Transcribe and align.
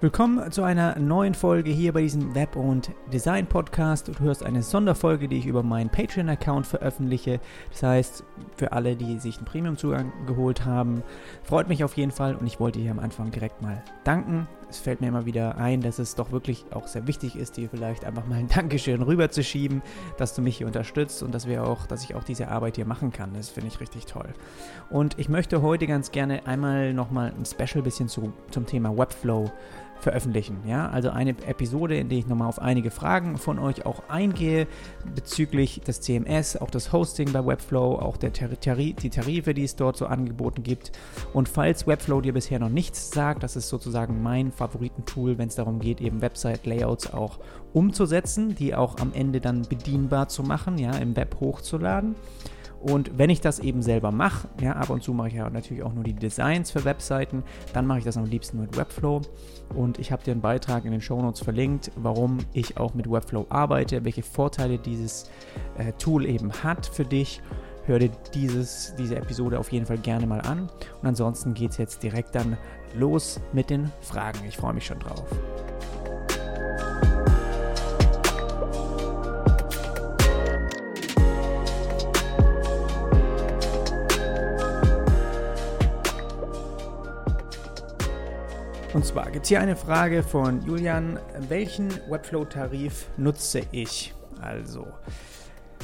Willkommen 0.00 0.52
zu 0.52 0.62
einer 0.62 0.96
neuen 0.96 1.34
Folge 1.34 1.72
hier 1.72 1.92
bei 1.92 2.02
diesem 2.02 2.32
Web- 2.32 2.54
und 2.54 2.92
Design-Podcast. 3.12 4.06
Du 4.06 4.16
hörst 4.20 4.44
eine 4.44 4.62
Sonderfolge, 4.62 5.26
die 5.26 5.38
ich 5.38 5.46
über 5.46 5.64
meinen 5.64 5.90
Patreon-Account 5.90 6.68
veröffentliche. 6.68 7.40
Das 7.72 7.82
heißt, 7.82 8.24
für 8.56 8.70
alle, 8.70 8.94
die 8.94 9.18
sich 9.18 9.38
einen 9.38 9.46
Premium-Zugang 9.46 10.12
geholt 10.28 10.64
haben, 10.64 11.02
freut 11.42 11.68
mich 11.68 11.82
auf 11.82 11.96
jeden 11.96 12.12
Fall 12.12 12.36
und 12.36 12.46
ich 12.46 12.60
wollte 12.60 12.78
hier 12.78 12.92
am 12.92 13.00
Anfang 13.00 13.32
direkt 13.32 13.60
mal 13.60 13.82
danken. 14.04 14.46
Es 14.70 14.78
fällt 14.78 15.00
mir 15.00 15.08
immer 15.08 15.24
wieder 15.24 15.56
ein, 15.56 15.80
dass 15.80 15.98
es 15.98 16.14
doch 16.14 16.30
wirklich 16.30 16.66
auch 16.72 16.86
sehr 16.86 17.06
wichtig 17.06 17.34
ist, 17.34 17.56
dir 17.56 17.68
vielleicht 17.68 18.04
einfach 18.04 18.26
mal 18.26 18.36
ein 18.36 18.48
Dankeschön 18.54 19.02
rüberzuschieben, 19.02 19.82
dass 20.16 20.34
du 20.34 20.42
mich 20.42 20.58
hier 20.58 20.68
unterstützt 20.68 21.24
und 21.24 21.34
dass 21.34 21.48
wir 21.48 21.64
auch, 21.64 21.86
dass 21.86 22.04
ich 22.04 22.14
auch 22.14 22.22
diese 22.22 22.48
Arbeit 22.48 22.76
hier 22.76 22.86
machen 22.86 23.10
kann. 23.10 23.32
Das 23.34 23.48
finde 23.48 23.68
ich 23.68 23.80
richtig 23.80 24.06
toll. 24.06 24.28
Und 24.90 25.18
ich 25.18 25.28
möchte 25.28 25.60
heute 25.62 25.88
ganz 25.88 26.12
gerne 26.12 26.46
einmal 26.46 26.92
nochmal 26.92 27.32
ein 27.36 27.46
Special 27.46 27.82
bisschen 27.82 28.08
zu, 28.08 28.32
zum 28.50 28.64
Thema 28.64 28.96
Webflow 28.96 29.50
veröffentlichen. 30.00 30.58
Ja, 30.66 30.88
also 30.88 31.10
eine 31.10 31.30
Episode, 31.30 31.96
in 31.96 32.08
der 32.08 32.18
ich 32.18 32.26
nochmal 32.26 32.48
auf 32.48 32.60
einige 32.60 32.90
Fragen 32.90 33.36
von 33.36 33.58
euch 33.58 33.86
auch 33.86 34.08
eingehe 34.08 34.66
bezüglich 35.14 35.80
des 35.80 36.00
CMS, 36.00 36.56
auch 36.56 36.70
das 36.70 36.92
Hosting 36.92 37.32
bei 37.32 37.44
Webflow, 37.44 37.96
auch 37.96 38.16
der 38.16 38.32
Tari 38.32 38.94
die 38.94 39.10
Tarife, 39.10 39.54
die 39.54 39.64
es 39.64 39.76
dort 39.76 39.96
so 39.96 40.06
angeboten 40.06 40.62
gibt. 40.62 40.92
Und 41.32 41.48
falls 41.48 41.86
Webflow 41.86 42.20
dir 42.20 42.32
bisher 42.32 42.58
noch 42.58 42.68
nichts 42.68 43.10
sagt, 43.10 43.42
das 43.42 43.56
ist 43.56 43.68
sozusagen 43.68 44.22
mein 44.22 44.52
Favoritentool, 44.52 45.38
wenn 45.38 45.48
es 45.48 45.56
darum 45.56 45.78
geht, 45.78 46.00
eben 46.00 46.20
Website-Layouts 46.20 47.12
auch 47.12 47.38
umzusetzen, 47.72 48.54
die 48.54 48.74
auch 48.74 48.98
am 48.98 49.12
Ende 49.12 49.40
dann 49.40 49.62
bedienbar 49.62 50.28
zu 50.28 50.42
machen, 50.42 50.78
ja, 50.78 50.92
im 50.92 51.16
Web 51.16 51.36
hochzuladen. 51.40 52.14
Und 52.80 53.18
wenn 53.18 53.30
ich 53.30 53.40
das 53.40 53.58
eben 53.58 53.82
selber 53.82 54.12
mache, 54.12 54.48
ja, 54.60 54.72
ab 54.72 54.90
und 54.90 55.02
zu 55.02 55.12
mache 55.12 55.28
ich 55.28 55.34
ja 55.34 55.50
natürlich 55.50 55.82
auch 55.82 55.92
nur 55.92 56.04
die 56.04 56.14
Designs 56.14 56.70
für 56.70 56.84
Webseiten, 56.84 57.42
dann 57.72 57.86
mache 57.86 57.98
ich 57.98 58.04
das 58.04 58.16
am 58.16 58.24
liebsten 58.24 58.60
mit 58.60 58.76
Webflow. 58.76 59.22
Und 59.74 59.98
ich 59.98 60.12
habe 60.12 60.22
dir 60.22 60.32
einen 60.32 60.40
Beitrag 60.40 60.84
in 60.84 60.92
den 60.92 61.00
Show 61.00 61.20
Notes 61.20 61.40
verlinkt, 61.40 61.90
warum 61.96 62.38
ich 62.52 62.76
auch 62.76 62.94
mit 62.94 63.10
Webflow 63.10 63.46
arbeite, 63.48 64.04
welche 64.04 64.22
Vorteile 64.22 64.78
dieses 64.78 65.30
äh, 65.76 65.92
Tool 65.98 66.24
eben 66.24 66.52
hat 66.62 66.86
für 66.86 67.04
dich. 67.04 67.42
Hör 67.84 67.98
dir 67.98 68.10
dieses, 68.34 68.94
diese 68.98 69.16
Episode 69.16 69.58
auf 69.58 69.72
jeden 69.72 69.86
Fall 69.86 69.98
gerne 69.98 70.26
mal 70.26 70.42
an. 70.42 70.68
Und 71.00 71.08
ansonsten 71.08 71.54
geht 71.54 71.70
es 71.70 71.78
jetzt 71.78 72.02
direkt 72.02 72.34
dann 72.34 72.56
los 72.94 73.40
mit 73.52 73.70
den 73.70 73.90
Fragen. 74.02 74.40
Ich 74.46 74.56
freue 74.56 74.74
mich 74.74 74.86
schon 74.86 74.98
drauf. 74.98 75.24
Zwar 89.08 89.30
gibt 89.30 89.44
es 89.44 89.48
hier 89.48 89.60
eine 89.60 89.74
Frage 89.74 90.22
von 90.22 90.60
Julian. 90.66 91.18
Welchen 91.48 91.88
Webflow-Tarif 92.10 93.06
nutze 93.16 93.62
ich? 93.72 94.12
Also, 94.42 94.86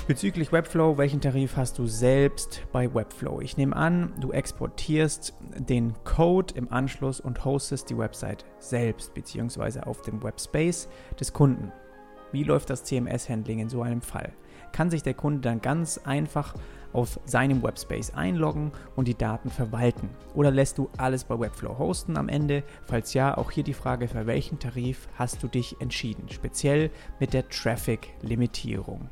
bezüglich 0.06 0.53
Webflow, 0.53 0.98
welchen 0.98 1.22
Tarif 1.22 1.56
hast 1.56 1.78
du 1.78 1.86
selbst 1.86 2.67
bei 2.70 2.95
Webflow? 2.95 3.41
Ich 3.41 3.56
nehme 3.56 3.75
an, 3.75 4.12
du 4.20 4.33
exportierst 4.33 5.33
den 5.56 5.95
Code 6.05 6.52
im 6.55 6.70
Anschluss 6.70 7.19
und 7.19 7.47
hostest 7.47 7.89
die 7.89 7.97
Website 7.97 8.45
selbst, 8.58 9.14
beziehungsweise 9.14 9.86
auf 9.86 10.02
dem 10.02 10.22
Webspace 10.22 10.86
des 11.19 11.33
Kunden. 11.33 11.72
Wie 12.30 12.45
läuft 12.45 12.69
das 12.69 12.84
CMS-Handling 12.84 13.58
in 13.58 13.70
so 13.70 13.80
einem 13.80 14.02
Fall? 14.02 14.34
Kann 14.72 14.91
sich 14.91 15.02
der 15.02 15.14
Kunde 15.14 15.41
dann 15.41 15.62
ganz 15.62 15.97
einfach 15.97 16.52
auf 16.94 17.20
seinem 17.26 17.62
Webspace 17.62 18.14
einloggen 18.14 18.72
und 18.96 19.06
die 19.06 19.18
Daten 19.18 19.50
verwalten? 19.50 20.08
Oder 20.34 20.50
lässt 20.50 20.78
du 20.78 20.88
alles 20.96 21.24
bei 21.24 21.38
Webflow 21.38 21.76
hosten 21.76 22.16
am 22.16 22.30
Ende? 22.30 22.62
Falls 22.86 23.12
ja, 23.12 23.36
auch 23.36 23.50
hier 23.50 23.64
die 23.64 23.74
Frage, 23.74 24.08
für 24.08 24.26
welchen 24.26 24.58
Tarif 24.58 25.08
hast 25.18 25.42
du 25.42 25.48
dich 25.48 25.76
entschieden? 25.80 26.30
Speziell 26.30 26.90
mit 27.20 27.34
der 27.34 27.48
Traffic-Limitierung. 27.48 29.10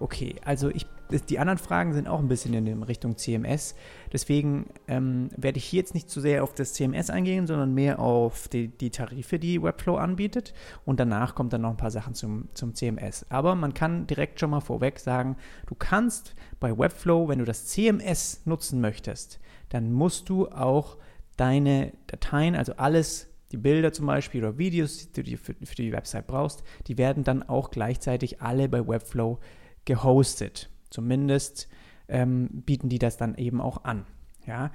Okay, 0.00 0.36
also 0.44 0.70
ich, 0.70 0.86
die 1.10 1.38
anderen 1.38 1.58
Fragen 1.58 1.92
sind 1.92 2.08
auch 2.08 2.18
ein 2.18 2.28
bisschen 2.28 2.54
in 2.54 2.82
Richtung 2.82 3.16
CMS. 3.16 3.74
Deswegen 4.12 4.66
ähm, 4.88 5.28
werde 5.36 5.58
ich 5.58 5.64
hier 5.64 5.80
jetzt 5.80 5.94
nicht 5.94 6.08
zu 6.08 6.20
sehr 6.20 6.42
auf 6.42 6.54
das 6.54 6.72
CMS 6.72 7.10
eingehen, 7.10 7.46
sondern 7.46 7.74
mehr 7.74 7.98
auf 7.98 8.48
die, 8.48 8.68
die, 8.68 8.90
Tarife, 8.90 9.38
die 9.38 9.62
Webflow 9.62 9.96
anbietet. 9.96 10.54
Und 10.84 11.00
danach 11.00 11.34
kommt 11.34 11.52
dann 11.52 11.62
noch 11.62 11.70
ein 11.70 11.76
paar 11.76 11.90
Sachen 11.90 12.14
zum, 12.14 12.48
zum 12.54 12.74
CMS. 12.74 13.26
Aber 13.28 13.54
man 13.54 13.74
kann 13.74 14.06
direkt 14.06 14.40
schon 14.40 14.50
mal 14.50 14.60
vorweg 14.60 14.98
sagen, 14.98 15.36
du 15.66 15.74
kannst 15.74 16.34
bei 16.60 16.76
Webflow, 16.76 17.28
wenn 17.28 17.38
du 17.38 17.44
das 17.44 17.66
CMS 17.66 18.42
nutzen 18.44 18.80
möchtest, 18.80 19.40
dann 19.68 19.92
musst 19.92 20.28
du 20.28 20.48
auch 20.48 20.96
deine 21.36 21.92
Dateien, 22.06 22.54
also 22.54 22.74
alles 22.76 23.28
die 23.52 23.56
Bilder 23.56 23.92
zum 23.92 24.06
Beispiel 24.06 24.42
oder 24.42 24.58
Videos, 24.58 25.12
die 25.12 25.22
du 25.22 25.36
für, 25.36 25.54
für 25.54 25.74
die 25.76 25.92
Website 25.92 26.26
brauchst, 26.26 26.64
die 26.86 26.98
werden 26.98 27.24
dann 27.24 27.42
auch 27.42 27.70
gleichzeitig 27.70 28.40
alle 28.42 28.68
bei 28.68 28.86
Webflow 28.86 29.38
gehostet. 29.84 30.70
Zumindest 30.94 31.66
ähm, 32.06 32.62
bieten 32.64 32.88
die 32.88 33.00
das 33.00 33.16
dann 33.16 33.34
eben 33.34 33.60
auch 33.60 33.82
an. 33.82 34.06
Ja, 34.46 34.70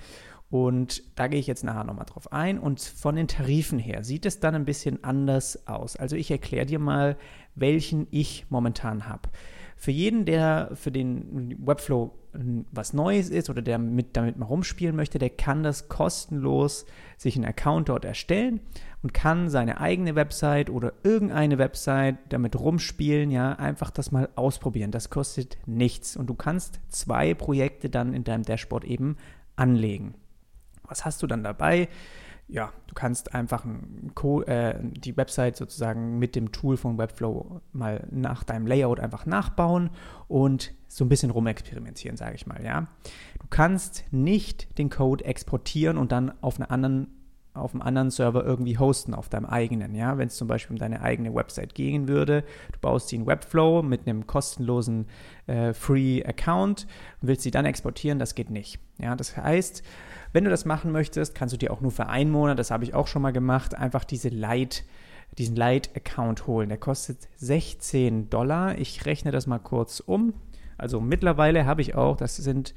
und 0.50 1.02
da 1.16 1.28
gehe 1.28 1.40
ich 1.40 1.48
jetzt 1.48 1.64
nachher 1.64 1.86
nochmal 1.86 2.06
drauf 2.06 2.34
ein. 2.34 2.60
Und 2.60 2.82
von 2.82 3.16
den 3.16 3.30
Tarifen 3.30 3.80
her 3.80 4.04
sieht 4.04 4.26
es 4.26 4.42
dann 4.42 4.54
ein 4.54 4.66
bisschen 4.66 5.02
anders 5.06 5.66
aus. 5.66 5.96
Also 5.96 6.18
ich 6.18 6.30
erkläre 6.30 6.66
dir 6.66 6.80
mal, 6.80 7.16
welchen 7.56 8.06
ich 8.12 8.48
momentan 8.50 9.08
habe. 9.08 9.30
Für 9.82 9.92
jeden, 9.92 10.26
der 10.26 10.72
für 10.74 10.92
den 10.92 11.56
Webflow 11.66 12.12
was 12.72 12.92
Neues 12.92 13.30
ist 13.30 13.50
oder 13.50 13.62
der 13.62 13.80
mit, 13.80 14.18
damit 14.18 14.38
mal 14.38 14.46
rumspielen 14.46 14.94
möchte, 14.94 15.20
der 15.20 15.30
kann 15.30 15.64
das 15.64 15.88
kostenlos 15.88 16.86
sich 17.18 17.38
einen 17.38 17.46
Account 17.46 17.88
dort 17.88 18.04
erstellen 18.04 18.60
und 19.02 19.14
kann 19.14 19.50
seine 19.50 19.80
eigene 19.80 20.16
Website 20.16 20.70
oder 20.70 20.92
irgendeine 21.04 21.58
Website 21.60 22.18
damit 22.28 22.60
rumspielen, 22.60 23.32
ja, 23.32 23.54
einfach 23.54 23.90
das 23.90 24.12
mal 24.12 24.28
ausprobieren. 24.36 24.92
Das 24.92 25.10
kostet 25.10 25.58
nichts 25.66 26.18
und 26.18 26.28
du 26.28 26.36
kannst 26.36 26.82
zwei 26.90 27.34
Projekte 27.34 27.90
dann 27.90 28.14
in 28.14 28.26
deinem 28.26 28.44
Dashboard 28.44 28.84
eben 28.84 29.16
anlegen. 29.56 30.14
Was 30.84 31.06
hast 31.06 31.24
du 31.24 31.28
dann 31.28 31.42
dabei? 31.42 31.88
Ja, 32.50 32.74
du 32.88 32.96
kannst 32.96 33.36
einfach 33.36 33.64
äh, 34.48 34.74
die 34.82 35.16
Website 35.16 35.56
sozusagen 35.56 36.18
mit 36.18 36.36
dem 36.36 36.52
Tool 36.52 36.78
von 36.78 36.98
Webflow 36.98 37.62
mal 37.72 38.08
nach 38.10 38.44
deinem 38.44 38.66
Layout 38.66 39.00
einfach 39.00 39.26
nachbauen 39.26 39.92
und 40.28 40.74
so 40.88 41.06
ein 41.06 41.10
bisschen 41.10 41.30
rumexperimentieren, 41.30 42.18
sage 42.18 42.36
ich 42.36 42.48
mal, 42.48 42.64
ja. 42.64 42.88
Du 43.40 43.46
kannst 43.50 44.06
nicht 44.12 44.78
den 44.80 44.90
Code 44.90 45.24
exportieren 45.26 45.98
und 45.98 46.12
dann 46.12 46.34
auf 46.42 46.58
einer 46.58 46.72
anderen 46.72 47.08
auf 47.54 47.74
einem 47.74 47.82
anderen 47.82 48.12
Server 48.12 48.46
irgendwie 48.46 48.78
hosten, 48.78 49.14
auf 49.14 49.28
deinem 49.28 49.46
eigenen. 49.46 49.96
Ja? 49.96 50.18
Wenn 50.18 50.28
es 50.28 50.36
zum 50.36 50.48
Beispiel 50.48 50.76
um 50.76 50.80
deine 50.80 51.02
eigene 51.02 51.34
Website 51.34 51.76
gehen 51.76 52.08
würde, 52.08 52.44
du 52.72 52.80
baust 52.80 53.10
sie 53.10 53.18
in 53.18 53.26
Webflow 53.26 53.82
mit 53.82 54.08
einem 54.08 54.28
kostenlosen 54.28 55.08
äh, 55.48 55.74
Free-Account 55.74 56.88
und 57.22 57.28
willst 57.28 57.44
sie 57.44 57.52
dann 57.52 57.66
exportieren, 57.66 58.20
das 58.20 58.36
geht 58.36 58.50
nicht. 58.50 58.80
Ja? 58.98 59.16
Das 59.16 59.36
heißt, 59.36 59.84
wenn 60.32 60.44
du 60.44 60.50
das 60.50 60.66
machen 60.66 60.92
möchtest, 60.92 61.36
kannst 61.36 61.54
du 61.54 61.58
dir 61.58 61.72
auch 61.72 61.82
nur 61.82 61.92
für 61.92 62.08
einen 62.08 62.32
Monat, 62.32 62.60
das 62.60 62.72
habe 62.72 62.84
ich 62.84 62.94
auch 62.94 63.08
schon 63.08 63.22
mal 63.22 63.34
gemacht, 63.34 63.76
einfach 63.76 64.04
diese 64.04 64.30
Light, 64.30 64.84
diesen 65.38 65.56
Light-Account 65.56 66.48
holen. 66.48 66.70
Der 66.70 66.78
kostet 66.78 67.28
16 67.38 68.30
Dollar. 68.30 68.78
Ich 68.78 69.06
rechne 69.06 69.32
das 69.32 69.48
mal 69.48 69.60
kurz 69.60 70.00
um. 70.00 70.34
Also 70.78 71.02
mittlerweile 71.02 71.66
habe 71.66 71.82
ich 71.82 71.96
auch, 71.96 72.16
das 72.16 72.36
sind 72.38 72.74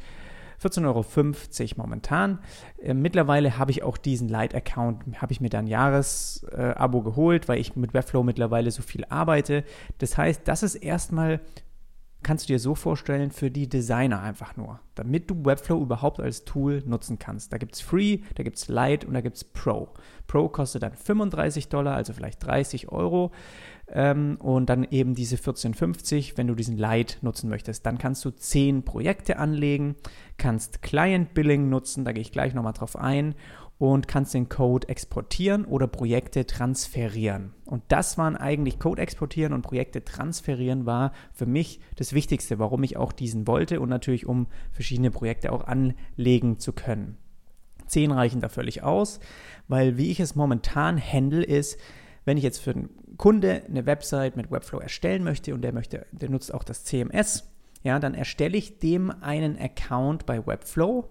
14,50 0.62 0.86
Euro 0.86 1.82
momentan. 1.82 2.38
Äh, 2.80 2.94
mittlerweile 2.94 3.58
habe 3.58 3.70
ich 3.70 3.82
auch 3.82 3.96
diesen 3.96 4.28
Light-Account, 4.28 5.20
habe 5.20 5.32
ich 5.32 5.40
mir 5.40 5.50
dann 5.50 5.66
Jahresabo 5.66 7.02
geholt, 7.02 7.48
weil 7.48 7.58
ich 7.58 7.76
mit 7.76 7.94
Webflow 7.94 8.22
mittlerweile 8.22 8.70
so 8.70 8.82
viel 8.82 9.04
arbeite. 9.08 9.64
Das 9.98 10.16
heißt, 10.16 10.42
das 10.44 10.62
ist 10.62 10.76
erstmal 10.76 11.40
kannst 12.22 12.48
du 12.48 12.52
dir 12.52 12.58
so 12.58 12.74
vorstellen 12.74 13.30
für 13.30 13.50
die 13.50 13.68
Designer 13.68 14.22
einfach 14.22 14.56
nur, 14.56 14.80
damit 14.94 15.30
du 15.30 15.44
Webflow 15.44 15.80
überhaupt 15.80 16.20
als 16.20 16.44
Tool 16.44 16.82
nutzen 16.86 17.18
kannst. 17.18 17.52
Da 17.52 17.58
gibt 17.58 17.74
es 17.74 17.80
Free, 17.80 18.18
da 18.34 18.42
gibt 18.42 18.58
es 18.58 18.68
Light 18.68 19.04
und 19.04 19.14
da 19.14 19.20
gibt 19.20 19.36
es 19.36 19.44
Pro. 19.44 19.88
Pro 20.26 20.48
kostet 20.48 20.82
dann 20.82 20.94
35 20.94 21.68
Dollar, 21.68 21.94
also 21.94 22.12
vielleicht 22.12 22.44
30 22.44 22.90
Euro 22.90 23.32
ähm, 23.88 24.36
und 24.40 24.68
dann 24.70 24.84
eben 24.84 25.14
diese 25.14 25.36
1450, 25.36 26.38
wenn 26.38 26.46
du 26.46 26.54
diesen 26.54 26.78
Light 26.78 27.18
nutzen 27.22 27.48
möchtest. 27.50 27.84
Dann 27.84 27.98
kannst 27.98 28.24
du 28.24 28.30
10 28.30 28.84
Projekte 28.84 29.38
anlegen, 29.38 29.96
kannst 30.38 30.82
Client 30.82 31.34
Billing 31.34 31.68
nutzen, 31.68 32.04
da 32.04 32.12
gehe 32.12 32.22
ich 32.22 32.32
gleich 32.32 32.54
nochmal 32.54 32.72
drauf 32.72 32.96
ein 32.96 33.34
und 33.82 34.06
kannst 34.06 34.32
den 34.32 34.48
Code 34.48 34.88
exportieren 34.88 35.64
oder 35.64 35.88
Projekte 35.88 36.46
transferieren. 36.46 37.52
Und 37.64 37.82
das 37.88 38.16
waren 38.16 38.36
eigentlich 38.36 38.78
Code 38.78 39.02
exportieren 39.02 39.52
und 39.52 39.62
Projekte 39.62 40.04
transferieren 40.04 40.86
war 40.86 41.10
für 41.32 41.46
mich 41.46 41.80
das 41.96 42.12
Wichtigste, 42.12 42.60
warum 42.60 42.84
ich 42.84 42.96
auch 42.96 43.10
diesen 43.10 43.48
wollte 43.48 43.80
und 43.80 43.88
natürlich 43.88 44.24
um 44.24 44.46
verschiedene 44.70 45.10
Projekte 45.10 45.50
auch 45.50 45.64
anlegen 45.64 46.60
zu 46.60 46.72
können. 46.72 47.16
Zehn 47.88 48.12
reichen 48.12 48.40
da 48.40 48.48
völlig 48.48 48.84
aus, 48.84 49.18
weil 49.66 49.96
wie 49.96 50.12
ich 50.12 50.20
es 50.20 50.36
momentan 50.36 51.02
handle 51.02 51.42
ist, 51.42 51.76
wenn 52.24 52.36
ich 52.36 52.44
jetzt 52.44 52.60
für 52.60 52.70
einen 52.70 53.16
Kunde 53.16 53.64
eine 53.68 53.84
Website 53.84 54.36
mit 54.36 54.52
Webflow 54.52 54.78
erstellen 54.78 55.24
möchte 55.24 55.54
und 55.54 55.62
der 55.62 55.72
möchte, 55.72 56.06
der 56.12 56.30
nutzt 56.30 56.54
auch 56.54 56.62
das 56.62 56.84
CMS, 56.84 57.50
ja, 57.82 57.98
dann 57.98 58.14
erstelle 58.14 58.56
ich 58.56 58.78
dem 58.78 59.10
einen 59.10 59.58
Account 59.58 60.24
bei 60.24 60.46
Webflow 60.46 61.08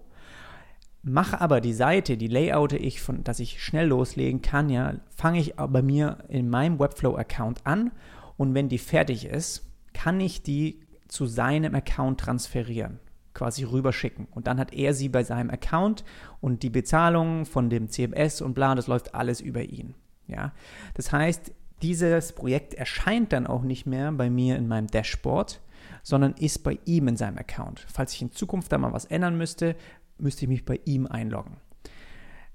mache 1.02 1.40
aber 1.40 1.60
die 1.60 1.72
Seite, 1.72 2.16
die 2.16 2.28
layoute 2.28 2.76
ich, 2.76 3.00
von, 3.00 3.24
dass 3.24 3.40
ich 3.40 3.62
schnell 3.62 3.88
loslegen 3.88 4.42
kann, 4.42 4.70
ja, 4.70 4.94
fange 5.14 5.40
ich 5.40 5.54
bei 5.54 5.82
mir 5.82 6.18
in 6.28 6.48
meinem 6.48 6.78
Webflow-Account 6.78 7.66
an 7.66 7.90
und 8.36 8.54
wenn 8.54 8.68
die 8.68 8.78
fertig 8.78 9.24
ist, 9.24 9.68
kann 9.92 10.20
ich 10.20 10.42
die 10.42 10.80
zu 11.08 11.26
seinem 11.26 11.74
Account 11.74 12.20
transferieren, 12.20 12.98
quasi 13.34 13.64
rüberschicken. 13.64 14.26
Und 14.30 14.46
dann 14.46 14.58
hat 14.58 14.72
er 14.72 14.94
sie 14.94 15.08
bei 15.08 15.24
seinem 15.24 15.50
Account 15.50 16.04
und 16.40 16.62
die 16.62 16.70
Bezahlung 16.70 17.44
von 17.44 17.68
dem 17.68 17.88
CMS 17.88 18.40
und 18.40 18.54
bla, 18.54 18.74
das 18.74 18.86
läuft 18.86 19.14
alles 19.14 19.40
über 19.40 19.62
ihn. 19.62 19.94
Ja, 20.28 20.52
das 20.94 21.12
heißt, 21.12 21.52
dieses 21.82 22.32
Projekt 22.32 22.74
erscheint 22.74 23.32
dann 23.32 23.46
auch 23.46 23.62
nicht 23.62 23.86
mehr 23.86 24.12
bei 24.12 24.30
mir 24.30 24.56
in 24.56 24.68
meinem 24.68 24.86
Dashboard, 24.86 25.60
sondern 26.02 26.32
ist 26.34 26.62
bei 26.62 26.78
ihm 26.84 27.08
in 27.08 27.16
seinem 27.16 27.38
Account. 27.38 27.84
Falls 27.92 28.14
ich 28.14 28.22
in 28.22 28.32
Zukunft 28.32 28.72
da 28.72 28.78
mal 28.78 28.92
was 28.92 29.04
ändern 29.04 29.36
müsste, 29.36 29.76
müsste 30.18 30.44
ich 30.44 30.48
mich 30.48 30.64
bei 30.64 30.80
ihm 30.84 31.06
einloggen. 31.06 31.56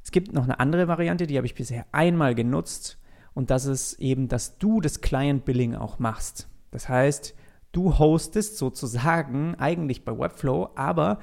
Es 0.04 0.12
gibt 0.12 0.34
noch 0.34 0.44
eine 0.44 0.60
andere 0.60 0.88
Variante, 0.88 1.28
die 1.28 1.38
habe 1.38 1.48
ich 1.48 1.56
bisher 1.56 1.86
einmal 1.92 2.34
genutzt 2.34 2.98
und 3.34 3.50
das 3.50 3.66
ist 3.66 4.00
eben, 4.00 4.28
dass 4.28 4.58
du 4.58 4.82
das 4.82 5.02
Client 5.02 5.46
Billing 5.46 5.76
auch 5.76 6.00
machst. 6.00 6.48
Das 6.72 6.90
heißt, 6.90 7.36
du 7.72 8.00
hostest 8.00 8.58
sozusagen 8.58 9.56
eigentlich 9.56 10.06
bei 10.06 10.18
Webflow, 10.18 10.70
aber 10.76 11.20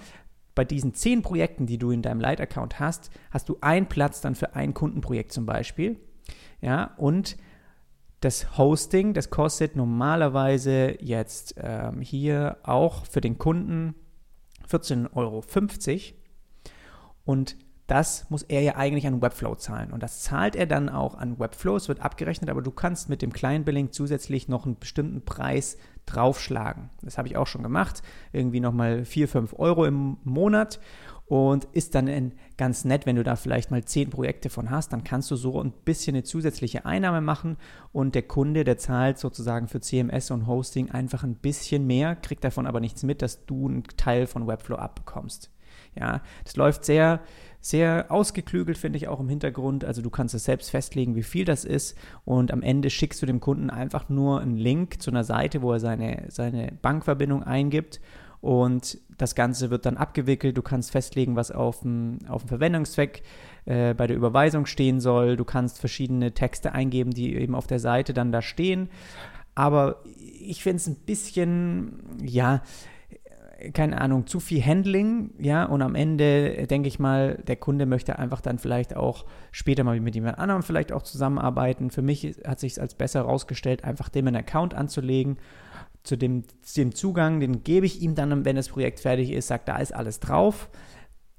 bei 0.54 0.64
diesen 0.64 0.94
zehn 0.94 1.22
Projekten, 1.22 1.66
die 1.66 1.78
du 1.78 1.90
in 1.90 2.02
deinem 2.02 2.20
Light-Account 2.20 2.78
hast, 2.78 3.10
hast 3.30 3.48
du 3.48 3.58
einen 3.60 3.86
Platz 3.86 4.20
dann 4.20 4.34
für 4.34 4.54
ein 4.54 4.74
Kundenprojekt 4.74 5.32
zum 5.32 5.46
Beispiel. 5.46 5.98
Ja, 6.60 6.94
und 6.96 7.36
das 8.20 8.56
Hosting, 8.56 9.12
das 9.12 9.30
kostet 9.30 9.76
normalerweise 9.76 10.96
jetzt 11.00 11.56
ähm, 11.58 12.00
hier 12.00 12.58
auch 12.62 13.04
für 13.04 13.20
den 13.20 13.38
Kunden 13.38 13.94
14,50 14.70 15.14
Euro. 15.14 15.44
Und 17.24 17.56
das 17.86 18.30
muss 18.30 18.42
er 18.42 18.62
ja 18.62 18.76
eigentlich 18.76 19.06
an 19.06 19.20
Webflow 19.20 19.56
zahlen. 19.56 19.92
Und 19.92 20.02
das 20.02 20.22
zahlt 20.22 20.56
er 20.56 20.66
dann 20.66 20.88
auch 20.88 21.16
an 21.16 21.38
Webflow. 21.38 21.76
Es 21.76 21.88
wird 21.88 22.00
abgerechnet, 22.00 22.48
aber 22.48 22.62
du 22.62 22.70
kannst 22.70 23.10
mit 23.10 23.20
dem 23.20 23.32
Client 23.32 23.66
Billing 23.66 23.92
zusätzlich 23.92 24.48
noch 24.48 24.64
einen 24.64 24.78
bestimmten 24.78 25.22
Preis 25.22 25.76
draufschlagen. 26.06 26.88
Das 27.02 27.18
habe 27.18 27.28
ich 27.28 27.36
auch 27.36 27.46
schon 27.46 27.62
gemacht. 27.62 28.02
Irgendwie 28.32 28.60
nochmal 28.60 29.04
4, 29.04 29.28
5 29.28 29.58
Euro 29.58 29.84
im 29.84 30.16
Monat. 30.24 30.80
Und 31.26 31.64
ist 31.72 31.94
dann 31.94 32.32
ganz 32.58 32.84
nett, 32.84 33.06
wenn 33.06 33.16
du 33.16 33.24
da 33.24 33.36
vielleicht 33.36 33.70
mal 33.70 33.82
10 33.82 34.10
Projekte 34.10 34.50
von 34.50 34.68
hast, 34.70 34.92
dann 34.92 35.04
kannst 35.04 35.30
du 35.30 35.36
so 35.36 35.58
ein 35.58 35.72
bisschen 35.72 36.14
eine 36.14 36.22
zusätzliche 36.22 36.84
Einnahme 36.84 37.22
machen 37.22 37.56
und 37.92 38.14
der 38.14 38.24
Kunde, 38.24 38.62
der 38.62 38.76
zahlt 38.76 39.18
sozusagen 39.18 39.66
für 39.66 39.80
CMS 39.80 40.30
und 40.30 40.46
Hosting 40.46 40.90
einfach 40.90 41.24
ein 41.24 41.36
bisschen 41.36 41.86
mehr, 41.86 42.14
kriegt 42.14 42.44
davon 42.44 42.66
aber 42.66 42.78
nichts 42.78 43.04
mit, 43.04 43.22
dass 43.22 43.46
du 43.46 43.66
einen 43.66 43.84
Teil 43.96 44.26
von 44.26 44.46
Webflow 44.46 44.76
abbekommst. 44.76 45.50
Ja, 45.98 46.22
das 46.44 46.56
läuft 46.56 46.84
sehr, 46.84 47.20
sehr 47.60 48.06
ausgeklügelt, 48.10 48.76
finde 48.76 48.98
ich 48.98 49.08
auch 49.08 49.20
im 49.20 49.28
Hintergrund. 49.28 49.84
Also 49.84 50.02
du 50.02 50.10
kannst 50.10 50.34
es 50.34 50.44
selbst 50.44 50.70
festlegen, 50.70 51.16
wie 51.16 51.22
viel 51.22 51.44
das 51.44 51.64
ist 51.64 51.96
und 52.24 52.52
am 52.52 52.62
Ende 52.62 52.90
schickst 52.90 53.22
du 53.22 53.26
dem 53.26 53.40
Kunden 53.40 53.70
einfach 53.70 54.08
nur 54.08 54.40
einen 54.40 54.56
Link 54.56 55.00
zu 55.02 55.10
einer 55.10 55.24
Seite, 55.24 55.62
wo 55.62 55.72
er 55.72 55.80
seine, 55.80 56.26
seine 56.28 56.72
Bankverbindung 56.82 57.42
eingibt 57.42 58.00
und 58.44 58.98
das 59.16 59.34
Ganze 59.34 59.70
wird 59.70 59.86
dann 59.86 59.96
abgewickelt. 59.96 60.54
Du 60.58 60.60
kannst 60.60 60.90
festlegen, 60.90 61.34
was 61.34 61.50
auf 61.50 61.80
dem, 61.80 62.18
auf 62.28 62.42
dem 62.42 62.48
Verwendungszweck 62.48 63.22
äh, 63.64 63.94
bei 63.94 64.06
der 64.06 64.16
Überweisung 64.18 64.66
stehen 64.66 65.00
soll. 65.00 65.38
Du 65.38 65.46
kannst 65.46 65.78
verschiedene 65.78 66.32
Texte 66.32 66.72
eingeben, 66.72 67.12
die 67.12 67.34
eben 67.36 67.54
auf 67.54 67.66
der 67.66 67.78
Seite 67.78 68.12
dann 68.12 68.32
da 68.32 68.42
stehen. 68.42 68.90
Aber 69.54 70.02
ich 70.20 70.62
finde 70.62 70.76
es 70.76 70.86
ein 70.88 70.96
bisschen, 70.96 72.00
ja, 72.22 72.62
keine 73.72 74.00
Ahnung, 74.00 74.26
zu 74.26 74.40
viel 74.40 74.64
Handling, 74.64 75.30
ja, 75.38 75.64
und 75.64 75.82
am 75.82 75.94
Ende 75.94 76.66
denke 76.66 76.88
ich 76.88 76.98
mal, 76.98 77.42
der 77.46 77.56
Kunde 77.56 77.86
möchte 77.86 78.18
einfach 78.18 78.40
dann 78.40 78.58
vielleicht 78.58 78.96
auch 78.96 79.24
später 79.52 79.84
mal 79.84 79.98
mit 80.00 80.14
jemand 80.14 80.38
anderem 80.38 80.62
vielleicht 80.62 80.92
auch 80.92 81.02
zusammenarbeiten. 81.02 81.90
Für 81.90 82.02
mich 82.02 82.36
hat 82.46 82.60
sich 82.60 82.80
als 82.80 82.94
besser 82.94 83.20
herausgestellt, 83.20 83.84
einfach 83.84 84.08
dem 84.08 84.26
einen 84.26 84.36
Account 84.36 84.74
anzulegen, 84.74 85.38
zu 86.02 86.16
dem, 86.16 86.44
dem 86.76 86.94
Zugang, 86.94 87.40
den 87.40 87.64
gebe 87.64 87.86
ich 87.86 88.02
ihm 88.02 88.14
dann, 88.14 88.44
wenn 88.44 88.56
das 88.56 88.68
Projekt 88.68 89.00
fertig 89.00 89.30
ist, 89.30 89.48
sagt, 89.48 89.68
da 89.68 89.78
ist 89.78 89.94
alles 89.94 90.20
drauf 90.20 90.68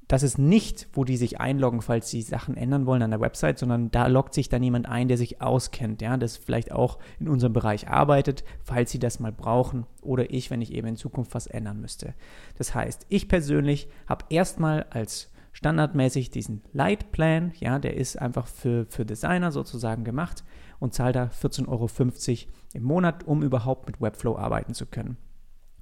das 0.07 0.22
ist 0.22 0.38
nicht, 0.38 0.88
wo 0.94 1.04
die 1.04 1.18
sich 1.18 1.40
einloggen, 1.40 1.81
falls 1.81 2.10
sie 2.10 2.22
Sachen 2.22 2.57
ändern 2.57 2.86
wollen 2.86 3.02
an 3.02 3.10
der 3.10 3.22
Website, 3.22 3.57
sondern 3.57 3.90
da 3.90 4.07
loggt 4.07 4.34
sich 4.34 4.50
dann 4.50 4.62
jemand 4.62 4.88
ein, 4.88 5.07
der 5.07 5.18
sich 5.18 5.42
auskennt, 5.42 6.02
ja, 6.02 6.16
das 6.18 6.38
vielleicht 6.38 6.72
auch 6.72 7.00
in 7.19 7.28
unserem 7.28 7.54
Bereich 7.54 7.88
arbeitet, 7.88 8.44
falls 8.63 8.92
sie 8.92 9.00
das 9.00 9.19
mal 9.19 9.31
brauchen 9.31 9.86
oder 10.02 10.31
ich, 10.31 10.52
wenn 10.52 10.62
ich 10.62 10.74
eben 10.74 10.88
in 10.88 10.96
Zukunft 10.96 11.34
was 11.34 11.48
ändern 11.48 11.81
müsste. 11.81 12.13
Das 12.57 12.75
heißt, 12.75 13.07
ich 13.10 13.28
persönlich 13.28 13.88
habe 14.07 14.25
erstmal 14.30 14.84
als 14.92 15.31
standardmäßig 15.54 16.30
diesen 16.30 16.62
Light 16.74 17.12
Plan, 17.12 17.54
ja, 17.60 17.80
der 17.80 17.96
ist 17.96 18.22
einfach 18.22 18.46
für, 18.46 18.86
für 18.90 19.06
Designer 19.06 19.52
sozusagen 19.52 20.04
gemacht 20.04 20.44
und 20.80 20.94
zahle 20.94 21.13
da 21.13 21.24
14,50 21.25 21.68
Euro 21.68 21.90
im 22.74 22.84
Monat, 22.84 23.24
um 23.24 23.42
überhaupt 23.42 23.88
mit 23.88 24.02
Webflow 24.02 24.38
arbeiten 24.38 24.74
zu 24.74 24.86
können. 24.86 25.18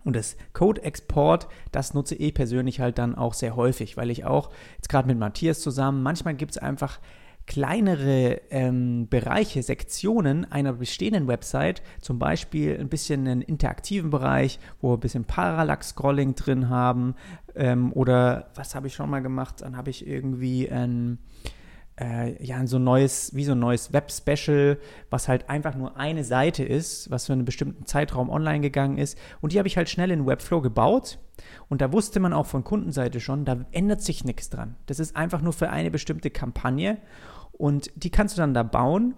Und 0.03 0.15
das 0.15 0.35
Code-Export, 0.53 1.47
das 1.71 1.93
nutze 1.93 2.15
ich 2.15 2.33
persönlich 2.33 2.79
halt 2.79 2.97
dann 2.97 3.15
auch 3.15 3.33
sehr 3.33 3.55
häufig, 3.55 3.97
weil 3.97 4.09
ich 4.09 4.25
auch 4.25 4.49
jetzt 4.75 4.89
gerade 4.89 5.07
mit 5.07 5.17
Matthias 5.17 5.61
zusammen, 5.61 6.03
manchmal 6.03 6.35
gibt 6.35 6.51
es 6.51 6.57
einfach 6.57 6.99
kleinere 7.45 8.41
ähm, 8.51 9.07
Bereiche, 9.09 9.63
Sektionen 9.63 10.49
einer 10.49 10.73
bestehenden 10.73 11.27
Website, 11.27 11.81
zum 11.99 12.17
Beispiel 12.17 12.77
ein 12.79 12.87
bisschen 12.87 13.27
einen 13.27 13.41
interaktiven 13.41 14.09
Bereich, 14.09 14.59
wo 14.81 14.91
wir 14.91 14.97
ein 14.97 15.01
bisschen 15.01 15.25
Parallax-Scrolling 15.25 16.35
drin 16.35 16.69
haben 16.69 17.15
ähm, 17.55 17.91
oder 17.93 18.49
was 18.55 18.75
habe 18.75 18.87
ich 18.87 18.93
schon 18.93 19.09
mal 19.09 19.21
gemacht, 19.21 19.61
dann 19.61 19.75
habe 19.75 19.89
ich 19.89 20.07
irgendwie 20.07 20.69
ein 20.69 21.17
äh, 21.99 22.43
ja, 22.43 22.65
so 22.65 22.77
ein 22.77 22.83
neues, 22.83 23.35
wie 23.35 23.43
so 23.43 23.51
ein 23.51 23.59
neues 23.59 23.93
Web-Special, 23.93 24.79
was 25.09 25.27
halt 25.27 25.49
einfach 25.49 25.75
nur 25.75 25.97
eine 25.97 26.23
Seite 26.23 26.63
ist, 26.63 27.11
was 27.11 27.27
für 27.27 27.33
einen 27.33 27.45
bestimmten 27.45 27.85
Zeitraum 27.85 28.29
online 28.29 28.61
gegangen 28.61 28.97
ist. 28.97 29.17
Und 29.41 29.53
die 29.53 29.59
habe 29.59 29.67
ich 29.67 29.77
halt 29.77 29.89
schnell 29.89 30.11
in 30.11 30.25
Webflow 30.25 30.61
gebaut. 30.61 31.19
Und 31.69 31.81
da 31.81 31.91
wusste 31.91 32.19
man 32.19 32.33
auch 32.33 32.45
von 32.45 32.63
Kundenseite 32.63 33.19
schon, 33.19 33.45
da 33.45 33.65
ändert 33.71 34.01
sich 34.01 34.23
nichts 34.23 34.49
dran. 34.49 34.75
Das 34.85 34.99
ist 34.99 35.15
einfach 35.15 35.41
nur 35.41 35.53
für 35.53 35.69
eine 35.69 35.91
bestimmte 35.91 36.29
Kampagne. 36.29 36.97
Und 37.51 37.91
die 37.95 38.09
kannst 38.09 38.37
du 38.37 38.41
dann 38.41 38.53
da 38.53 38.63
bauen 38.63 39.15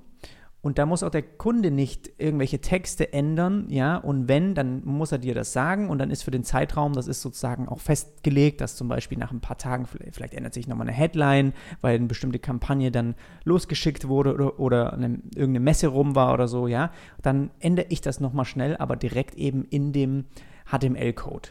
und 0.66 0.80
da 0.80 0.88
muss 0.88 1.04
auch 1.04 1.12
der 1.12 1.22
Kunde 1.22 1.70
nicht 1.70 2.14
irgendwelche 2.18 2.60
Texte 2.60 3.14
ändern, 3.14 3.68
ja. 3.70 3.98
Und 3.98 4.28
wenn, 4.28 4.56
dann 4.56 4.84
muss 4.84 5.12
er 5.12 5.20
dir 5.20 5.36
das 5.36 5.54
sagen 5.54 5.92
und 5.92 6.00
dann 6.00 6.10
ist 6.10 6.24
für 6.24 6.32
den 6.32 6.44
Zeitraum, 6.44 6.94
das 6.94 7.08
ist 7.08 7.22
sozusagen 7.22 7.70
auch 7.70 7.80
festgelegt, 7.80 8.62
dass 8.62 8.76
zum 8.76 8.88
Beispiel 8.88 9.20
nach 9.20 9.32
ein 9.32 9.42
paar 9.42 9.60
Tagen, 9.60 9.86
vielleicht 9.86 10.34
ändert 10.34 10.56
sich 10.56 10.68
nochmal 10.68 10.88
eine 10.88 10.98
Headline, 10.98 11.54
weil 11.82 11.98
eine 11.98 12.08
bestimmte 12.08 12.40
Kampagne 12.40 12.90
dann 12.90 13.14
losgeschickt 13.44 14.08
wurde 14.08 14.34
oder, 14.34 14.60
oder 14.60 14.94
eine, 14.94 15.20
irgendeine 15.36 15.60
Messe 15.60 15.86
rum 15.86 16.16
war 16.16 16.34
oder 16.34 16.48
so, 16.48 16.66
ja. 16.66 16.90
Dann 17.22 17.52
ändere 17.60 17.86
ich 17.90 18.02
das 18.02 18.20
nochmal 18.20 18.46
schnell, 18.46 18.76
aber 18.78 18.96
direkt 18.96 19.36
eben 19.36 19.66
in 19.66 19.94
dem 19.94 20.26
HTML-Code. 20.66 21.50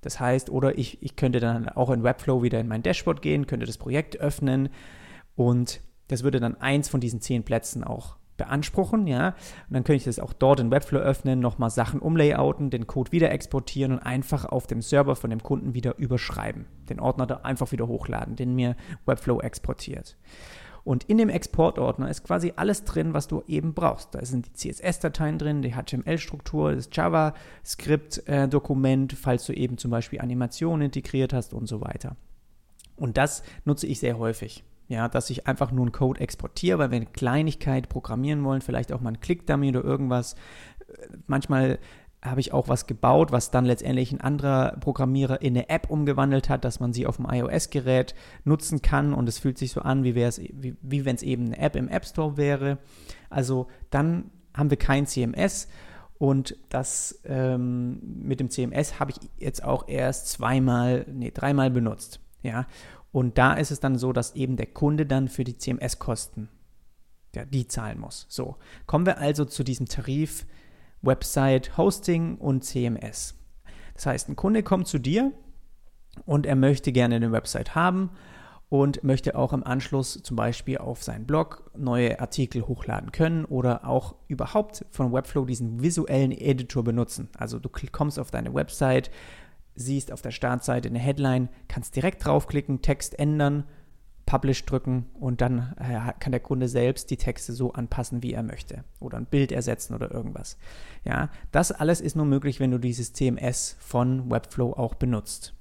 Das 0.00 0.20
heißt, 0.20 0.48
oder 0.48 0.78
ich, 0.78 1.02
ich 1.02 1.16
könnte 1.16 1.38
dann 1.38 1.68
auch 1.68 1.90
in 1.90 2.02
Webflow 2.02 2.42
wieder 2.42 2.60
in 2.60 2.68
mein 2.68 2.82
Dashboard 2.82 3.20
gehen, 3.20 3.46
könnte 3.46 3.66
das 3.66 3.76
Projekt 3.76 4.18
öffnen 4.20 4.70
und 5.36 5.82
das 6.08 6.22
würde 6.22 6.40
dann 6.40 6.56
eins 6.56 6.88
von 6.88 7.00
diesen 7.00 7.20
zehn 7.20 7.42
Plätzen 7.42 7.84
auch 7.84 8.16
beanspruchen, 8.36 9.06
ja. 9.06 9.28
Und 9.68 9.74
dann 9.74 9.84
könnte 9.84 9.96
ich 9.96 10.04
das 10.04 10.18
auch 10.18 10.32
dort 10.32 10.60
in 10.60 10.70
Webflow 10.70 10.98
öffnen, 10.98 11.40
nochmal 11.40 11.70
Sachen 11.70 12.00
umlayouten, 12.00 12.70
den 12.70 12.86
Code 12.86 13.12
wieder 13.12 13.30
exportieren 13.30 13.92
und 13.92 14.00
einfach 14.00 14.44
auf 14.44 14.66
dem 14.66 14.82
Server 14.82 15.16
von 15.16 15.30
dem 15.30 15.42
Kunden 15.42 15.74
wieder 15.74 15.98
überschreiben. 15.98 16.66
Den 16.88 17.00
Ordner 17.00 17.26
da 17.26 17.36
einfach 17.36 17.72
wieder 17.72 17.88
hochladen, 17.88 18.36
den 18.36 18.54
mir 18.54 18.76
Webflow 19.06 19.40
exportiert. 19.40 20.16
Und 20.84 21.04
in 21.04 21.16
dem 21.16 21.30
Exportordner 21.30 22.10
ist 22.10 22.24
quasi 22.24 22.52
alles 22.56 22.84
drin, 22.84 23.14
was 23.14 23.26
du 23.26 23.42
eben 23.48 23.72
brauchst. 23.72 24.14
Da 24.14 24.22
sind 24.24 24.46
die 24.46 24.52
CSS-Dateien 24.52 25.38
drin, 25.38 25.62
die 25.62 25.72
HTML-Struktur, 25.72 26.74
das 26.74 26.90
JavaScript-Dokument, 26.92 29.14
falls 29.14 29.46
du 29.46 29.54
eben 29.54 29.78
zum 29.78 29.90
Beispiel 29.90 30.20
Animationen 30.20 30.84
integriert 30.86 31.32
hast 31.32 31.54
und 31.54 31.66
so 31.66 31.80
weiter. 31.80 32.16
Und 32.96 33.16
das 33.16 33.42
nutze 33.64 33.86
ich 33.86 33.98
sehr 33.98 34.18
häufig. 34.18 34.62
Ja, 34.86 35.08
dass 35.08 35.30
ich 35.30 35.46
einfach 35.46 35.72
nur 35.72 35.84
einen 35.86 35.92
Code 35.92 36.20
exportiere, 36.20 36.78
weil 36.78 36.90
wir 36.90 36.96
eine 36.96 37.06
Kleinigkeit 37.06 37.88
programmieren 37.88 38.44
wollen, 38.44 38.60
vielleicht 38.60 38.92
auch 38.92 39.00
mal 39.00 39.08
einen 39.08 39.20
Click-Dummy 39.20 39.70
oder 39.70 39.82
irgendwas. 39.82 40.36
Manchmal 41.26 41.78
habe 42.24 42.40
ich 42.40 42.52
auch 42.52 42.68
was 42.68 42.86
gebaut, 42.86 43.32
was 43.32 43.50
dann 43.50 43.66
letztendlich 43.66 44.10
ein 44.10 44.20
anderer 44.20 44.76
Programmierer 44.80 45.42
in 45.42 45.54
eine 45.54 45.68
App 45.68 45.90
umgewandelt 45.90 46.48
hat, 46.48 46.64
dass 46.64 46.80
man 46.80 46.92
sie 46.92 47.06
auf 47.06 47.16
dem 47.16 47.26
iOS-Gerät 47.30 48.14
nutzen 48.44 48.80
kann 48.82 49.12
und 49.12 49.28
es 49.28 49.38
fühlt 49.38 49.58
sich 49.58 49.72
so 49.72 49.82
an, 49.82 50.04
wie, 50.04 50.14
wie, 50.14 50.76
wie 50.80 51.04
wenn 51.04 51.16
es 51.16 51.22
eben 51.22 51.46
eine 51.46 51.58
App 51.58 51.76
im 51.76 51.88
App 51.88 52.06
Store 52.06 52.36
wäre. 52.36 52.78
Also 53.28 53.68
dann 53.90 54.30
haben 54.54 54.70
wir 54.70 54.78
kein 54.78 55.06
CMS 55.06 55.68
und 56.18 56.56
das 56.70 57.20
ähm, 57.26 58.00
mit 58.22 58.40
dem 58.40 58.48
CMS 58.48 58.98
habe 59.00 59.10
ich 59.10 59.18
jetzt 59.38 59.62
auch 59.62 59.88
erst 59.88 60.28
zweimal, 60.28 61.04
nee, 61.12 61.30
dreimal 61.32 61.70
benutzt. 61.70 62.20
Ja, 62.42 62.66
und 63.14 63.38
da 63.38 63.54
ist 63.54 63.70
es 63.70 63.78
dann 63.78 63.96
so, 63.96 64.12
dass 64.12 64.34
eben 64.34 64.56
der 64.56 64.66
Kunde 64.66 65.06
dann 65.06 65.28
für 65.28 65.44
die 65.44 65.56
CMS-Kosten, 65.56 66.48
ja, 67.32 67.44
die 67.44 67.68
zahlen 67.68 68.00
muss. 68.00 68.26
So, 68.28 68.56
kommen 68.86 69.06
wir 69.06 69.18
also 69.18 69.44
zu 69.44 69.62
diesem 69.62 69.86
Tarif 69.86 70.44
Website 71.00 71.78
Hosting 71.78 72.38
und 72.38 72.64
CMS. 72.64 73.36
Das 73.94 74.06
heißt, 74.06 74.28
ein 74.28 74.34
Kunde 74.34 74.64
kommt 74.64 74.88
zu 74.88 74.98
dir 74.98 75.30
und 76.26 76.44
er 76.44 76.56
möchte 76.56 76.90
gerne 76.90 77.14
eine 77.14 77.30
Website 77.30 77.76
haben 77.76 78.10
und 78.68 79.04
möchte 79.04 79.36
auch 79.36 79.52
im 79.52 79.62
Anschluss 79.62 80.20
zum 80.24 80.36
Beispiel 80.36 80.78
auf 80.78 81.04
seinen 81.04 81.24
Blog 81.24 81.70
neue 81.76 82.18
Artikel 82.18 82.66
hochladen 82.66 83.12
können 83.12 83.44
oder 83.44 83.86
auch 83.86 84.16
überhaupt 84.26 84.86
von 84.90 85.12
Webflow 85.12 85.44
diesen 85.44 85.80
visuellen 85.84 86.32
Editor 86.32 86.82
benutzen. 86.82 87.28
Also 87.38 87.60
du 87.60 87.68
kommst 87.92 88.18
auf 88.18 88.32
deine 88.32 88.52
Website, 88.54 89.12
siehst 89.74 90.12
auf 90.12 90.22
der 90.22 90.30
Startseite 90.30 90.88
eine 90.88 90.98
Headline, 90.98 91.48
kannst 91.68 91.96
direkt 91.96 92.24
draufklicken, 92.24 92.82
Text 92.82 93.18
ändern, 93.18 93.64
Publish 94.26 94.64
drücken 94.64 95.06
und 95.20 95.40
dann 95.40 95.74
äh, 95.78 96.12
kann 96.18 96.32
der 96.32 96.40
Kunde 96.40 96.68
selbst 96.68 97.10
die 97.10 97.16
Texte 97.16 97.52
so 97.52 97.72
anpassen, 97.72 98.22
wie 98.22 98.32
er 98.32 98.42
möchte 98.42 98.84
oder 99.00 99.18
ein 99.18 99.26
Bild 99.26 99.52
ersetzen 99.52 99.94
oder 99.94 100.10
irgendwas. 100.10 100.56
Ja, 101.04 101.30
das 101.52 101.72
alles 101.72 102.00
ist 102.00 102.16
nur 102.16 102.24
möglich, 102.24 102.58
wenn 102.58 102.70
du 102.70 102.78
dieses 102.78 103.12
CMS 103.12 103.76
von 103.78 104.30
Webflow 104.30 104.72
auch 104.72 104.94
benutzt. 104.94 105.54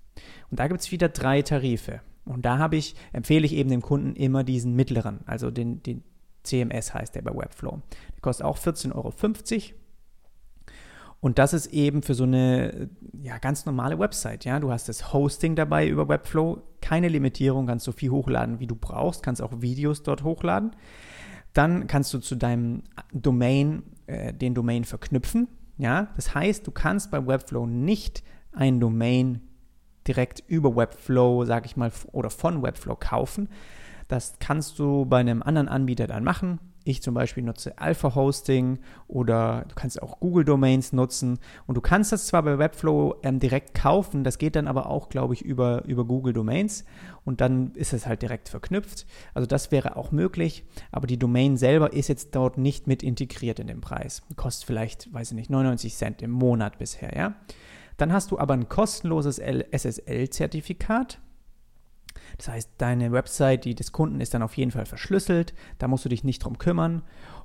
Und 0.50 0.60
da 0.60 0.68
gibt 0.68 0.80
es 0.80 0.92
wieder 0.92 1.10
drei 1.10 1.42
Tarife. 1.42 2.02
Und 2.26 2.46
da 2.46 2.58
habe 2.58 2.78
ich, 2.78 2.96
empfehle 3.12 3.46
ich 3.46 3.54
eben 3.54 3.70
dem 3.70 3.82
Kunden 3.82 4.16
immer 4.16 4.46
diesen 4.46 4.76
mittleren, 4.76 5.20
also 5.26 5.52
den, 5.52 5.84
den 5.84 6.04
CMS 6.44 6.94
heißt 6.94 7.16
der 7.16 7.22
bei 7.22 7.36
Webflow. 7.36 7.82
Der 8.14 8.22
kostet 8.22 8.46
auch 8.46 8.58
14,50 8.58 8.96
Euro. 8.96 9.14
Und 11.24 11.40
das 11.40 11.54
ist 11.54 11.68
eben 11.68 12.04
für 12.04 12.16
so 12.16 12.26
eine 12.26 12.90
ja, 13.22 13.38
ganz 13.38 13.66
normale 13.66 13.98
Website. 13.98 14.44
Ja? 14.44 14.60
Du 14.60 14.74
hast 14.74 14.90
das 14.90 15.14
Hosting 15.14 15.56
dabei 15.56 15.88
über 15.88 16.10
Webflow, 16.10 16.62
keine 16.82 17.08
Limitierung, 17.08 17.66
kannst 17.66 17.86
so 17.86 17.94
viel 17.94 18.10
hochladen, 18.10 18.60
wie 18.60 18.68
du 18.68 18.76
brauchst, 18.76 19.24
kannst 19.24 19.42
auch 19.42 19.62
Videos 19.62 20.04
dort 20.04 20.26
hochladen. 20.26 20.76
Dann 21.54 21.88
kannst 21.88 22.14
du 22.14 22.20
zu 22.20 22.36
deinem 22.36 22.84
Domain 23.14 23.84
äh, 24.06 24.34
den 24.34 24.54
Domain 24.54 24.84
verknüpfen. 24.84 25.48
Ja? 25.78 26.10
Das 26.18 26.36
heißt, 26.36 26.68
du 26.68 26.72
kannst 26.72 27.10
bei 27.10 27.26
Webflow 27.26 27.68
nicht 27.68 28.22
ein 28.52 28.82
Domain 28.82 29.40
direkt 30.06 30.44
über 30.46 30.76
Webflow, 30.76 31.46
sage 31.46 31.68
ich 31.68 31.78
mal, 31.78 31.94
oder 32.12 32.32
von 32.32 32.62
Webflow 32.62 32.98
kaufen. 32.98 33.48
Das 34.10 34.40
kannst 34.40 34.78
du 34.78 35.06
bei 35.06 35.22
einem 35.22 35.42
anderen 35.42 35.70
Anbieter 35.70 36.06
dann 36.06 36.26
machen. 36.26 36.60
Ich 36.84 37.02
zum 37.02 37.14
Beispiel 37.14 37.44
nutze 37.44 37.78
Alpha 37.78 38.14
Hosting 38.14 38.80
oder 39.08 39.66
du 39.70 39.76
kannst 39.76 40.02
auch 40.02 40.20
Google 40.20 40.44
Domains 40.44 40.92
nutzen 40.92 41.40
und 41.66 41.76
du 41.76 41.82
kannst 41.82 42.12
das 42.12 42.28
zwar 42.28 42.44
bei 42.44 42.58
Webflow 42.58 43.16
ähm, 43.24 43.40
direkt 43.40 43.74
kaufen, 43.74 44.24
das 44.24 44.38
geht 44.38 44.56
dann 44.56 44.68
aber 44.68 44.90
auch, 44.90 45.10
glaube 45.10 45.34
ich, 45.34 45.44
über, 45.44 45.86
über 45.86 46.06
Google 46.06 46.34
Domains 46.34 46.84
und 47.24 47.42
dann 47.42 47.72
ist 47.76 47.94
es 47.94 48.06
halt 48.06 48.22
direkt 48.22 48.50
verknüpft. 48.50 49.06
Also 49.34 49.48
das 49.48 49.72
wäre 49.72 49.96
auch 49.96 50.12
möglich, 50.12 50.66
aber 50.92 51.08
die 51.08 51.18
Domain 51.18 51.58
selber 51.58 51.94
ist 51.94 52.10
jetzt 52.10 52.36
dort 52.36 52.58
nicht 52.58 52.88
mit 52.88 53.02
integriert 53.02 53.60
in 53.60 53.68
den 53.68 53.82
Preis. 53.82 54.22
Kostet 54.36 54.68
vielleicht, 54.68 55.14
weiß 55.14 55.32
ich 55.32 55.36
nicht, 55.36 55.50
99 55.50 55.96
Cent 55.96 56.22
im 56.22 56.32
Monat 56.32 56.78
bisher, 56.78 57.16
ja. 57.16 57.36
Dann 57.98 58.12
hast 58.12 58.32
du 58.32 58.40
aber 58.40 58.54
ein 58.56 58.70
kostenloses 58.70 59.40
SSL-Zertifikat. 59.40 61.20
Das 62.38 62.48
heißt, 62.48 62.72
deine 62.78 63.12
Website, 63.12 63.66
die 63.66 63.76
des 63.76 63.92
Kunden, 63.92 64.22
ist 64.22 64.34
dann 64.34 64.42
auf 64.42 64.58
jeden 64.58 64.72
Fall 64.72 64.86
verschlüsselt. 64.86 65.54
Da 65.78 65.88
musst 65.88 66.06
du 66.06 66.10
dich 66.10 66.24
nicht 66.24 66.40
drum 66.40 66.58
kümmern. 66.58 67.04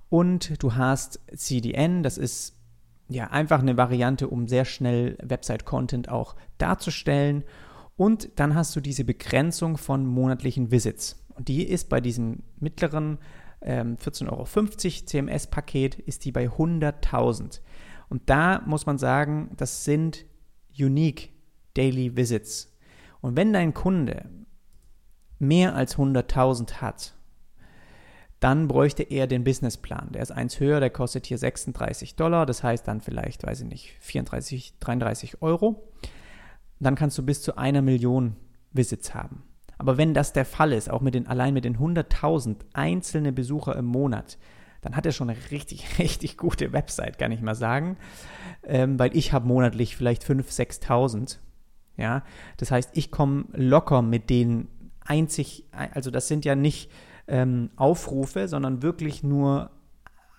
Und 0.09 0.62
du 0.62 0.75
hast 0.75 1.21
CDN, 1.37 2.02
das 2.02 2.18
ist 2.18 2.57
ja 3.09 3.28
einfach 3.28 3.61
eine 3.61 3.76
Variante, 3.76 4.28
um 4.28 4.49
sehr 4.49 4.64
schnell 4.64 5.16
Website-Content 5.23 6.09
auch 6.09 6.37
darzustellen. 6.59 7.45
Und 7.97 8.30
dann 8.37 8.54
hast 8.54 8.75
du 8.76 8.80
diese 8.80 9.04
Begrenzung 9.04 9.76
von 9.76 10.07
monatlichen 10.07 10.71
Visits. 10.71 11.25
Und 11.35 11.49
die 11.49 11.64
ist 11.64 11.88
bei 11.88 12.00
diesem 12.00 12.42
mittleren 12.59 13.18
ähm, 13.61 13.97
14,50 13.97 14.30
Euro 14.30 14.45
CMS-Paket, 15.07 15.99
ist 15.99 16.25
die 16.25 16.33
bei 16.33 16.47
100.000. 16.47 17.61
Und 18.09 18.30
da 18.30 18.62
muss 18.66 18.87
man 18.87 18.99
sagen, 18.99 19.50
das 19.57 19.85
sind 19.85 20.25
Unique 20.78 21.33
Daily 21.75 22.16
Visits. 22.16 22.75
Und 23.21 23.37
wenn 23.37 23.52
dein 23.52 23.75
Kunde 23.75 24.28
mehr 25.38 25.75
als 25.75 25.97
100.000 25.97 26.75
hat, 26.80 27.14
dann 28.40 28.68
bräuchte 28.68 29.02
er 29.02 29.26
den 29.26 29.42
Businessplan. 29.45 30.12
Der 30.12 30.23
ist 30.23 30.30
eins 30.30 30.61
höher, 30.61 30.80
der 30.80 30.90
kostet 30.90 31.26
hier 31.26 31.38
36 31.38 32.14
Dollar, 32.14 32.47
das 32.47 32.62
heißt 32.62 32.87
dann 32.87 33.00
vielleicht, 33.00 33.45
weiß 33.45 33.62
ich 33.62 33.66
nicht, 33.66 33.95
34, 34.00 34.75
33 34.78 35.42
Euro. 35.42 35.88
Dann 36.78 36.95
kannst 36.95 37.18
du 37.18 37.25
bis 37.25 37.42
zu 37.42 37.57
einer 37.59 37.83
Million 37.83 38.37
Visits 38.73 39.14
haben. 39.14 39.42
Aber 39.76 39.97
wenn 39.97 40.14
das 40.14 40.33
der 40.33 40.45
Fall 40.45 40.73
ist, 40.73 40.90
auch 40.90 41.00
mit 41.00 41.14
den, 41.14 41.26
allein 41.26 41.54
mit 41.54 41.64
den 41.64 41.78
100.000 41.78 42.57
einzelne 42.75 43.33
Besucher 43.33 43.76
im 43.76 43.87
Monat, 43.87 44.38
dann 44.80 44.95
hat 44.95 45.07
er 45.07 45.12
schon 45.12 45.30
eine 45.30 45.38
richtig, 45.50 45.87
richtig 45.99 46.37
gute 46.37 46.73
Website, 46.73 47.18
kann 47.18 47.33
ich 47.33 47.40
mal 47.40 47.54
sagen. 47.54 47.97
Ähm, 48.62 48.99
weil 48.99 49.16
ich 49.16 49.33
habe 49.33 49.47
monatlich 49.47 49.97
vielleicht 49.97 50.25
5.000, 50.25 50.83
6.000. 50.83 51.38
Ja, 51.97 52.23
das 52.59 52.71
heißt, 52.71 52.90
ich 52.92 53.11
komme 53.11 53.47
locker 53.52 54.02
mit 54.02 54.30
den 54.30 54.68
einzig, 55.09 55.65
also 55.73 56.11
das 56.11 56.29
sind 56.29 56.45
ja 56.45 56.55
nicht 56.55 56.91
ähm, 57.27 57.71
Aufrufe, 57.77 58.49
sondern 58.49 58.83
wirklich 58.83 59.23
nur 59.23 59.71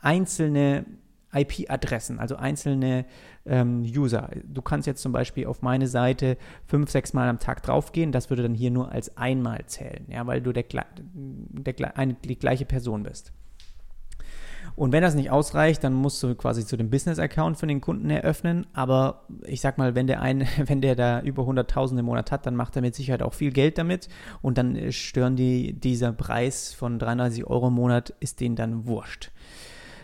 einzelne 0.02 0.86
IP-Adressen, 1.34 2.20
also 2.20 2.36
einzelne 2.38 3.06
ähm, 3.46 3.84
User. 3.84 4.30
Du 4.44 4.62
kannst 4.62 4.88
jetzt 4.88 5.02
zum 5.02 5.12
Beispiel 5.12 5.46
auf 5.46 5.62
meine 5.62 5.88
Seite 5.88 6.38
fünf, 6.66 6.90
sechs 6.90 7.14
Mal 7.14 7.30
am 7.30 7.40
Tag 7.40 7.62
draufgehen. 7.62 8.12
Das 8.12 8.30
würde 8.30 8.44
dann 8.44 8.56
hier 8.56 8.72
nur 8.72 8.92
als 8.92 9.16
einmal 9.18 9.66
zählen, 9.68 10.06
ja, 10.10 10.26
weil 10.26 10.42
du 10.42 10.54
der, 10.54 10.66
der, 10.66 11.98
eine, 11.98 12.16
die 12.16 12.40
gleiche 12.40 12.66
Person 12.66 13.04
bist. 13.04 13.32
Und 14.76 14.92
wenn 14.92 15.02
das 15.02 15.16
nicht 15.16 15.32
ausreicht, 15.32 15.84
dann 15.84 15.94
musst 15.94 16.22
du 16.24 16.36
quasi 16.36 16.66
zu 16.66 16.78
dem 16.78 16.90
Business-Account 16.90 17.58
für 17.58 17.68
den 17.68 17.82
Kunden 17.82 18.10
eröffnen. 18.10 18.68
Aber 18.74 19.26
ich 19.46 19.62
sag 19.62 19.78
mal, 19.78 19.96
wenn 19.96 20.08
der, 20.08 20.22
ein, 20.22 20.48
wenn 20.66 20.82
der 20.82 20.96
da 20.96 21.22
über 21.22 21.44
100.000 21.44 22.00
im 22.00 22.06
Monat 22.06 22.32
hat, 22.32 22.46
dann 22.46 22.56
macht 22.56 22.76
er 22.76 22.82
mit 22.82 22.96
Sicherheit 22.96 23.22
auch 23.22 23.34
viel 23.34 23.52
Geld 23.52 23.78
damit. 23.78 24.10
Und 24.42 24.58
dann 24.58 24.92
stören 24.92 25.36
die, 25.36 25.74
dieser 25.74 26.12
Preis 26.12 26.74
von 26.74 27.00
33 27.00 27.46
Euro 27.46 27.68
im 27.68 27.74
Monat, 27.74 28.14
ist 28.20 28.40
denen 28.40 28.56
dann 28.56 28.86
wurscht. 28.86 29.32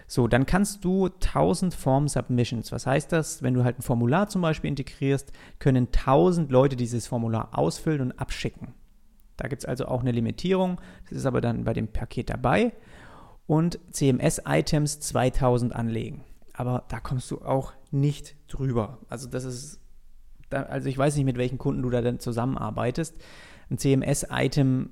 So, 0.08 0.28
dann 0.28 0.46
kannst 0.46 0.86
du 0.86 1.08
1000 1.08 1.74
Form 1.74 2.08
Submissions. 2.08 2.72
Was 2.72 2.86
heißt 2.86 3.12
das? 3.12 3.42
Wenn 3.42 3.56
du 3.56 3.64
halt 3.64 3.80
ein 3.80 3.82
Formular 3.82 4.30
zum 4.30 4.42
Beispiel 4.42 4.70
integrierst, 4.70 5.32
können 5.58 5.88
1000 5.88 6.52
Leute 6.52 6.76
dieses 6.76 7.08
Formular 7.08 7.58
ausfüllen 7.58 8.02
und 8.02 8.12
abschicken. 8.20 8.74
Da 9.38 9.48
gibt 9.48 9.64
es 9.64 9.66
also 9.66 9.88
auch 9.88 10.02
eine 10.02 10.12
Limitierung. 10.12 10.80
Das 11.10 11.18
ist 11.18 11.26
aber 11.26 11.42
dann 11.42 11.64
bei 11.64 11.74
dem 11.74 11.88
Paket 11.88 12.30
dabei 12.30 12.74
und 13.48 13.80
CMS-Items 13.92 15.00
2000 15.00 15.76
anlegen. 15.76 16.24
Aber 16.54 16.84
da 16.88 17.00
kommst 17.00 17.30
du 17.32 17.42
auch 17.42 17.74
nicht 17.92 18.36
drüber. 18.48 19.00
Also 19.10 19.28
das 19.28 19.44
ist, 19.44 19.80
also 20.50 20.88
ich 20.88 20.98
weiß 20.98 21.16
nicht, 21.16 21.26
mit 21.26 21.38
welchen 21.38 21.58
Kunden 21.58 21.82
du 21.82 21.90
da 21.90 22.02
denn 22.02 22.20
zusammenarbeitest. 22.20 23.16
Ein 23.70 23.78
CMS-Item, 23.78 24.90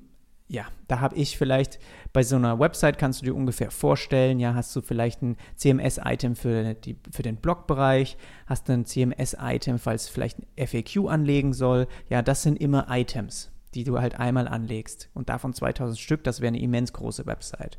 ja, 0.48 0.66
da 0.88 1.00
habe 1.00 1.16
ich 1.16 1.38
vielleicht 1.38 1.80
bei 2.12 2.22
so 2.22 2.36
einer 2.36 2.60
Website 2.60 2.98
kannst 2.98 3.22
du 3.22 3.26
dir 3.26 3.36
ungefähr 3.36 3.72
vorstellen, 3.72 4.40
ja, 4.40 4.54
hast 4.56 4.76
du 4.76 4.82
vielleicht 4.82 5.22
ein 5.22 5.38
CMS-Item 5.56 6.36
für, 6.36 6.76
für 7.12 7.24
den 7.24 7.38
Blogbereich, 7.38 8.18
hast 8.46 8.68
du 8.68 8.74
ein 8.74 8.86
CMS-Item, 8.86 9.80
falls 9.80 10.10
vielleicht 10.10 10.40
ein 10.40 10.68
FAQ 10.68 11.08
anlegen 11.08 11.54
soll. 11.54 11.88
Ja, 12.10 12.22
das 12.22 12.44
sind 12.44 12.60
immer 12.60 12.88
Items, 12.90 13.52
die 13.74 13.84
du 13.84 14.00
halt 14.00 14.20
einmal 14.20 14.48
anlegst. 14.48 15.10
Und 15.14 15.30
davon 15.30 15.54
2000 15.54 15.98
Stück, 15.98 16.24
das 16.24 16.42
wäre 16.42 16.50
eine 16.50 16.62
immens 16.62 16.94
große 16.94 17.26
Website 17.26 17.78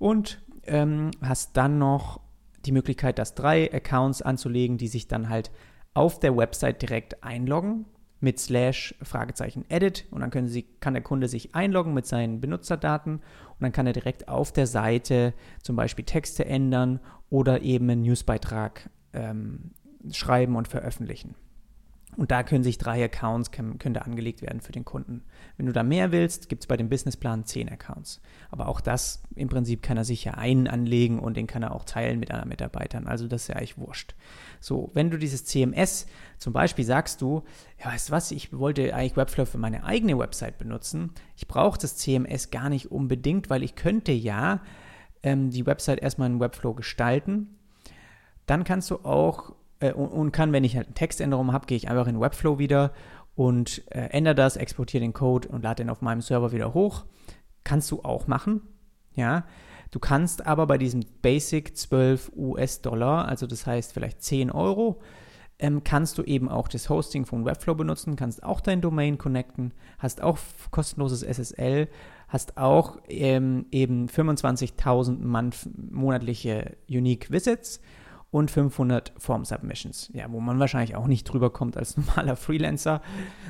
und 0.00 0.42
ähm, 0.64 1.12
hast 1.22 1.56
dann 1.56 1.78
noch 1.78 2.20
die 2.66 2.72
Möglichkeit, 2.72 3.18
das 3.18 3.36
drei 3.36 3.72
Accounts 3.72 4.22
anzulegen, 4.22 4.76
die 4.76 4.88
sich 4.88 5.06
dann 5.06 5.28
halt 5.28 5.52
auf 5.94 6.18
der 6.18 6.36
Website 6.36 6.82
direkt 6.82 7.22
einloggen 7.22 7.84
mit 8.20 8.38
slash 8.38 8.94
Fragezeichen 9.02 9.64
edit 9.68 10.06
und 10.10 10.20
dann 10.20 10.30
können 10.30 10.48
sie, 10.48 10.64
kann 10.80 10.94
der 10.94 11.02
Kunde 11.02 11.28
sich 11.28 11.54
einloggen 11.54 11.94
mit 11.94 12.06
seinen 12.06 12.40
Benutzerdaten 12.40 13.14
und 13.14 13.60
dann 13.60 13.72
kann 13.72 13.86
er 13.86 13.92
direkt 13.92 14.28
auf 14.28 14.52
der 14.52 14.66
Seite 14.66 15.32
zum 15.62 15.76
Beispiel 15.76 16.04
Texte 16.04 16.44
ändern 16.44 17.00
oder 17.30 17.62
eben 17.62 17.88
einen 17.88 18.02
Newsbeitrag 18.02 18.90
ähm, 19.12 19.70
schreiben 20.12 20.56
und 20.56 20.68
veröffentlichen. 20.68 21.34
Und 22.16 22.32
da 22.32 22.42
können 22.42 22.64
sich 22.64 22.76
drei 22.76 23.04
Accounts 23.04 23.52
können, 23.52 23.78
angelegt 23.96 24.42
werden 24.42 24.60
für 24.60 24.72
den 24.72 24.84
Kunden. 24.84 25.22
Wenn 25.56 25.66
du 25.66 25.72
da 25.72 25.82
mehr 25.82 26.10
willst, 26.10 26.48
gibt 26.48 26.64
es 26.64 26.66
bei 26.66 26.76
dem 26.76 26.88
Businessplan 26.88 27.44
zehn 27.44 27.68
Accounts. 27.68 28.20
Aber 28.50 28.68
auch 28.68 28.80
das 28.80 29.22
im 29.36 29.48
Prinzip 29.48 29.82
kann 29.82 29.96
er 29.96 30.04
sich 30.04 30.24
ja 30.24 30.34
einen 30.34 30.66
anlegen 30.66 31.20
und 31.20 31.36
den 31.36 31.46
kann 31.46 31.62
er 31.62 31.72
auch 31.72 31.84
teilen 31.84 32.18
mit 32.18 32.30
anderen 32.32 32.48
Mitarbeitern. 32.48 33.06
Also 33.06 33.28
das 33.28 33.42
ist 33.42 33.48
ja 33.48 33.56
eigentlich 33.56 33.78
wurscht. 33.78 34.14
So, 34.58 34.90
wenn 34.92 35.10
du 35.10 35.18
dieses 35.18 35.44
CMS 35.44 36.06
zum 36.38 36.52
Beispiel 36.52 36.84
sagst 36.84 37.22
du, 37.22 37.44
ja, 37.78 37.86
weißt 37.86 38.08
du 38.08 38.12
was, 38.12 38.32
ich 38.32 38.52
wollte 38.52 38.92
eigentlich 38.94 39.16
Webflow 39.16 39.44
für 39.44 39.58
meine 39.58 39.84
eigene 39.84 40.18
Website 40.18 40.58
benutzen. 40.58 41.12
Ich 41.36 41.46
brauche 41.46 41.78
das 41.78 41.96
CMS 41.96 42.50
gar 42.50 42.70
nicht 42.70 42.90
unbedingt, 42.90 43.50
weil 43.50 43.62
ich 43.62 43.76
könnte 43.76 44.12
ja 44.12 44.60
ähm, 45.22 45.50
die 45.50 45.64
Website 45.64 46.00
erstmal 46.00 46.28
in 46.28 46.40
Webflow 46.40 46.74
gestalten. 46.74 47.56
Dann 48.46 48.64
kannst 48.64 48.90
du 48.90 48.96
auch 49.04 49.54
äh, 49.80 49.92
und, 49.92 50.32
kann, 50.32 50.52
wenn 50.52 50.64
ich 50.64 50.76
halt 50.76 50.86
eine 50.86 50.94
Textänderung 50.94 51.52
habe, 51.52 51.66
gehe 51.66 51.76
ich 51.76 51.88
einfach 51.88 52.06
in 52.06 52.20
Webflow 52.20 52.58
wieder 52.58 52.92
und 53.34 53.82
äh, 53.90 54.08
ändere 54.10 54.34
das, 54.34 54.56
exportiere 54.56 55.02
den 55.02 55.12
Code 55.12 55.48
und 55.48 55.62
lade 55.62 55.82
den 55.82 55.90
auf 55.90 56.02
meinem 56.02 56.20
Server 56.20 56.52
wieder 56.52 56.74
hoch. 56.74 57.04
Kannst 57.64 57.90
du 57.90 58.02
auch 58.02 58.26
machen, 58.26 58.62
ja. 59.14 59.44
Du 59.90 59.98
kannst 59.98 60.46
aber 60.46 60.68
bei 60.68 60.78
diesem 60.78 61.04
Basic 61.20 61.76
12 61.76 62.32
US-Dollar, 62.36 63.26
also 63.26 63.48
das 63.48 63.66
heißt 63.66 63.92
vielleicht 63.92 64.22
10 64.22 64.52
Euro, 64.52 65.00
ähm, 65.58 65.82
kannst 65.82 66.16
du 66.16 66.22
eben 66.22 66.48
auch 66.48 66.68
das 66.68 66.88
Hosting 66.88 67.26
von 67.26 67.44
Webflow 67.44 67.74
benutzen, 67.74 68.14
kannst 68.14 68.42
auch 68.42 68.60
dein 68.60 68.80
Domain 68.80 69.18
connecten, 69.18 69.74
hast 69.98 70.22
auch 70.22 70.38
kostenloses 70.70 71.22
SSL, 71.22 71.88
hast 72.28 72.56
auch 72.56 72.98
ähm, 73.08 73.66
eben 73.72 74.06
25.000 74.06 75.20
monatliche 75.90 76.76
Unique 76.88 77.30
Visits 77.30 77.80
und 78.30 78.50
500 78.50 79.12
Form 79.18 79.44
Submissions. 79.44 80.10
Ja, 80.14 80.30
wo 80.30 80.40
man 80.40 80.58
wahrscheinlich 80.60 80.94
auch 80.94 81.06
nicht 81.06 81.24
drüber 81.24 81.50
kommt 81.50 81.76
als 81.76 81.96
normaler 81.96 82.36
Freelancer, 82.36 83.02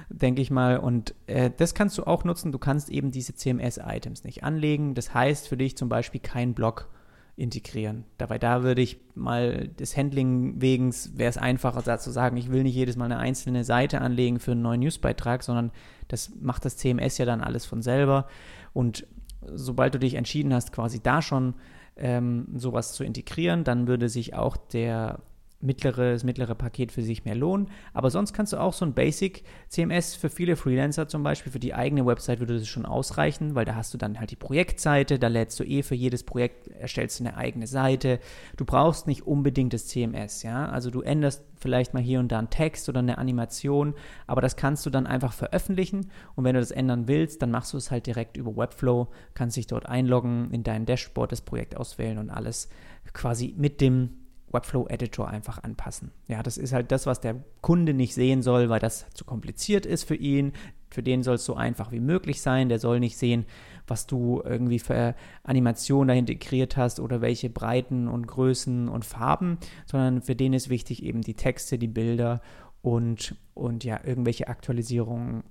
denke 0.08 0.40
ich 0.40 0.50
mal. 0.50 0.78
Und 0.78 1.14
äh, 1.26 1.50
das 1.54 1.74
kannst 1.74 1.98
du 1.98 2.04
auch 2.04 2.24
nutzen. 2.24 2.52
Du 2.52 2.58
kannst 2.58 2.88
eben 2.88 3.10
diese 3.10 3.34
CMS-Items 3.34 4.24
nicht 4.24 4.42
anlegen. 4.42 4.94
Das 4.94 5.12
heißt 5.12 5.48
für 5.48 5.56
dich 5.56 5.76
zum 5.76 5.88
Beispiel 5.88 6.20
kein 6.20 6.54
Blog 6.54 6.88
integrieren. 7.36 8.04
Dabei 8.18 8.38
da 8.38 8.62
würde 8.62 8.82
ich 8.82 9.00
mal 9.14 9.68
des 9.68 9.96
Handling 9.96 10.60
wegen, 10.60 10.94
wäre 11.14 11.30
es 11.30 11.38
einfacher 11.38 11.80
da 11.82 11.98
zu 11.98 12.10
sagen, 12.10 12.36
ich 12.36 12.50
will 12.50 12.62
nicht 12.62 12.74
jedes 12.74 12.96
Mal 12.96 13.06
eine 13.06 13.18
einzelne 13.18 13.64
Seite 13.64 14.00
anlegen 14.00 14.40
für 14.40 14.52
einen 14.52 14.62
neuen 14.62 14.80
Newsbeitrag, 14.80 15.42
sondern 15.42 15.70
das 16.08 16.32
macht 16.40 16.64
das 16.64 16.76
CMS 16.76 17.16
ja 17.18 17.24
dann 17.24 17.40
alles 17.40 17.64
von 17.64 17.80
selber. 17.80 18.26
Und 18.74 19.06
sobald 19.54 19.94
du 19.94 19.98
dich 19.98 20.14
entschieden 20.14 20.52
hast, 20.52 20.72
quasi 20.72 21.02
da 21.02 21.22
schon 21.22 21.54
ähm, 22.00 22.46
sowas 22.56 22.92
zu 22.92 23.04
integrieren, 23.04 23.64
dann 23.64 23.86
würde 23.86 24.08
sich 24.08 24.34
auch 24.34 24.56
der 24.56 25.20
mittlere, 25.60 26.12
das 26.12 26.24
mittlere 26.24 26.54
Paket 26.54 26.90
für 26.92 27.02
sich 27.02 27.24
mehr 27.24 27.34
lohnen. 27.34 27.68
Aber 27.92 28.10
sonst 28.10 28.32
kannst 28.32 28.52
du 28.52 28.56
auch 28.56 28.72
so 28.72 28.84
ein 28.84 28.94
Basic 28.94 29.44
CMS 29.68 30.14
für 30.14 30.30
viele 30.30 30.56
Freelancer 30.56 31.08
zum 31.08 31.22
Beispiel, 31.22 31.52
für 31.52 31.60
die 31.60 31.74
eigene 31.74 32.06
Website 32.06 32.40
würde 32.40 32.58
das 32.58 32.68
schon 32.68 32.86
ausreichen, 32.86 33.54
weil 33.54 33.64
da 33.64 33.74
hast 33.74 33.92
du 33.92 33.98
dann 33.98 34.18
halt 34.18 34.30
die 34.30 34.36
Projektseite, 34.36 35.18
da 35.18 35.28
lädst 35.28 35.60
du 35.60 35.64
eh 35.64 35.82
für 35.82 35.94
jedes 35.94 36.24
Projekt, 36.24 36.68
erstellst 36.68 37.20
du 37.20 37.24
eine 37.24 37.36
eigene 37.36 37.66
Seite. 37.66 38.20
Du 38.56 38.64
brauchst 38.64 39.06
nicht 39.06 39.26
unbedingt 39.26 39.72
das 39.72 39.86
CMS, 39.86 40.42
ja. 40.42 40.68
Also 40.68 40.90
du 40.90 41.02
änderst 41.02 41.44
vielleicht 41.56 41.92
mal 41.92 42.02
hier 42.02 42.20
und 42.20 42.32
da 42.32 42.38
einen 42.38 42.50
Text 42.50 42.88
oder 42.88 43.00
eine 43.00 43.18
Animation, 43.18 43.94
aber 44.26 44.40
das 44.40 44.56
kannst 44.56 44.86
du 44.86 44.90
dann 44.90 45.06
einfach 45.06 45.32
veröffentlichen 45.32 46.10
und 46.34 46.44
wenn 46.44 46.54
du 46.54 46.60
das 46.60 46.70
ändern 46.70 47.06
willst, 47.06 47.42
dann 47.42 47.50
machst 47.50 47.74
du 47.74 47.76
es 47.76 47.90
halt 47.90 48.06
direkt 48.06 48.38
über 48.38 48.56
Webflow, 48.56 49.08
kannst 49.34 49.58
dich 49.58 49.66
dort 49.66 49.86
einloggen, 49.86 50.50
in 50.52 50.62
dein 50.62 50.86
Dashboard 50.86 51.32
das 51.32 51.42
Projekt 51.42 51.76
auswählen 51.76 52.16
und 52.16 52.30
alles 52.30 52.70
quasi 53.12 53.54
mit 53.56 53.80
dem 53.80 54.19
Webflow 54.52 54.88
Editor 54.88 55.28
einfach 55.28 55.62
anpassen. 55.62 56.10
Ja, 56.28 56.42
das 56.42 56.58
ist 56.58 56.72
halt 56.72 56.90
das, 56.92 57.06
was 57.06 57.20
der 57.20 57.36
Kunde 57.60 57.94
nicht 57.94 58.14
sehen 58.14 58.42
soll, 58.42 58.68
weil 58.68 58.80
das 58.80 59.06
zu 59.14 59.24
kompliziert 59.24 59.86
ist 59.86 60.04
für 60.04 60.16
ihn. 60.16 60.52
Für 60.90 61.02
den 61.02 61.22
soll 61.22 61.36
es 61.36 61.44
so 61.44 61.54
einfach 61.54 61.92
wie 61.92 62.00
möglich 62.00 62.42
sein. 62.42 62.68
Der 62.68 62.80
soll 62.80 62.98
nicht 62.98 63.16
sehen, 63.16 63.46
was 63.86 64.06
du 64.06 64.42
irgendwie 64.44 64.80
für 64.80 65.14
Animationen 65.44 66.08
da 66.08 66.14
integriert 66.14 66.76
hast 66.76 66.98
oder 66.98 67.20
welche 67.20 67.48
Breiten 67.48 68.08
und 68.08 68.26
Größen 68.26 68.88
und 68.88 69.04
Farben, 69.04 69.58
sondern 69.86 70.22
für 70.22 70.34
den 70.34 70.52
ist 70.52 70.68
wichtig 70.68 71.04
eben 71.04 71.22
die 71.22 71.34
Texte, 71.34 71.78
die 71.78 71.88
Bilder 71.88 72.40
und, 72.82 73.36
und 73.54 73.84
ja, 73.84 74.00
irgendwelche 74.04 74.48
Aktualisierungen 74.48 75.44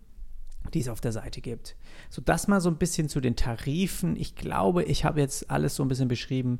die 0.73 0.81
es 0.81 0.89
auf 0.89 1.01
der 1.01 1.13
Seite 1.13 1.41
gibt. 1.41 1.77
So, 2.09 2.21
das 2.21 2.47
mal 2.47 2.61
so 2.61 2.69
ein 2.69 2.77
bisschen 2.77 3.09
zu 3.09 3.21
den 3.21 3.37
Tarifen. 3.37 4.15
Ich 4.17 4.35
glaube, 4.35 4.83
ich 4.83 5.05
habe 5.05 5.21
jetzt 5.21 5.49
alles 5.49 5.75
so 5.75 5.83
ein 5.83 5.87
bisschen 5.87 6.09
beschrieben, 6.09 6.59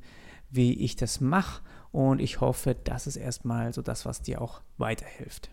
wie 0.49 0.73
ich 0.73 0.95
das 0.95 1.21
mache 1.21 1.61
und 1.91 2.21
ich 2.21 2.41
hoffe, 2.41 2.75
das 2.75 3.07
ist 3.07 3.15
erstmal 3.15 3.73
so 3.73 3.81
das, 3.81 4.05
was 4.05 4.21
dir 4.21 4.41
auch 4.41 4.61
weiterhilft. 4.77 5.49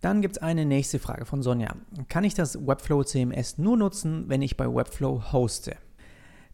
Dann 0.00 0.22
gibt 0.22 0.36
es 0.36 0.42
eine 0.42 0.64
nächste 0.64 0.98
Frage 0.98 1.26
von 1.26 1.42
Sonja. 1.42 1.76
Kann 2.08 2.24
ich 2.24 2.32
das 2.32 2.66
Webflow 2.66 3.04
CMS 3.04 3.58
nur 3.58 3.76
nutzen, 3.76 4.28
wenn 4.28 4.40
ich 4.40 4.56
bei 4.56 4.66
Webflow 4.66 5.32
hoste? 5.32 5.76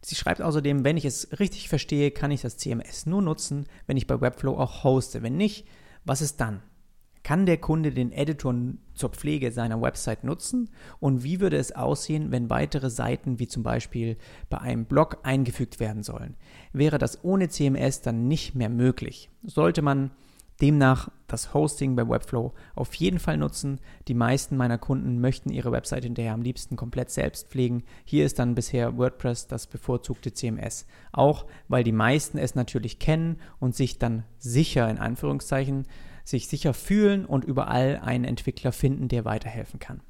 Sie 0.01 0.15
schreibt 0.15 0.41
außerdem, 0.41 0.83
wenn 0.83 0.97
ich 0.97 1.05
es 1.05 1.39
richtig 1.39 1.69
verstehe, 1.69 2.11
kann 2.11 2.31
ich 2.31 2.41
das 2.41 2.57
CMS 2.57 3.05
nur 3.05 3.21
nutzen, 3.21 3.65
wenn 3.87 3.97
ich 3.97 4.05
bei 4.05 4.19
Webflow 4.19 4.57
auch 4.57 4.83
hoste. 4.83 5.23
Wenn 5.23 5.37
nicht, 5.37 5.65
was 6.03 6.21
ist 6.21 6.41
dann? 6.41 6.61
Kann 7.27 7.45
der 7.45 7.57
Kunde 7.57 7.91
den 7.91 8.13
Editor 8.13 8.55
zur 8.93 9.09
Pflege 9.09 9.51
seiner 9.51 9.81
Website 9.81 10.23
nutzen? 10.23 10.69
Und 11.01 11.25
wie 11.25 11.41
würde 11.41 11.57
es 11.57 11.73
aussehen, 11.73 12.31
wenn 12.31 12.49
weitere 12.49 12.89
Seiten 12.89 13.37
wie 13.37 13.49
zum 13.49 13.63
Beispiel 13.63 14.15
bei 14.49 14.59
einem 14.59 14.85
Blog 14.85 15.17
eingefügt 15.23 15.81
werden 15.81 16.03
sollen? 16.03 16.37
Wäre 16.71 16.97
das 16.97 17.25
ohne 17.25 17.49
CMS 17.49 17.99
dann 17.99 18.29
nicht 18.29 18.55
mehr 18.55 18.69
möglich? 18.69 19.29
Sollte 19.43 19.81
man 19.81 20.11
demnach 20.61 21.09
das 21.27 21.53
Hosting 21.53 21.97
bei 21.97 22.07
Webflow 22.07 22.53
auf 22.75 22.93
jeden 22.93 23.19
Fall 23.19 23.35
nutzen. 23.35 23.81
Die 24.07 24.13
meisten 24.13 24.55
meiner 24.55 24.77
Kunden 24.77 25.19
möchten 25.19 25.49
ihre 25.49 25.73
Website 25.73 26.05
hinterher 26.05 26.33
am 26.33 26.41
liebsten 26.41 26.77
komplett 26.77 27.09
selbst 27.11 27.49
pflegen. 27.49 27.83
Hier 28.05 28.25
ist 28.25 28.39
dann 28.39 28.55
bisher 28.55 28.97
WordPress 28.97 29.47
das 29.47 29.67
bevorzugte 29.67 30.33
CMS. 30.33 30.87
Auch 31.11 31.45
weil 31.67 31.83
die 31.83 31.91
meisten 31.91 32.37
es 32.37 32.55
natürlich 32.55 32.99
kennen 32.99 33.41
und 33.59 33.75
sich 33.75 33.99
dann 33.99 34.23
sicher 34.39 34.89
in 34.89 34.97
Anführungszeichen 34.97 35.87
sich 36.27 36.47
sicher 36.47 36.73
fühlen 36.73 37.25
und 37.25 37.45
überall 37.45 38.01
einen 38.03 38.25
Entwickler 38.25 38.73
finden, 38.73 39.07
der 39.07 39.23
weiterhelfen 39.23 39.79
kann. 39.79 40.01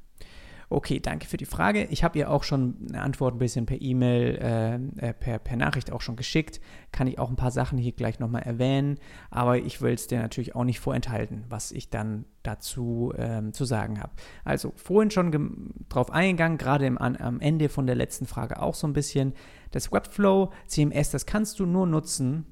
Okay, 0.70 1.00
danke 1.00 1.26
für 1.26 1.38
die 1.38 1.46
Frage. 1.46 1.84
Ich 1.84 2.04
habe 2.04 2.18
ihr 2.18 2.30
auch 2.30 2.42
schon 2.42 2.76
eine 2.88 3.00
Antwort 3.00 3.34
ein 3.34 3.38
bisschen 3.38 3.64
per 3.64 3.80
E-Mail, 3.80 4.90
äh, 5.00 5.08
äh, 5.08 5.14
per, 5.14 5.38
per 5.38 5.56
Nachricht 5.56 5.90
auch 5.90 6.02
schon 6.02 6.16
geschickt. 6.16 6.60
Kann 6.92 7.06
ich 7.06 7.18
auch 7.18 7.30
ein 7.30 7.36
paar 7.36 7.52
Sachen 7.52 7.78
hier 7.78 7.92
gleich 7.92 8.18
nochmal 8.18 8.42
erwähnen. 8.42 8.98
Aber 9.30 9.56
ich 9.56 9.80
will 9.80 9.94
es 9.94 10.08
dir 10.08 10.20
natürlich 10.20 10.54
auch 10.54 10.64
nicht 10.64 10.80
vorenthalten, 10.80 11.44
was 11.48 11.72
ich 11.72 11.88
dann 11.88 12.26
dazu 12.42 13.14
ähm, 13.16 13.54
zu 13.54 13.64
sagen 13.64 13.98
habe. 13.98 14.12
Also 14.44 14.74
vorhin 14.76 15.10
schon 15.10 15.72
drauf 15.88 16.10
eingegangen, 16.10 16.58
gerade 16.58 16.94
am 16.98 17.40
Ende 17.40 17.70
von 17.70 17.86
der 17.86 17.96
letzten 17.96 18.26
Frage 18.26 18.60
auch 18.60 18.74
so 18.74 18.86
ein 18.86 18.92
bisschen. 18.92 19.32
Das 19.70 19.90
Webflow 19.90 20.52
CMS, 20.66 21.10
das 21.10 21.24
kannst 21.24 21.60
du 21.60 21.64
nur 21.64 21.86
nutzen, 21.86 22.44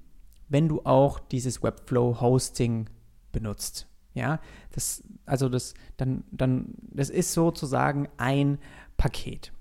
wenn 0.49 0.69
du 0.69 0.81
auch 0.85 1.19
dieses 1.19 1.63
Webflow 1.63 2.19
Hosting 2.19 2.89
benutzt. 3.37 3.87
Ja, 4.15 4.41
das, 4.73 5.05
also 5.27 5.51
das, 5.51 5.75
dann, 5.99 6.25
dann, 6.31 6.75
das 6.91 7.11
ist 7.11 7.35
sozusagen 7.35 8.09
ein 8.17 8.59
Paket. 8.97 9.53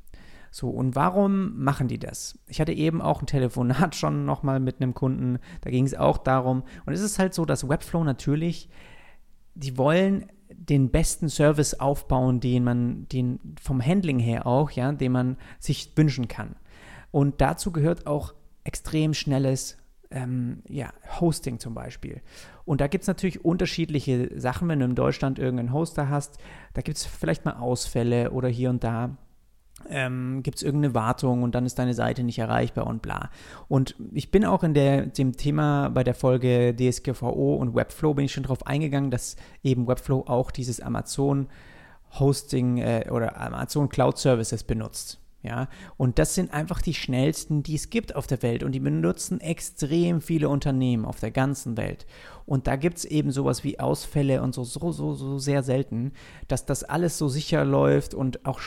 So, 0.49 0.69
und 0.69 0.95
warum 0.95 1.61
machen 1.61 1.89
die 1.89 1.99
das? 1.99 2.39
Ich 2.47 2.61
hatte 2.61 2.71
eben 2.71 3.01
auch 3.01 3.21
ein 3.21 3.27
Telefonat 3.27 3.95
schon 3.97 4.23
nochmal 4.25 4.61
mit 4.61 4.81
einem 4.81 4.93
Kunden, 4.93 5.39
da 5.59 5.69
ging 5.69 5.85
es 5.85 5.93
auch 5.93 6.17
darum, 6.17 6.63
und 6.85 6.93
es 6.93 7.01
ist 7.01 7.19
halt 7.19 7.33
so, 7.33 7.43
dass 7.43 7.67
Webflow 7.67 8.05
natürlich, 8.05 8.69
die 9.55 9.77
wollen 9.77 10.25
den 10.49 10.89
besten 10.89 11.27
Service 11.27 11.73
aufbauen, 11.73 12.39
den 12.39 12.63
man, 12.63 13.09
den 13.09 13.39
vom 13.61 13.85
Handling 13.85 14.19
her 14.19 14.47
auch, 14.47 14.71
ja, 14.71 14.93
den 14.93 15.11
man 15.11 15.35
sich 15.59 15.91
wünschen 15.97 16.29
kann. 16.29 16.55
Und 17.11 17.41
dazu 17.41 17.73
gehört 17.73 18.07
auch 18.07 18.33
extrem 18.63 19.13
schnelles 19.13 19.77
ähm, 20.11 20.61
ja, 20.67 20.91
Hosting 21.19 21.59
zum 21.59 21.73
Beispiel. 21.73 22.21
Und 22.65 22.81
da 22.81 22.87
gibt 22.87 23.03
es 23.03 23.07
natürlich 23.07 23.43
unterschiedliche 23.43 24.31
Sachen, 24.39 24.67
wenn 24.67 24.79
du 24.79 24.85
in 24.85 24.95
Deutschland 24.95 25.39
irgendeinen 25.39 25.73
Hoster 25.73 26.09
hast, 26.09 26.37
da 26.73 26.81
gibt 26.81 26.97
es 26.97 27.05
vielleicht 27.05 27.45
mal 27.45 27.53
Ausfälle 27.53 28.31
oder 28.31 28.47
hier 28.47 28.69
und 28.69 28.83
da 28.83 29.17
ähm, 29.89 30.41
gibt 30.41 30.57
es 30.57 30.63
irgendeine 30.63 30.95
Wartung 30.95 31.43
und 31.43 31.53
dann 31.53 31.65
ist 31.65 31.77
deine 31.77 31.93
Seite 31.93 32.23
nicht 32.23 32.39
erreichbar 32.39 32.87
und 32.87 33.01
bla. 33.01 33.29
Und 33.67 33.95
ich 34.13 34.31
bin 34.31 34.45
auch 34.45 34.63
in 34.63 34.73
der, 34.73 35.05
dem 35.05 35.35
Thema 35.35 35.89
bei 35.89 36.03
der 36.03 36.15
Folge 36.15 36.75
DSGVO 36.75 37.55
und 37.55 37.75
Webflow 37.75 38.13
bin 38.13 38.25
ich 38.25 38.31
schon 38.31 38.43
darauf 38.43 38.65
eingegangen, 38.65 39.11
dass 39.11 39.35
eben 39.63 39.87
Webflow 39.87 40.23
auch 40.27 40.51
dieses 40.51 40.79
Amazon 40.79 41.47
Hosting 42.19 42.77
äh, 42.77 43.09
oder 43.11 43.39
Amazon 43.39 43.89
Cloud 43.89 44.17
Services 44.17 44.63
benutzt. 44.63 45.19
Ja, 45.45 45.67
und 45.95 46.17
das 46.17 46.33
sind 46.33 46.51
einfach 46.51 46.81
die 46.81 46.95
schnellsten, 46.95 47.61
die 47.61 47.75
es 47.75 47.91
gibt 47.91 48.15
auf 48.15 48.25
der 48.25 48.41
Welt. 48.41 48.63
Und 48.63 48.71
die 48.71 48.79
benutzen 48.79 49.39
extrem 49.39 50.19
viele 50.19 50.49
Unternehmen 50.49 51.05
auf 51.05 51.19
der 51.19 51.29
ganzen 51.29 51.77
Welt. 51.77 52.07
Und 52.47 52.65
da 52.65 52.75
gibt 52.77 52.97
es 52.97 53.05
eben 53.05 53.31
sowas 53.31 53.63
wie 53.63 53.79
Ausfälle 53.79 54.41
und 54.41 54.55
so, 54.55 54.63
so, 54.63 54.91
so, 54.91 55.13
so 55.13 55.37
sehr 55.37 55.61
selten, 55.61 56.13
dass 56.47 56.65
das 56.65 56.83
alles 56.83 57.19
so 57.19 57.27
sicher 57.27 57.63
läuft 57.63 58.15
und 58.15 58.43
auch 58.45 58.59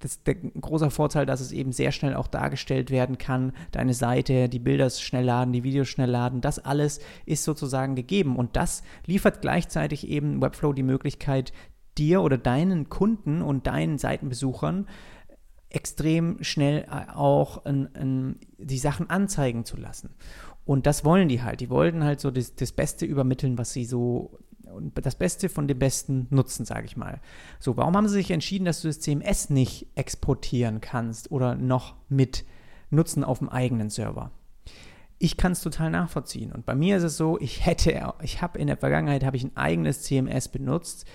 das, 0.00 0.22
der 0.24 0.34
großer 0.34 0.90
Vorteil, 0.90 1.24
dass 1.24 1.40
es 1.40 1.52
eben 1.52 1.72
sehr 1.72 1.92
schnell 1.92 2.14
auch 2.14 2.28
dargestellt 2.28 2.90
werden 2.90 3.16
kann. 3.16 3.52
Deine 3.72 3.94
Seite, 3.94 4.50
die 4.50 4.58
Bilder 4.58 4.90
schnell 4.90 5.24
laden, 5.24 5.54
die 5.54 5.64
Videos 5.64 5.88
schnell 5.88 6.10
laden, 6.10 6.42
das 6.42 6.58
alles 6.58 7.00
ist 7.24 7.44
sozusagen 7.44 7.94
gegeben. 7.94 8.36
Und 8.36 8.56
das 8.56 8.82
liefert 9.06 9.40
gleichzeitig 9.40 10.06
eben 10.06 10.42
Webflow 10.42 10.74
die 10.74 10.82
Möglichkeit, 10.82 11.54
dir 11.96 12.20
oder 12.20 12.36
deinen 12.36 12.90
Kunden 12.90 13.40
und 13.40 13.66
deinen 13.66 13.96
Seitenbesuchern 13.96 14.86
extrem 15.76 16.42
schnell 16.42 16.86
äh, 16.90 17.12
auch 17.12 17.66
in, 17.66 17.86
in 17.94 18.36
die 18.56 18.78
Sachen 18.78 19.10
anzeigen 19.10 19.66
zu 19.66 19.76
lassen. 19.76 20.14
Und 20.64 20.86
das 20.86 21.04
wollen 21.04 21.28
die 21.28 21.42
halt. 21.42 21.60
Die 21.60 21.68
wollten 21.68 22.02
halt 22.02 22.18
so 22.18 22.30
das, 22.30 22.54
das 22.56 22.72
Beste 22.72 23.04
übermitteln, 23.04 23.58
was 23.58 23.74
sie 23.74 23.84
so 23.84 24.38
das 24.94 25.14
Beste 25.14 25.48
von 25.48 25.68
dem 25.68 25.78
Besten 25.78 26.26
nutzen, 26.30 26.64
sage 26.64 26.86
ich 26.86 26.96
mal. 26.96 27.20
So, 27.60 27.76
warum 27.76 27.94
haben 27.94 28.08
sie 28.08 28.14
sich 28.14 28.30
entschieden, 28.30 28.64
dass 28.64 28.80
du 28.80 28.88
das 28.88 29.00
CMS 29.00 29.50
nicht 29.50 29.86
exportieren 29.94 30.80
kannst 30.80 31.30
oder 31.30 31.54
noch 31.54 31.94
mit 32.08 32.44
nutzen 32.90 33.22
auf 33.22 33.38
dem 33.38 33.48
eigenen 33.48 33.90
Server? 33.90 34.32
Ich 35.18 35.36
kann 35.36 35.52
es 35.52 35.60
total 35.60 35.90
nachvollziehen. 35.90 36.52
Und 36.52 36.66
bei 36.66 36.74
mir 36.74 36.96
ist 36.96 37.04
es 37.04 37.16
so, 37.16 37.38
ich 37.38 37.64
hätte, 37.64 38.14
ich 38.22 38.42
habe 38.42 38.58
in 38.58 38.66
der 38.66 38.76
Vergangenheit 38.76 39.24
habe 39.24 39.36
ich 39.36 39.44
ein 39.44 39.56
eigenes 39.56 40.02
CMS 40.02 40.48
benutzt, 40.48 41.06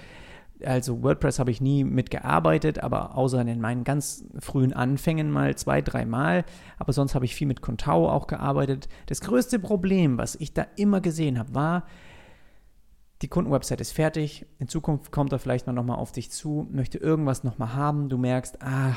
Also 0.65 1.03
WordPress 1.03 1.39
habe 1.39 1.51
ich 1.51 1.61
nie 1.61 1.83
mitgearbeitet, 1.83 2.79
aber 2.79 3.15
außer 3.17 3.41
in 3.41 3.61
meinen 3.61 3.83
ganz 3.83 4.25
frühen 4.39 4.73
Anfängen 4.73 5.31
mal 5.31 5.55
zwei, 5.55 5.81
dreimal. 5.81 6.45
Aber 6.77 6.93
sonst 6.93 7.15
habe 7.15 7.25
ich 7.25 7.35
viel 7.35 7.47
mit 7.47 7.61
Contao 7.61 8.09
auch 8.09 8.27
gearbeitet. 8.27 8.87
Das 9.07 9.21
größte 9.21 9.59
Problem, 9.59 10.17
was 10.17 10.35
ich 10.35 10.53
da 10.53 10.65
immer 10.75 11.01
gesehen 11.01 11.37
habe, 11.39 11.55
war, 11.55 11.85
die 13.21 13.27
Kundenwebsite 13.27 13.81
ist 13.81 13.91
fertig. 13.91 14.45
In 14.57 14.67
Zukunft 14.67 15.11
kommt 15.11 15.31
er 15.31 15.39
vielleicht 15.39 15.67
mal 15.67 15.95
auf 15.95 16.11
dich 16.11 16.31
zu, 16.31 16.67
möchte 16.71 16.97
irgendwas 16.97 17.43
noch 17.43 17.59
mal 17.59 17.73
haben. 17.73 18.09
Du 18.09 18.17
merkst, 18.17 18.61
ah, 18.61 18.95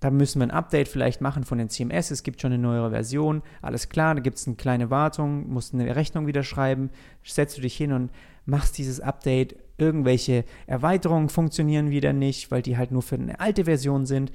da 0.00 0.10
müssen 0.10 0.40
wir 0.40 0.46
ein 0.46 0.52
Update 0.52 0.88
vielleicht 0.88 1.20
machen 1.20 1.44
von 1.44 1.58
den 1.58 1.68
CMS. 1.68 2.10
Es 2.10 2.22
gibt 2.22 2.40
schon 2.40 2.52
eine 2.52 2.62
neuere 2.62 2.90
Version. 2.90 3.42
Alles 3.60 3.88
klar, 3.88 4.14
da 4.14 4.20
gibt 4.20 4.38
es 4.38 4.46
eine 4.46 4.56
kleine 4.56 4.90
Wartung, 4.90 5.48
musst 5.48 5.74
eine 5.74 5.94
Rechnung 5.94 6.26
wieder 6.26 6.42
schreiben. 6.42 6.90
Setzt 7.24 7.58
du 7.58 7.62
dich 7.62 7.76
hin 7.76 7.92
und 7.92 8.10
machst 8.46 8.78
dieses 8.78 9.00
Update. 9.00 9.56
Irgendwelche 9.78 10.44
Erweiterungen 10.66 11.28
funktionieren 11.28 11.90
wieder 11.90 12.12
nicht, 12.12 12.50
weil 12.50 12.62
die 12.62 12.76
halt 12.76 12.90
nur 12.90 13.02
für 13.02 13.14
eine 13.14 13.40
alte 13.40 13.64
Version 13.64 14.06
sind. 14.06 14.32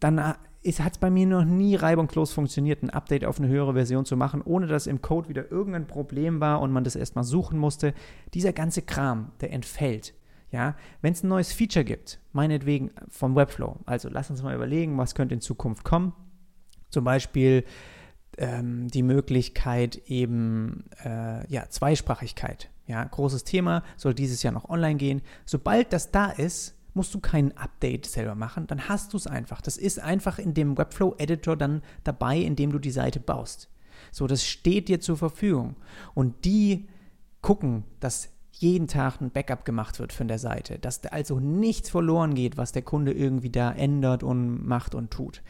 Dann 0.00 0.22
hat 0.22 0.38
es 0.64 0.98
bei 0.98 1.10
mir 1.10 1.26
noch 1.26 1.44
nie 1.44 1.74
reibungslos 1.74 2.32
funktioniert, 2.32 2.82
ein 2.82 2.90
Update 2.90 3.24
auf 3.24 3.38
eine 3.38 3.48
höhere 3.48 3.72
Version 3.72 4.04
zu 4.04 4.16
machen, 4.16 4.42
ohne 4.42 4.66
dass 4.66 4.86
im 4.86 5.00
Code 5.00 5.28
wieder 5.28 5.50
irgendein 5.50 5.86
Problem 5.86 6.40
war 6.40 6.60
und 6.60 6.72
man 6.72 6.84
das 6.84 6.94
erstmal 6.94 7.24
suchen 7.24 7.58
musste. 7.58 7.94
Dieser 8.34 8.52
ganze 8.52 8.82
Kram, 8.82 9.32
der 9.40 9.52
entfällt. 9.52 10.14
Ja, 10.50 10.76
wenn 11.02 11.12
es 11.12 11.22
ein 11.22 11.28
neues 11.28 11.52
Feature 11.52 11.84
gibt, 11.84 12.20
meinetwegen 12.32 12.90
vom 13.08 13.36
Webflow, 13.36 13.76
also 13.84 14.08
lass 14.10 14.30
uns 14.30 14.42
mal 14.42 14.54
überlegen, 14.54 14.96
was 14.96 15.14
könnte 15.14 15.34
in 15.34 15.42
Zukunft 15.42 15.84
kommen. 15.84 16.14
Zum 16.88 17.04
Beispiel 17.04 17.64
ähm, 18.38 18.88
die 18.88 19.02
Möglichkeit 19.02 19.96
eben 20.06 20.84
äh, 21.04 21.46
ja, 21.52 21.68
Zweisprachigkeit. 21.68 22.70
Ja, 22.88 23.04
großes 23.04 23.44
Thema, 23.44 23.84
soll 23.96 24.14
dieses 24.14 24.42
Jahr 24.42 24.52
noch 24.52 24.68
online 24.68 24.96
gehen. 24.96 25.22
Sobald 25.44 25.92
das 25.92 26.10
da 26.10 26.30
ist, 26.30 26.74
musst 26.94 27.14
du 27.14 27.20
kein 27.20 27.56
Update 27.56 28.06
selber 28.06 28.34
machen, 28.34 28.66
dann 28.66 28.88
hast 28.88 29.12
du 29.12 29.18
es 29.18 29.26
einfach. 29.26 29.60
Das 29.60 29.76
ist 29.76 30.00
einfach 30.00 30.38
in 30.38 30.54
dem 30.54 30.76
Webflow-Editor 30.76 31.56
dann 31.56 31.82
dabei, 32.02 32.38
in 32.38 32.56
dem 32.56 32.72
du 32.72 32.78
die 32.78 32.90
Seite 32.90 33.20
baust. 33.20 33.68
So, 34.10 34.26
das 34.26 34.44
steht 34.44 34.88
dir 34.88 35.00
zur 35.00 35.16
Verfügung. 35.16 35.76
Und 36.14 36.44
die 36.44 36.88
gucken, 37.42 37.84
dass 38.00 38.30
jeden 38.52 38.88
Tag 38.88 39.20
ein 39.20 39.30
Backup 39.30 39.64
gemacht 39.64 40.00
wird 40.00 40.12
von 40.12 40.26
der 40.26 40.38
Seite, 40.38 40.78
dass 40.78 41.04
also 41.06 41.38
nichts 41.38 41.90
verloren 41.90 42.34
geht, 42.34 42.56
was 42.56 42.72
der 42.72 42.82
Kunde 42.82 43.12
irgendwie 43.12 43.50
da 43.50 43.70
ändert 43.70 44.22
und 44.22 44.66
macht 44.66 44.94
und 44.94 45.10
tut. 45.10 45.42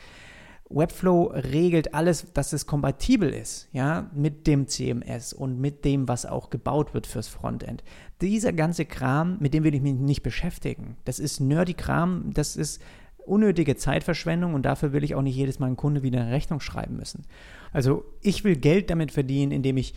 Webflow 0.70 1.32
regelt 1.34 1.94
alles, 1.94 2.32
dass 2.34 2.52
es 2.52 2.66
kompatibel 2.66 3.30
ist, 3.30 3.68
ja, 3.72 4.10
mit 4.14 4.46
dem 4.46 4.68
CMS 4.68 5.32
und 5.32 5.58
mit 5.60 5.84
dem, 5.84 6.08
was 6.08 6.26
auch 6.26 6.50
gebaut 6.50 6.92
wird 6.94 7.06
fürs 7.06 7.28
Frontend. 7.28 7.82
Dieser 8.20 8.52
ganze 8.52 8.84
Kram, 8.84 9.38
mit 9.40 9.54
dem 9.54 9.64
will 9.64 9.74
ich 9.74 9.80
mich 9.80 9.94
nicht 9.94 10.22
beschäftigen. 10.22 10.96
Das 11.04 11.18
ist 11.18 11.40
nerdy 11.40 11.74
Kram, 11.74 12.32
das 12.34 12.56
ist 12.56 12.82
unnötige 13.24 13.76
Zeitverschwendung 13.76 14.54
und 14.54 14.62
dafür 14.62 14.92
will 14.92 15.04
ich 15.04 15.14
auch 15.14 15.22
nicht 15.22 15.36
jedes 15.36 15.58
Mal 15.58 15.66
einen 15.66 15.76
Kunde 15.76 16.02
wieder 16.02 16.20
eine 16.20 16.32
Rechnung 16.32 16.60
schreiben 16.60 16.96
müssen. 16.96 17.24
Also 17.72 18.04
ich 18.22 18.44
will 18.44 18.56
Geld 18.56 18.90
damit 18.90 19.12
verdienen, 19.12 19.52
indem 19.52 19.76
ich 19.76 19.94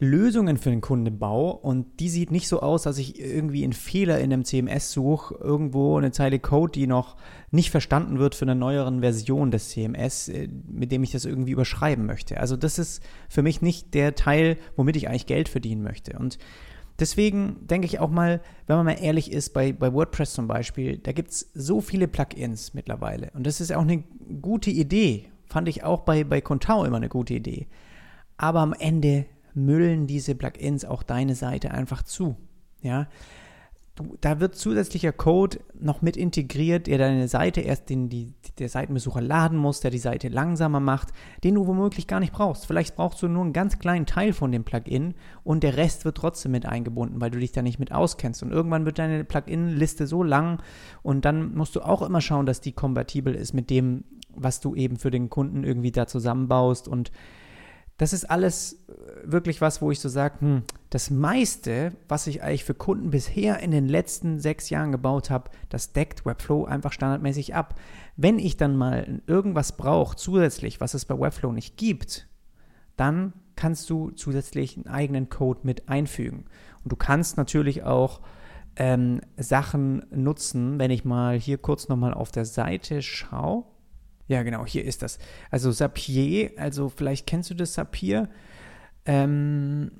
Lösungen 0.00 0.56
für 0.56 0.70
den 0.70 0.80
Kunden 0.80 1.18
baue 1.18 1.52
und 1.52 2.00
die 2.00 2.08
sieht 2.08 2.30
nicht 2.30 2.48
so 2.48 2.60
aus, 2.60 2.84
dass 2.84 2.96
ich 2.96 3.20
irgendwie 3.20 3.62
einen 3.62 3.74
Fehler 3.74 4.18
in 4.18 4.32
einem 4.32 4.46
CMS 4.46 4.92
suche, 4.92 5.34
irgendwo 5.34 5.98
eine 5.98 6.10
Zeile 6.10 6.38
Code, 6.38 6.72
die 6.72 6.86
noch 6.86 7.16
nicht 7.50 7.70
verstanden 7.70 8.18
wird 8.18 8.34
für 8.34 8.46
eine 8.46 8.54
neueren 8.54 9.00
Version 9.00 9.50
des 9.50 9.68
CMS, 9.68 10.28
äh, 10.28 10.48
mit 10.66 10.90
dem 10.90 11.02
ich 11.02 11.10
das 11.10 11.26
irgendwie 11.26 11.52
überschreiben 11.52 12.06
möchte. 12.06 12.40
Also 12.40 12.56
das 12.56 12.78
ist 12.78 13.02
für 13.28 13.42
mich 13.42 13.60
nicht 13.60 13.92
der 13.92 14.14
Teil, 14.14 14.56
womit 14.74 14.96
ich 14.96 15.08
eigentlich 15.08 15.26
Geld 15.26 15.48
verdienen 15.48 15.82
möchte. 15.82 16.18
Und 16.18 16.38
Deswegen 16.98 17.66
denke 17.66 17.86
ich 17.86 17.98
auch 17.98 18.10
mal, 18.10 18.42
wenn 18.66 18.76
man 18.76 18.84
mal 18.84 19.02
ehrlich 19.02 19.32
ist, 19.32 19.54
bei, 19.54 19.72
bei 19.72 19.90
WordPress 19.90 20.34
zum 20.34 20.46
Beispiel, 20.46 20.98
da 20.98 21.12
gibt 21.12 21.30
es 21.30 21.50
so 21.54 21.80
viele 21.80 22.06
Plugins 22.06 22.74
mittlerweile. 22.74 23.30
Und 23.32 23.46
das 23.46 23.62
ist 23.62 23.72
auch 23.72 23.80
eine 23.80 24.04
gute 24.42 24.70
Idee. 24.70 25.30
Fand 25.46 25.66
ich 25.66 25.82
auch 25.82 26.00
bei, 26.00 26.24
bei 26.24 26.42
Contao 26.42 26.84
immer 26.84 26.98
eine 26.98 27.08
gute 27.08 27.32
Idee. 27.32 27.68
Aber 28.36 28.60
am 28.60 28.74
Ende 28.74 29.24
müllen 29.54 30.06
diese 30.06 30.34
Plugins 30.34 30.84
auch 30.84 31.02
deine 31.02 31.34
Seite 31.34 31.70
einfach 31.70 32.02
zu. 32.02 32.36
Ja, 32.82 33.08
du, 34.00 34.16
da 34.20 34.40
wird 34.40 34.54
zusätzlicher 34.54 35.12
Code 35.12 35.58
noch 35.78 36.02
mit 36.02 36.16
integriert, 36.16 36.86
der 36.86 36.98
deine 36.98 37.28
Seite 37.28 37.60
erst 37.60 37.90
den 37.90 38.08
die, 38.08 38.32
der 38.58 38.68
Seitenbesucher 38.68 39.20
laden 39.20 39.58
muss, 39.58 39.80
der 39.80 39.90
die 39.90 39.98
Seite 39.98 40.28
langsamer 40.28 40.80
macht, 40.80 41.08
den 41.44 41.54
du 41.54 41.66
womöglich 41.66 42.06
gar 42.06 42.20
nicht 42.20 42.32
brauchst. 42.32 42.66
Vielleicht 42.66 42.96
brauchst 42.96 43.22
du 43.22 43.28
nur 43.28 43.44
einen 43.44 43.52
ganz 43.52 43.78
kleinen 43.78 44.06
Teil 44.06 44.32
von 44.32 44.52
dem 44.52 44.64
Plugin 44.64 45.14
und 45.44 45.62
der 45.62 45.76
Rest 45.76 46.04
wird 46.04 46.16
trotzdem 46.16 46.52
mit 46.52 46.66
eingebunden, 46.66 47.20
weil 47.20 47.30
du 47.30 47.38
dich 47.38 47.52
da 47.52 47.62
nicht 47.62 47.78
mit 47.78 47.92
auskennst. 47.92 48.42
Und 48.42 48.50
irgendwann 48.50 48.84
wird 48.84 48.98
deine 48.98 49.24
Plugin-Liste 49.24 50.06
so 50.06 50.22
lang 50.22 50.62
und 51.02 51.24
dann 51.24 51.54
musst 51.54 51.76
du 51.76 51.80
auch 51.80 52.02
immer 52.02 52.20
schauen, 52.20 52.46
dass 52.46 52.60
die 52.60 52.72
kompatibel 52.72 53.34
ist 53.34 53.52
mit 53.52 53.70
dem, 53.70 54.04
was 54.34 54.60
du 54.60 54.74
eben 54.74 54.96
für 54.96 55.10
den 55.10 55.28
Kunden 55.28 55.64
irgendwie 55.64 55.92
da 55.92 56.06
zusammenbaust 56.06 56.88
und 56.88 57.10
das 58.00 58.14
ist 58.14 58.30
alles 58.30 58.72
äh, 58.88 59.30
wirklich 59.30 59.60
was, 59.60 59.82
wo 59.82 59.90
ich 59.90 60.00
so 60.00 60.08
sage, 60.08 60.40
hm, 60.40 60.62
das 60.88 61.10
meiste, 61.10 61.92
was 62.08 62.26
ich 62.26 62.42
eigentlich 62.42 62.64
für 62.64 62.72
Kunden 62.72 63.10
bisher 63.10 63.60
in 63.60 63.72
den 63.72 63.88
letzten 63.88 64.38
sechs 64.40 64.70
Jahren 64.70 64.90
gebaut 64.90 65.28
habe, 65.28 65.50
das 65.68 65.92
deckt 65.92 66.24
Webflow 66.24 66.64
einfach 66.64 66.94
standardmäßig 66.94 67.54
ab. 67.54 67.78
Wenn 68.16 68.38
ich 68.38 68.56
dann 68.56 68.74
mal 68.74 69.20
irgendwas 69.26 69.76
brauche 69.76 70.16
zusätzlich, 70.16 70.80
was 70.80 70.94
es 70.94 71.04
bei 71.04 71.20
Webflow 71.20 71.52
nicht 71.52 71.76
gibt, 71.76 72.26
dann 72.96 73.34
kannst 73.54 73.90
du 73.90 74.12
zusätzlich 74.12 74.78
einen 74.78 74.86
eigenen 74.86 75.28
Code 75.28 75.60
mit 75.64 75.90
einfügen. 75.90 76.46
Und 76.82 76.92
du 76.92 76.96
kannst 76.96 77.36
natürlich 77.36 77.82
auch 77.82 78.22
ähm, 78.76 79.20
Sachen 79.36 80.06
nutzen, 80.10 80.78
wenn 80.78 80.90
ich 80.90 81.04
mal 81.04 81.38
hier 81.38 81.58
kurz 81.58 81.88
nochmal 81.88 82.14
auf 82.14 82.30
der 82.30 82.46
Seite 82.46 83.02
schaue. 83.02 83.64
Ja, 84.30 84.44
genau, 84.44 84.64
hier 84.64 84.84
ist 84.84 85.02
das. 85.02 85.18
Also 85.50 85.72
Zapier, 85.72 86.52
also 86.56 86.88
vielleicht 86.88 87.26
kennst 87.26 87.50
du 87.50 87.54
das 87.54 87.72
Zapier. 87.72 88.28
Ähm, 89.04 89.90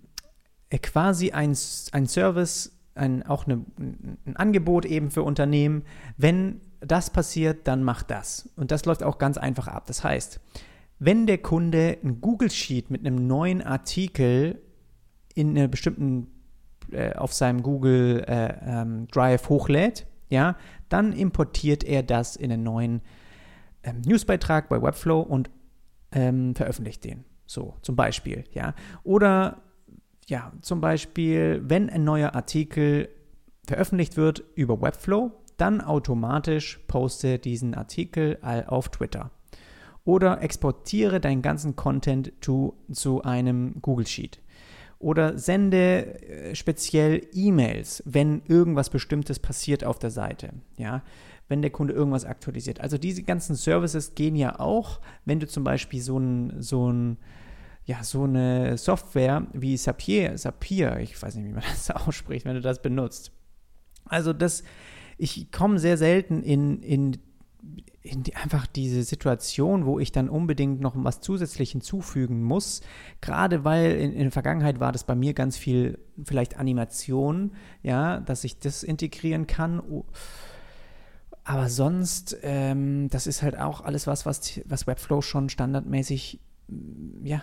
äh, 0.69 0.79
quasi 0.79 1.33
ein, 1.33 1.57
ein 1.91 2.07
Service, 2.07 2.79
ein, 2.95 3.25
auch 3.25 3.47
eine, 3.47 3.65
ein 3.77 4.37
Angebot 4.37 4.85
eben 4.85 5.11
für 5.11 5.25
Unternehmen. 5.25 5.83
Wenn 6.17 6.61
das 6.79 7.11
passiert, 7.11 7.67
dann 7.67 7.83
mach 7.83 8.05
das. 8.05 8.49
Und 8.55 8.71
das 8.71 8.85
läuft 8.85 9.03
auch 9.03 9.19
ganz 9.19 9.37
einfach 9.37 9.67
ab. 9.67 9.87
Das 9.89 10.05
heißt, 10.05 10.39
wenn 11.01 11.27
der 11.27 11.39
Kunde 11.39 11.99
ein 12.05 12.21
Google 12.21 12.53
Sheet 12.53 12.89
mit 12.89 13.05
einem 13.05 13.27
neuen 13.27 13.63
Artikel 13.63 14.63
in 15.35 15.59
einer 15.59 15.67
bestimmten 15.67 16.29
äh, 16.93 17.15
auf 17.15 17.33
seinem 17.33 17.65
Google 17.65 18.23
äh, 18.29 18.55
ähm, 18.65 19.09
Drive 19.09 19.49
hochlädt, 19.49 20.07
ja, 20.29 20.57
dann 20.89 21.13
importiert 21.13 21.83
er 21.83 22.05
das 22.05 22.37
in 22.37 22.53
einen 22.53 22.63
neuen 22.63 23.01
ähm, 23.83 24.01
Newsbeitrag 24.03 24.69
bei 24.69 24.81
Webflow 24.81 25.21
und 25.21 25.51
ähm, 26.13 26.55
veröffentlicht 26.55 27.05
den. 27.05 27.25
So, 27.47 27.77
zum 27.83 27.97
Beispiel, 27.97 28.45
ja. 28.53 28.75
Oder 29.03 29.63
ja, 30.29 30.53
zum 30.61 30.81
Beispiel, 30.81 31.61
wenn 31.65 31.91
ein 31.91 32.05
neuer 32.05 32.35
Artikel 32.35 33.09
veröffentlicht 33.67 34.17
wird 34.17 34.45
über 34.55 34.81
Webflow, 34.81 35.33
dann 35.57 35.81
automatisch 35.81 36.81
poste 36.87 37.39
diesen 37.39 37.75
Artikel 37.75 38.39
auf 38.67 38.89
Twitter. 38.89 39.31
Oder 40.05 40.41
exportiere 40.43 41.21
deinen 41.21 41.43
ganzen 41.43 41.77
Content 41.77 42.33
to, 42.41 42.75
zu 42.91 43.23
einem 43.23 43.83
Google 43.83 44.07
Sheet. 44.07 44.41
Oder 44.99 45.39
sende 45.39 46.21
äh, 46.23 46.55
speziell 46.55 47.27
E-Mails, 47.33 48.03
wenn 48.07 48.43
irgendwas 48.47 48.91
Bestimmtes 48.91 49.39
passiert 49.39 49.85
auf 49.85 49.99
der 49.99 50.11
Seite. 50.11 50.51
Ja? 50.77 51.03
Wenn 51.51 51.63
der 51.63 51.71
Kunde 51.71 51.93
irgendwas 51.93 52.25
aktualisiert. 52.25 52.81
Also 52.81 52.97
diese 52.97 53.25
ganzen 53.25 53.57
Services 53.57 54.15
gehen 54.15 54.37
ja 54.37 54.59
auch, 54.61 55.01
wenn 55.25 55.41
du 55.41 55.49
zum 55.49 55.65
Beispiel 55.65 56.01
so 56.01 56.17
ein, 56.17 56.63
so 56.63 56.91
ein 56.91 57.19
ja, 57.85 58.05
so 58.05 58.23
eine 58.23 58.79
Software 58.79 59.47
wie 59.53 59.77
Zapier, 59.77 60.37
Zapier, 60.37 60.99
ich 61.01 61.21
weiß 61.21 61.35
nicht, 61.35 61.47
wie 61.47 61.53
man 61.53 61.65
das 61.69 61.91
ausspricht, 61.91 62.47
wenn 62.47 62.55
du 62.55 62.61
das 62.61 62.81
benutzt. 62.81 63.33
Also 64.05 64.33
das, 64.33 64.63
ich 65.19 65.51
komme 65.51 65.81
sehr 65.81 65.97
selten 65.97 66.43
in, 66.45 66.83
in, 66.83 67.19
in 68.03 68.23
die, 68.23 68.37
einfach 68.37 68.69
diese 68.69 69.03
Situation, 69.03 69.87
wo 69.87 69.99
ich 69.99 70.13
dann 70.13 70.29
unbedingt 70.29 70.81
noch 70.81 70.95
was 70.97 71.21
zusätzlich 71.21 71.73
hinzufügen 71.73 72.45
muss. 72.45 72.81
Gerade 73.21 73.65
weil 73.65 73.97
in, 73.97 74.13
in 74.13 74.23
der 74.23 74.31
Vergangenheit 74.31 74.79
war 74.79 74.93
das 74.93 75.03
bei 75.03 75.17
mir 75.17 75.35
ganz 75.35 75.57
viel 75.57 75.99
vielleicht 76.23 76.59
Animation, 76.59 77.53
ja, 77.83 78.21
dass 78.21 78.45
ich 78.45 78.61
das 78.61 78.85
integrieren 78.85 79.49
kann. 79.49 79.83
Aber 81.51 81.69
sonst, 81.69 82.39
ähm, 82.43 83.09
das 83.09 83.27
ist 83.27 83.43
halt 83.43 83.59
auch 83.59 83.81
alles 83.81 84.07
was, 84.07 84.25
was, 84.25 84.61
was 84.67 84.87
Webflow 84.87 85.21
schon 85.21 85.49
standardmäßig 85.49 86.39
mm, 86.69 87.27
ja, 87.27 87.43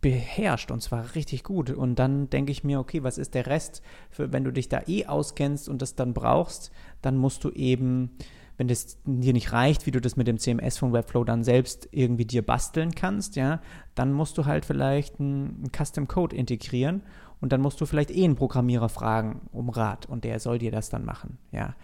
beherrscht 0.00 0.72
und 0.72 0.82
zwar 0.82 1.14
richtig 1.14 1.44
gut. 1.44 1.70
Und 1.70 2.00
dann 2.00 2.28
denke 2.30 2.50
ich 2.50 2.64
mir, 2.64 2.80
okay, 2.80 3.04
was 3.04 3.16
ist 3.16 3.32
der 3.32 3.46
Rest? 3.46 3.80
Für, 4.10 4.32
wenn 4.32 4.42
du 4.42 4.50
dich 4.50 4.68
da 4.68 4.80
eh 4.88 5.06
auskennst 5.06 5.68
und 5.68 5.82
das 5.82 5.94
dann 5.94 6.14
brauchst, 6.14 6.72
dann 7.00 7.16
musst 7.16 7.44
du 7.44 7.50
eben, 7.50 8.10
wenn 8.56 8.66
das 8.66 8.98
dir 9.04 9.32
nicht 9.32 9.52
reicht, 9.52 9.86
wie 9.86 9.92
du 9.92 10.00
das 10.00 10.16
mit 10.16 10.26
dem 10.26 10.38
CMS 10.38 10.76
von 10.76 10.92
Webflow 10.92 11.22
dann 11.22 11.44
selbst 11.44 11.88
irgendwie 11.92 12.24
dir 12.24 12.42
basteln 12.42 12.92
kannst, 12.96 13.36
ja, 13.36 13.62
dann 13.94 14.12
musst 14.12 14.36
du 14.36 14.46
halt 14.46 14.64
vielleicht 14.64 15.20
einen 15.20 15.70
Custom 15.72 16.08
Code 16.08 16.34
integrieren 16.34 17.02
und 17.44 17.52
dann 17.52 17.60
musst 17.60 17.78
du 17.78 17.84
vielleicht 17.84 18.10
eh 18.10 18.24
einen 18.24 18.36
Programmierer 18.36 18.88
fragen 18.88 19.42
um 19.52 19.68
Rat 19.68 20.06
und 20.06 20.24
der 20.24 20.40
soll 20.40 20.58
dir 20.58 20.70
das 20.70 20.88
dann 20.88 21.04
machen, 21.04 21.36
ja. 21.52 21.74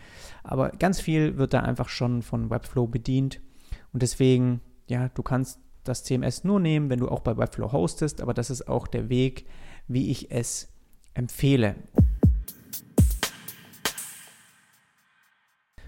Aber 0.42 0.70
ganz 0.70 1.02
viel 1.02 1.36
wird 1.36 1.52
da 1.52 1.60
einfach 1.60 1.90
schon 1.90 2.22
von 2.22 2.48
Webflow 2.48 2.86
bedient 2.86 3.42
und 3.92 4.00
deswegen, 4.02 4.62
ja, 4.86 5.10
du 5.10 5.22
kannst 5.22 5.60
das 5.84 6.02
CMS 6.04 6.44
nur 6.44 6.60
nehmen, 6.60 6.88
wenn 6.88 6.98
du 6.98 7.10
auch 7.10 7.20
bei 7.20 7.36
Webflow 7.36 7.72
hostest, 7.72 8.22
aber 8.22 8.32
das 8.32 8.48
ist 8.48 8.68
auch 8.68 8.86
der 8.86 9.10
Weg, 9.10 9.44
wie 9.86 10.10
ich 10.10 10.30
es 10.30 10.72
empfehle. 11.12 11.74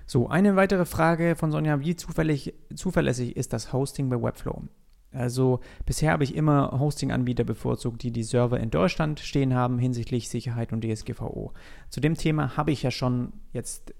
So, 0.05 0.29
eine 0.29 0.55
weitere 0.55 0.85
Frage 0.85 1.35
von 1.35 1.51
Sonja, 1.51 1.81
wie 1.81 1.97
zuverlässig 1.97 3.37
ist 3.39 3.55
das 3.55 3.73
Hosting 3.73 4.11
bei 4.11 4.21
Webflow? 4.21 4.65
Also 5.12 5.61
bisher 5.85 6.12
habe 6.12 6.25
ich 6.25 6.35
immer 6.35 6.79
Hosting-Anbieter 6.79 7.44
bevorzugt, 7.44 8.03
die 8.03 8.11
die 8.11 8.22
Server 8.22 8.59
in 8.59 8.70
Deutschland 8.70 9.20
stehen 9.20 9.55
haben 9.55 9.79
hinsichtlich 9.79 10.29
Sicherheit 10.29 10.72
und 10.72 10.83
DSGVO. 10.83 11.53
Zu 11.90 12.01
dem 12.01 12.14
Thema 12.14 12.57
habe 12.57 12.70
ich 12.70 12.83
ja 12.83 12.90
schon 12.90 13.33
jetzt, 13.53 13.94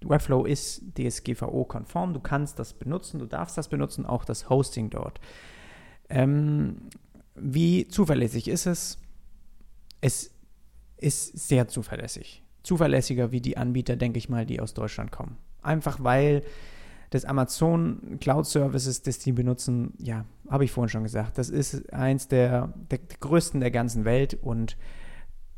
Webflow 0.00 0.44
ist 0.44 0.82
DSGVO-konform, 0.96 2.14
du 2.14 2.20
kannst 2.20 2.58
das 2.58 2.72
benutzen, 2.72 3.18
du 3.18 3.26
darfst 3.26 3.58
das 3.58 3.68
benutzen, 3.68 4.06
auch 4.06 4.24
das 4.24 4.48
Hosting 4.48 4.90
dort. 4.90 5.20
Ähm, 6.08 6.88
wie 7.34 7.88
zuverlässig 7.88 8.48
ist 8.48 8.66
es? 8.66 8.98
Es 10.00 10.32
ist 10.96 11.48
sehr 11.48 11.68
zuverlässig. 11.68 12.42
Zuverlässiger 12.62 13.32
wie 13.32 13.40
die 13.40 13.56
Anbieter, 13.56 13.96
denke 13.96 14.18
ich 14.18 14.28
mal, 14.28 14.46
die 14.46 14.60
aus 14.60 14.74
Deutschland 14.74 15.10
kommen. 15.10 15.36
Einfach 15.62 16.02
weil 16.02 16.42
des 17.12 17.24
Amazon 17.24 18.18
Cloud 18.20 18.46
Services, 18.46 19.02
das 19.02 19.18
die 19.18 19.32
benutzen, 19.32 19.94
ja, 19.98 20.24
habe 20.48 20.64
ich 20.64 20.72
vorhin 20.72 20.90
schon 20.90 21.04
gesagt, 21.04 21.38
das 21.38 21.48
ist 21.48 21.92
eins 21.92 22.28
der, 22.28 22.72
der, 22.90 22.98
der 22.98 23.18
größten 23.20 23.60
der 23.60 23.70
ganzen 23.70 24.04
Welt 24.04 24.34
und 24.34 24.76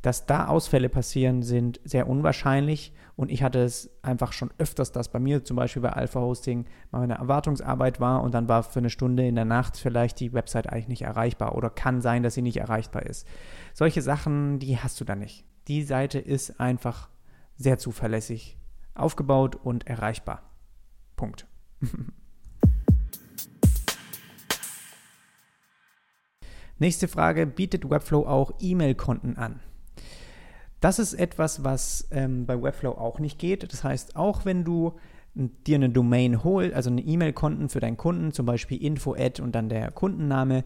dass 0.03 0.25
da 0.25 0.47
Ausfälle 0.47 0.89
passieren, 0.89 1.43
sind 1.43 1.81
sehr 1.85 2.09
unwahrscheinlich. 2.09 2.95
Und 3.17 3.31
ich 3.31 3.43
hatte 3.43 3.63
es 3.63 3.91
einfach 4.01 4.33
schon 4.33 4.51
öfters, 4.57 4.93
dass 4.93 5.11
bei 5.11 5.19
mir 5.19 5.45
zum 5.45 5.57
Beispiel 5.57 5.83
bei 5.83 5.93
Alpha 5.93 6.21
Hosting 6.21 6.65
mal 6.91 7.03
eine 7.03 7.19
Erwartungsarbeit 7.19 8.01
war 8.01 8.23
und 8.23 8.33
dann 8.33 8.49
war 8.49 8.63
für 8.63 8.79
eine 8.79 8.89
Stunde 8.89 9.27
in 9.27 9.35
der 9.35 9.45
Nacht 9.45 9.77
vielleicht 9.77 10.21
die 10.21 10.33
Website 10.33 10.73
eigentlich 10.73 10.89
nicht 10.89 11.03
erreichbar 11.03 11.55
oder 11.55 11.69
kann 11.69 12.01
sein, 12.01 12.23
dass 12.23 12.35
sie 12.35 12.43
nicht 12.43 12.57
erreichbar 12.57 13.05
ist. 13.05 13.27
Solche 13.75 14.01
Sachen, 14.01 14.59
die 14.59 14.79
hast 14.79 14.99
du 15.01 15.05
da 15.05 15.15
nicht. 15.15 15.45
Die 15.69 15.83
Seite 15.83 16.19
ist 16.19 16.61
einfach 16.61 17.11
sehr 17.57 17.77
zuverlässig 17.77 18.57
aufgebaut 18.95 19.57
und 19.57 19.87
erreichbar. 19.87 20.50
Punkt. 21.21 21.47
Nächste 26.79 27.09
Frage, 27.09 27.47
bietet 27.47 27.91
Webflow 27.91 28.27
auch 28.27 28.53
E-Mail-Konten 28.59 29.37
an? 29.37 29.61
Das 30.81 30.99
ist 30.99 31.13
etwas, 31.13 31.63
was 31.63 32.09
ähm, 32.11 32.47
bei 32.47 32.63
Webflow 32.63 32.93
auch 32.93 33.19
nicht 33.19 33.39
geht. 33.39 33.71
Das 33.71 33.85
heißt, 33.85 34.17
auch 34.17 34.47
wenn 34.47 34.65
du 34.65 34.95
dir 35.35 35.75
eine 35.75 35.91
Domain 35.91 36.43
holst, 36.43 36.75
also 36.75 36.89
eine 36.89 37.03
E-Mail-Konten 37.03 37.69
für 37.69 37.81
deinen 37.81 37.99
Kunden, 37.99 38.33
zum 38.33 38.47
Beispiel 38.47 38.83
info-ad 38.83 39.43
und 39.43 39.55
dann 39.55 39.69
der 39.69 39.91
Kundenname, 39.91 40.65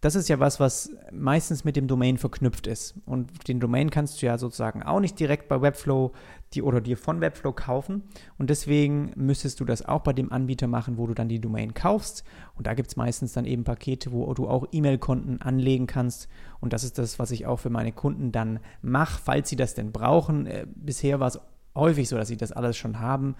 das 0.00 0.14
ist 0.14 0.28
ja 0.28 0.40
was, 0.40 0.58
was 0.60 0.90
meistens 1.12 1.64
mit 1.64 1.76
dem 1.76 1.86
Domain 1.86 2.16
verknüpft 2.16 2.66
ist. 2.66 2.94
Und 3.04 3.48
den 3.48 3.60
Domain 3.60 3.90
kannst 3.90 4.20
du 4.20 4.26
ja 4.26 4.38
sozusagen 4.38 4.82
auch 4.82 4.98
nicht 4.98 5.20
direkt 5.20 5.46
bei 5.48 5.60
Webflow 5.60 6.12
die, 6.54 6.62
oder 6.62 6.80
dir 6.80 6.96
von 6.96 7.20
Webflow 7.20 7.52
kaufen. 7.52 8.04
Und 8.38 8.48
deswegen 8.48 9.12
müsstest 9.14 9.60
du 9.60 9.66
das 9.66 9.86
auch 9.86 10.00
bei 10.00 10.14
dem 10.14 10.32
Anbieter 10.32 10.68
machen, 10.68 10.96
wo 10.96 11.06
du 11.06 11.12
dann 11.12 11.28
die 11.28 11.40
Domain 11.40 11.74
kaufst. 11.74 12.24
Und 12.56 12.66
da 12.66 12.72
gibt 12.72 12.88
es 12.88 12.96
meistens 12.96 13.34
dann 13.34 13.44
eben 13.44 13.64
Pakete, 13.64 14.10
wo 14.10 14.32
du 14.32 14.48
auch 14.48 14.66
E-Mail-Konten 14.72 15.42
anlegen 15.42 15.86
kannst. 15.86 16.28
Und 16.60 16.72
das 16.72 16.82
ist 16.82 16.96
das, 16.96 17.18
was 17.18 17.30
ich 17.30 17.46
auch 17.46 17.58
für 17.58 17.70
meine 17.70 17.92
Kunden 17.92 18.32
dann 18.32 18.60
mache, 18.80 19.20
falls 19.22 19.50
sie 19.50 19.56
das 19.56 19.74
denn 19.74 19.92
brauchen. 19.92 20.46
Äh, 20.46 20.66
bisher 20.74 21.20
war 21.20 21.28
es 21.28 21.40
häufig 21.74 22.08
so, 22.08 22.16
dass 22.16 22.28
sie 22.28 22.38
das 22.38 22.52
alles 22.52 22.78
schon 22.78 23.00
haben 23.00 23.36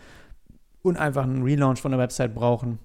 und 0.82 0.98
einfach 0.98 1.24
einen 1.24 1.42
Relaunch 1.42 1.80
von 1.80 1.90
der 1.90 2.00
Website 2.00 2.34
brauchen 2.34 2.78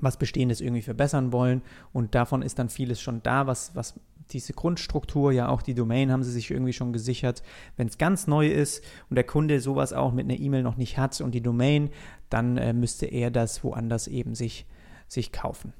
was 0.00 0.16
Bestehendes 0.16 0.60
irgendwie 0.60 0.82
verbessern 0.82 1.32
wollen. 1.32 1.62
Und 1.92 2.14
davon 2.14 2.42
ist 2.42 2.58
dann 2.58 2.68
vieles 2.68 3.00
schon 3.00 3.22
da, 3.22 3.46
was, 3.46 3.74
was 3.74 3.94
diese 4.30 4.52
Grundstruktur, 4.52 5.32
ja 5.32 5.48
auch 5.48 5.62
die 5.62 5.74
Domain 5.74 6.12
haben 6.12 6.22
sie 6.22 6.32
sich 6.32 6.50
irgendwie 6.50 6.72
schon 6.72 6.92
gesichert. 6.92 7.42
Wenn 7.76 7.88
es 7.88 7.98
ganz 7.98 8.26
neu 8.26 8.48
ist 8.48 8.84
und 9.08 9.16
der 9.16 9.24
Kunde 9.24 9.60
sowas 9.60 9.92
auch 9.92 10.12
mit 10.12 10.26
einer 10.26 10.38
E-Mail 10.38 10.62
noch 10.62 10.76
nicht 10.76 10.98
hat 10.98 11.20
und 11.20 11.32
die 11.32 11.40
Domain, 11.40 11.90
dann 12.28 12.58
äh, 12.58 12.72
müsste 12.72 13.06
er 13.06 13.30
das 13.30 13.64
woanders 13.64 14.06
eben 14.06 14.34
sich, 14.34 14.66
sich 15.06 15.32
kaufen. 15.32 15.72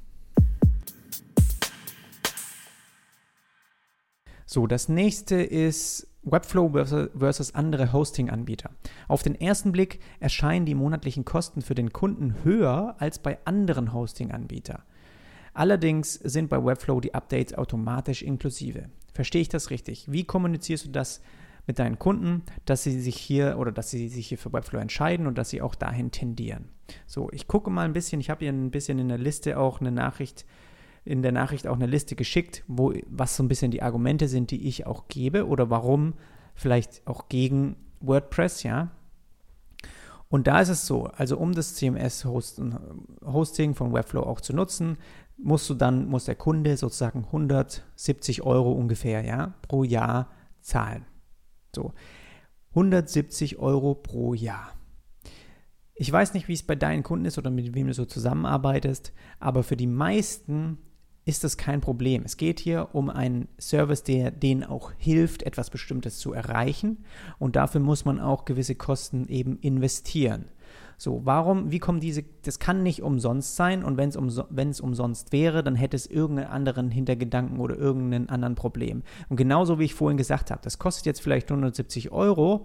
So, 4.46 4.66
das 4.66 4.88
nächste 4.88 5.42
ist 5.42 6.08
Webflow 6.30 6.70
versus 6.70 7.54
andere 7.54 7.92
Hosting-Anbieter. 7.92 8.70
Auf 9.08 9.22
den 9.22 9.34
ersten 9.34 9.72
Blick 9.72 10.00
erscheinen 10.20 10.66
die 10.66 10.74
monatlichen 10.74 11.24
Kosten 11.24 11.62
für 11.62 11.74
den 11.74 11.92
Kunden 11.92 12.36
höher 12.44 12.96
als 12.98 13.18
bei 13.18 13.38
anderen 13.44 13.92
Hosting-Anbietern. 13.92 14.82
Allerdings 15.54 16.14
sind 16.14 16.48
bei 16.48 16.64
Webflow 16.64 17.00
die 17.00 17.14
Updates 17.14 17.54
automatisch 17.54 18.22
inklusive. 18.22 18.90
Verstehe 19.12 19.42
ich 19.42 19.48
das 19.48 19.70
richtig? 19.70 20.10
Wie 20.10 20.24
kommunizierst 20.24 20.86
du 20.86 20.90
das 20.90 21.20
mit 21.66 21.78
deinen 21.78 21.98
Kunden, 21.98 22.44
dass 22.64 22.84
sie 22.84 23.00
sich 23.00 23.16
hier 23.16 23.58
oder 23.58 23.72
dass 23.72 23.90
sie 23.90 24.08
sich 24.08 24.28
hier 24.28 24.38
für 24.38 24.52
Webflow 24.52 24.78
entscheiden 24.78 25.26
und 25.26 25.36
dass 25.36 25.50
sie 25.50 25.60
auch 25.60 25.74
dahin 25.74 26.10
tendieren? 26.10 26.68
So, 27.06 27.28
ich 27.32 27.48
gucke 27.48 27.70
mal 27.70 27.84
ein 27.84 27.92
bisschen, 27.92 28.20
ich 28.20 28.30
habe 28.30 28.40
hier 28.40 28.52
ein 28.52 28.70
bisschen 28.70 28.98
in 28.98 29.08
der 29.08 29.18
Liste 29.18 29.58
auch 29.58 29.80
eine 29.80 29.90
Nachricht 29.90 30.46
in 31.08 31.22
der 31.22 31.32
Nachricht 31.32 31.66
auch 31.66 31.76
eine 31.76 31.86
Liste 31.86 32.16
geschickt, 32.16 32.62
wo, 32.68 32.92
was 33.08 33.34
so 33.36 33.42
ein 33.42 33.48
bisschen 33.48 33.70
die 33.70 33.82
Argumente 33.82 34.28
sind, 34.28 34.50
die 34.50 34.68
ich 34.68 34.86
auch 34.86 35.08
gebe 35.08 35.46
oder 35.46 35.70
warum 35.70 36.14
vielleicht 36.54 37.06
auch 37.06 37.28
gegen 37.28 37.76
WordPress, 38.00 38.62
ja. 38.62 38.90
Und 40.28 40.46
da 40.46 40.60
ist 40.60 40.68
es 40.68 40.86
so, 40.86 41.04
also 41.06 41.38
um 41.38 41.54
das 41.54 41.76
CMS-Hosting 41.76 43.74
von 43.74 43.94
Webflow 43.94 44.22
auch 44.22 44.42
zu 44.42 44.52
nutzen, 44.54 44.98
musst 45.38 45.70
du 45.70 45.74
dann, 45.74 46.06
muss 46.06 46.26
der 46.26 46.34
Kunde 46.34 46.76
sozusagen 46.76 47.24
170 47.24 48.42
Euro 48.42 48.72
ungefähr, 48.72 49.24
ja, 49.24 49.54
pro 49.62 49.84
Jahr 49.84 50.30
zahlen. 50.60 51.06
So, 51.74 51.94
170 52.70 53.58
Euro 53.58 53.94
pro 53.94 54.34
Jahr. 54.34 54.72
Ich 55.94 56.12
weiß 56.12 56.34
nicht, 56.34 56.48
wie 56.48 56.52
es 56.52 56.62
bei 56.62 56.76
deinen 56.76 57.02
Kunden 57.02 57.24
ist 57.24 57.38
oder 57.38 57.50
mit 57.50 57.74
wem 57.74 57.86
du 57.86 57.94
so 57.94 58.04
zusammenarbeitest, 58.04 59.14
aber 59.40 59.62
für 59.62 59.76
die 59.76 59.86
meisten 59.86 60.78
ist 61.28 61.44
das 61.44 61.58
kein 61.58 61.82
Problem. 61.82 62.22
Es 62.24 62.38
geht 62.38 62.58
hier 62.58 62.88
um 62.94 63.10
einen 63.10 63.48
Service, 63.60 64.02
der 64.02 64.30
denen 64.30 64.64
auch 64.64 64.92
hilft, 64.96 65.42
etwas 65.42 65.68
Bestimmtes 65.68 66.18
zu 66.18 66.32
erreichen. 66.32 67.04
Und 67.38 67.54
dafür 67.54 67.82
muss 67.82 68.06
man 68.06 68.18
auch 68.18 68.46
gewisse 68.46 68.74
Kosten 68.74 69.28
eben 69.28 69.58
investieren. 69.58 70.46
So, 70.96 71.20
warum, 71.24 71.70
wie 71.70 71.80
kommen 71.80 72.00
diese, 72.00 72.24
das 72.44 72.58
kann 72.58 72.82
nicht 72.82 73.02
umsonst 73.02 73.56
sein 73.56 73.84
und 73.84 73.98
wenn 73.98 74.08
es 74.08 74.16
umso, 74.16 74.44
umsonst 74.82 75.30
wäre, 75.30 75.62
dann 75.62 75.76
hätte 75.76 75.96
es 75.96 76.06
irgendeinen 76.06 76.48
anderen 76.48 76.90
Hintergedanken 76.90 77.60
oder 77.60 77.76
irgendeinen 77.76 78.30
anderen 78.30 78.54
Problem. 78.54 79.02
Und 79.28 79.36
genauso 79.36 79.78
wie 79.78 79.84
ich 79.84 79.94
vorhin 79.94 80.16
gesagt 80.16 80.50
habe, 80.50 80.62
das 80.64 80.78
kostet 80.78 81.04
jetzt 81.04 81.20
vielleicht 81.20 81.50
170 81.50 82.10
Euro. 82.10 82.64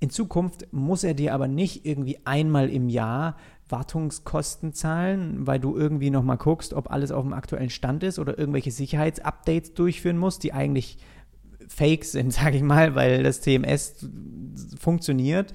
In 0.00 0.08
Zukunft 0.08 0.66
muss 0.72 1.04
er 1.04 1.12
dir 1.12 1.34
aber 1.34 1.46
nicht 1.46 1.84
irgendwie 1.84 2.18
einmal 2.24 2.70
im 2.70 2.88
Jahr 2.88 3.36
Wartungskosten 3.72 4.72
zahlen, 4.72 5.46
weil 5.46 5.58
du 5.58 5.76
irgendwie 5.76 6.10
nochmal 6.10 6.36
guckst, 6.36 6.74
ob 6.74 6.90
alles 6.90 7.10
auf 7.10 7.24
dem 7.24 7.32
aktuellen 7.32 7.70
Stand 7.70 8.02
ist 8.04 8.18
oder 8.18 8.38
irgendwelche 8.38 8.70
Sicherheitsupdates 8.70 9.74
durchführen 9.74 10.18
musst, 10.18 10.44
die 10.44 10.52
eigentlich 10.52 10.98
fake 11.66 12.04
sind, 12.04 12.32
sage 12.32 12.58
ich 12.58 12.62
mal, 12.62 12.94
weil 12.94 13.22
das 13.22 13.40
CMS 13.40 14.06
funktioniert 14.78 15.52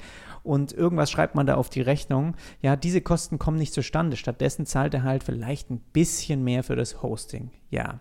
und 0.47 0.71
irgendwas 0.71 1.11
schreibt 1.11 1.35
man 1.35 1.45
da 1.45 1.55
auf 1.55 1.69
die 1.69 1.81
Rechnung. 1.81 2.35
Ja, 2.61 2.77
diese 2.77 3.01
Kosten 3.01 3.37
kommen 3.37 3.57
nicht 3.57 3.73
zustande. 3.73 4.15
Stattdessen 4.15 4.65
zahlt 4.65 4.93
er 4.93 5.03
halt 5.03 5.25
vielleicht 5.25 5.69
ein 5.69 5.81
bisschen 5.91 6.41
mehr 6.41 6.63
für 6.63 6.77
das 6.77 7.01
Hosting. 7.03 7.51
Ja. 7.69 7.99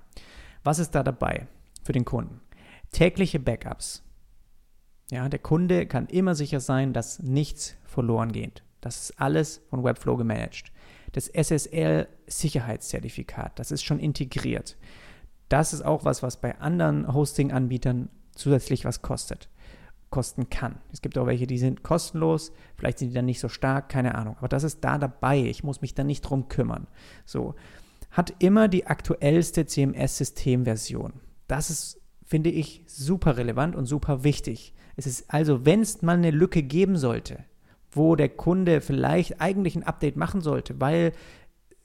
Was 0.62 0.78
ist 0.78 0.92
da 0.92 1.02
dabei 1.02 1.48
für 1.82 1.92
den 1.92 2.04
Kunden? 2.04 2.40
Tägliche 2.92 3.40
Backups. 3.40 4.04
Ja, 5.10 5.28
der 5.28 5.40
Kunde 5.40 5.86
kann 5.86 6.06
immer 6.06 6.36
sicher 6.36 6.60
sein, 6.60 6.92
dass 6.92 7.20
nichts 7.20 7.76
verloren 7.84 8.30
geht. 8.30 8.62
Das 8.86 9.10
ist 9.10 9.20
alles 9.20 9.60
von 9.68 9.82
Webflow 9.82 10.16
gemanagt. 10.16 10.70
Das 11.10 11.26
SSL-Sicherheitszertifikat, 11.26 13.58
das 13.58 13.72
ist 13.72 13.82
schon 13.82 13.98
integriert. 13.98 14.76
Das 15.48 15.72
ist 15.72 15.84
auch 15.84 16.04
was, 16.04 16.22
was 16.22 16.40
bei 16.40 16.60
anderen 16.60 17.12
Hosting-Anbietern 17.12 18.10
zusätzlich 18.36 18.84
was 18.84 19.02
kostet, 19.02 19.48
kosten 20.10 20.50
kann. 20.50 20.78
Es 20.92 21.02
gibt 21.02 21.18
auch 21.18 21.26
welche, 21.26 21.48
die 21.48 21.58
sind 21.58 21.82
kostenlos, 21.82 22.52
vielleicht 22.76 23.00
sind 23.00 23.08
die 23.08 23.14
dann 23.14 23.24
nicht 23.24 23.40
so 23.40 23.48
stark, 23.48 23.88
keine 23.88 24.14
Ahnung. 24.14 24.36
Aber 24.38 24.46
das 24.46 24.62
ist 24.62 24.84
da 24.84 24.98
dabei. 24.98 25.40
Ich 25.40 25.64
muss 25.64 25.80
mich 25.80 25.94
da 25.94 26.04
nicht 26.04 26.22
drum 26.22 26.48
kümmern. 26.48 26.86
So. 27.24 27.56
Hat 28.12 28.34
immer 28.38 28.68
die 28.68 28.86
aktuellste 28.86 29.66
CMS-Systemversion. 29.66 31.14
Das 31.48 31.70
ist, 31.70 32.00
finde 32.24 32.50
ich, 32.50 32.84
super 32.86 33.36
relevant 33.36 33.74
und 33.74 33.86
super 33.86 34.22
wichtig. 34.22 34.74
Es 34.94 35.08
ist 35.08 35.28
also, 35.28 35.66
wenn 35.66 35.80
es 35.80 36.02
mal 36.02 36.16
eine 36.16 36.30
Lücke 36.30 36.62
geben 36.62 36.96
sollte, 36.96 37.44
wo 37.96 38.16
der 38.16 38.28
Kunde 38.28 38.80
vielleicht 38.80 39.40
eigentlich 39.40 39.76
ein 39.76 39.82
Update 39.82 40.16
machen 40.16 40.40
sollte, 40.40 40.80
weil 40.80 41.12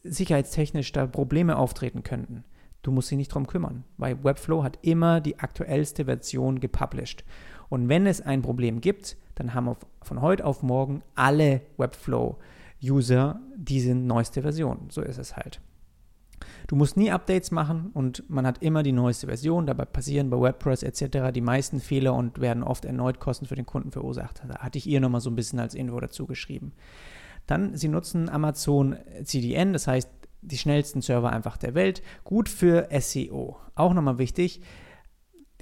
sicherheitstechnisch 0.04 0.92
da 0.92 1.06
Probleme 1.08 1.58
auftreten 1.58 2.04
könnten, 2.04 2.44
Du 2.84 2.92
musst 2.92 3.12
dich 3.12 3.18
nicht 3.18 3.34
drum 3.34 3.46
kümmern, 3.46 3.84
weil 3.98 4.24
Webflow 4.24 4.64
hat 4.64 4.80
immer 4.82 5.22
die 5.22 5.38
aktuellste 5.40 6.06
Version 6.06 6.60
gepublished. 6.60 7.24
Und 7.70 7.90
wenn 7.90 8.08
es 8.08 8.22
ein 8.22 8.42
Problem 8.42 8.82
gibt, 8.82 9.18
dann 9.36 9.54
haben 9.54 9.76
von 10.02 10.22
heute 10.22 10.46
auf 10.46 10.64
morgen 10.64 11.04
alle 11.14 11.62
Webflow-User 11.78 13.40
diese 13.56 13.94
neueste 13.94 14.42
Version. 14.42 14.88
So 14.90 15.02
ist 15.02 15.20
es 15.20 15.38
halt. 15.38 15.62
Du 16.68 16.76
musst 16.76 16.98
nie 16.98 17.12
Updates 17.12 17.52
machen 17.52 17.92
und 17.94 18.30
man 18.30 18.46
hat 18.46 18.62
immer 18.64 18.84
die 18.84 18.92
neueste 18.92 19.28
Version. 19.28 19.66
Dabei 19.66 19.86
passieren 19.86 20.30
bei 20.30 20.38
WordPress 20.38 20.84
etc. 20.84 21.32
die 21.34 21.42
meisten 21.42 21.80
Fehler 21.80 22.14
und 22.14 22.40
werden 22.40 22.64
oft 22.64 22.86
erneut 22.86 23.20
Kosten 23.20 23.46
für 23.46 23.56
den 23.56 23.66
Kunden 23.66 23.92
verursacht. 23.92 24.42
Da 24.48 24.60
hatte 24.60 24.78
ich 24.78 24.88
ihr 24.88 25.00
nochmal 25.00 25.22
so 25.22 25.30
ein 25.30 25.36
bisschen 25.36 25.60
als 25.60 25.76
Info 25.76 26.00
dazu 26.00 26.26
geschrieben. 26.26 26.74
Dann, 27.48 27.76
sie 27.76 27.88
nutzen 27.88 28.30
Amazon 28.30 28.96
CDN, 29.24 29.74
das 29.74 29.88
heißt 29.88 30.10
die 30.42 30.58
schnellsten 30.58 31.02
Server 31.02 31.32
einfach 31.32 31.58
der 31.58 31.76
Welt. 31.76 32.02
Gut 32.24 32.50
für 32.50 32.90
SEO. 33.00 33.58
Auch 33.76 33.94
nochmal 33.94 34.18
wichtig. 34.18 34.62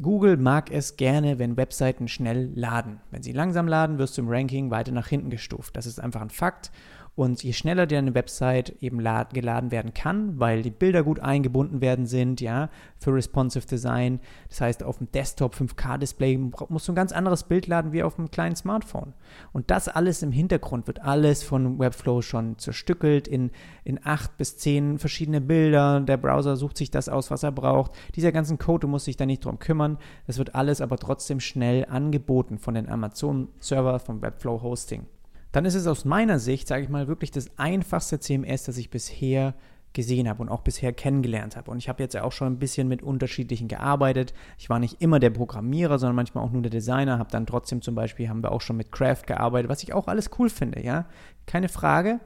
Google 0.02 0.38
mag 0.38 0.72
es 0.72 0.96
gerne, 0.96 1.40
wenn 1.40 1.58
Webseiten 1.58 2.08
schnell 2.08 2.52
laden. 2.56 3.02
Wenn 3.12 3.22
sie 3.22 3.34
langsam 3.34 3.68
laden, 3.68 3.98
wirst 3.98 4.18
du 4.18 4.22
im 4.22 4.30
Ranking 4.30 4.72
weiter 4.72 4.94
nach 4.94 5.08
hinten 5.08 5.30
gestuft. 5.30 5.76
Das 5.76 5.86
ist 5.86 6.00
einfach 6.00 6.22
ein 6.22 6.30
Fakt. 6.30 6.72
Und 7.20 7.44
je 7.44 7.52
schneller 7.52 7.86
deine 7.86 8.16
Website 8.16 8.82
eben 8.82 9.00
geladen 9.00 9.72
werden 9.72 9.94
kann, 9.94 10.40
weil 10.40 10.62
die 10.62 10.70
Bilder 10.70 11.04
gut 11.04 11.20
eingebunden 11.20 11.82
werden 11.82 12.06
sind, 12.06 12.40
ja, 12.40 12.70
für 12.98 13.14
responsive 13.14 13.68
Design. 13.68 14.22
Das 14.48 14.62
heißt, 14.62 14.84
auf 14.84 15.00
dem 15.00 15.12
Desktop 15.12 15.54
5K-Display 15.54 16.38
musst 16.38 16.88
du 16.88 16.94
ein 16.94 16.96
ganz 16.96 17.12
anderes 17.12 17.44
Bild 17.44 17.68
laden 17.68 17.92
wie 17.92 18.04
auf 18.04 18.18
einem 18.18 18.32
kleinen 18.32 18.56
Smartphone. 18.56 19.12
Und 19.52 19.70
das 19.70 19.90
alles 19.90 20.24
im 20.24 20.32
Hintergrund 20.32 20.88
wird 20.88 21.02
alles 21.02 21.44
von 21.44 21.78
Webflow 21.78 22.22
schon 22.22 22.58
zerstückelt 22.58 23.28
in, 23.28 23.52
in 23.84 24.00
acht 24.02 24.38
bis 24.38 24.56
zehn 24.56 24.98
verschiedene 24.98 25.42
Bilder. 25.42 26.00
Der 26.00 26.16
Browser 26.16 26.56
sucht 26.56 26.78
sich 26.78 26.90
das 26.90 27.10
aus, 27.10 27.32
was 27.32 27.44
er 27.44 27.52
braucht. 27.52 27.92
Dieser 28.16 28.32
ganzen 28.32 28.58
Code, 28.58 28.84
du 28.84 28.88
musst 28.88 29.08
dich 29.08 29.18
da 29.18 29.26
nicht 29.26 29.44
drum 29.44 29.60
kümmern. 29.60 29.98
Das 30.26 30.38
wird 30.38 30.56
alles 30.56 30.80
aber 30.80 30.96
trotzdem 30.96 31.42
schnell 31.42 31.84
angeboten 31.84 32.60
von 32.60 32.76
den 32.76 32.88
Amazon-Server, 32.88 34.00
vom 34.00 34.22
Webflow 34.22 34.62
Hosting 34.62 35.06
dann 35.52 35.66
ist 35.66 35.76
es 35.76 35.88
aus 35.88 36.06
meiner 36.06 36.40
Sicht, 36.40 36.68
sage 36.68 36.84
ich 36.84 36.90
mal, 36.90 37.08
wirklich 37.08 37.32
das 37.32 37.58
einfachste 37.58 38.20
CMS, 38.20 38.64
das 38.64 38.78
ich 38.78 38.90
bisher 38.90 39.56
gesehen 39.94 40.30
habe 40.30 40.42
und 40.42 40.50
auch 40.50 40.62
bisher 40.62 40.94
kennengelernt 40.94 41.56
habe. 41.56 41.72
Und 41.72 41.80
ich 41.80 41.90
habe 41.90 42.04
jetzt 42.04 42.14
ja 42.14 42.24
auch 42.24 42.32
schon 42.32 42.54
ein 42.54 42.60
bisschen 42.60 42.88
mit 42.88 43.02
unterschiedlichen 43.02 43.68
gearbeitet. 43.68 44.34
Ich 44.58 44.70
war 44.70 44.80
nicht 44.80 45.02
immer 45.02 45.20
der 45.20 45.32
Programmierer, 45.32 45.98
sondern 45.98 46.16
manchmal 46.16 46.44
auch 46.44 46.52
nur 46.52 46.62
der 46.62 46.72
Designer. 46.72 47.18
Habe 47.18 47.32
dann 47.32 47.48
trotzdem 47.48 47.82
zum 47.82 47.96
Beispiel, 47.96 48.30
haben 48.30 48.44
wir 48.44 48.52
auch 48.52 48.62
schon 48.62 48.78
mit 48.78 48.92
Craft 48.92 49.24
gearbeitet, 49.26 49.70
was 49.70 49.82
ich 49.82 49.94
auch 49.94 50.08
alles 50.08 50.30
cool 50.38 50.50
finde, 50.50 50.84
ja. 50.84 51.08
Keine 51.48 51.70
Frage. 51.70 52.20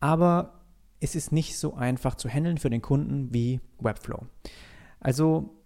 Aber 0.00 0.60
es 1.00 1.14
ist 1.14 1.32
nicht 1.32 1.58
so 1.58 1.74
einfach 1.74 2.16
zu 2.16 2.28
handeln 2.28 2.58
für 2.58 2.70
den 2.70 2.82
Kunden 2.82 3.32
wie 3.32 3.60
Webflow. 3.80 4.26
Also 5.00 5.63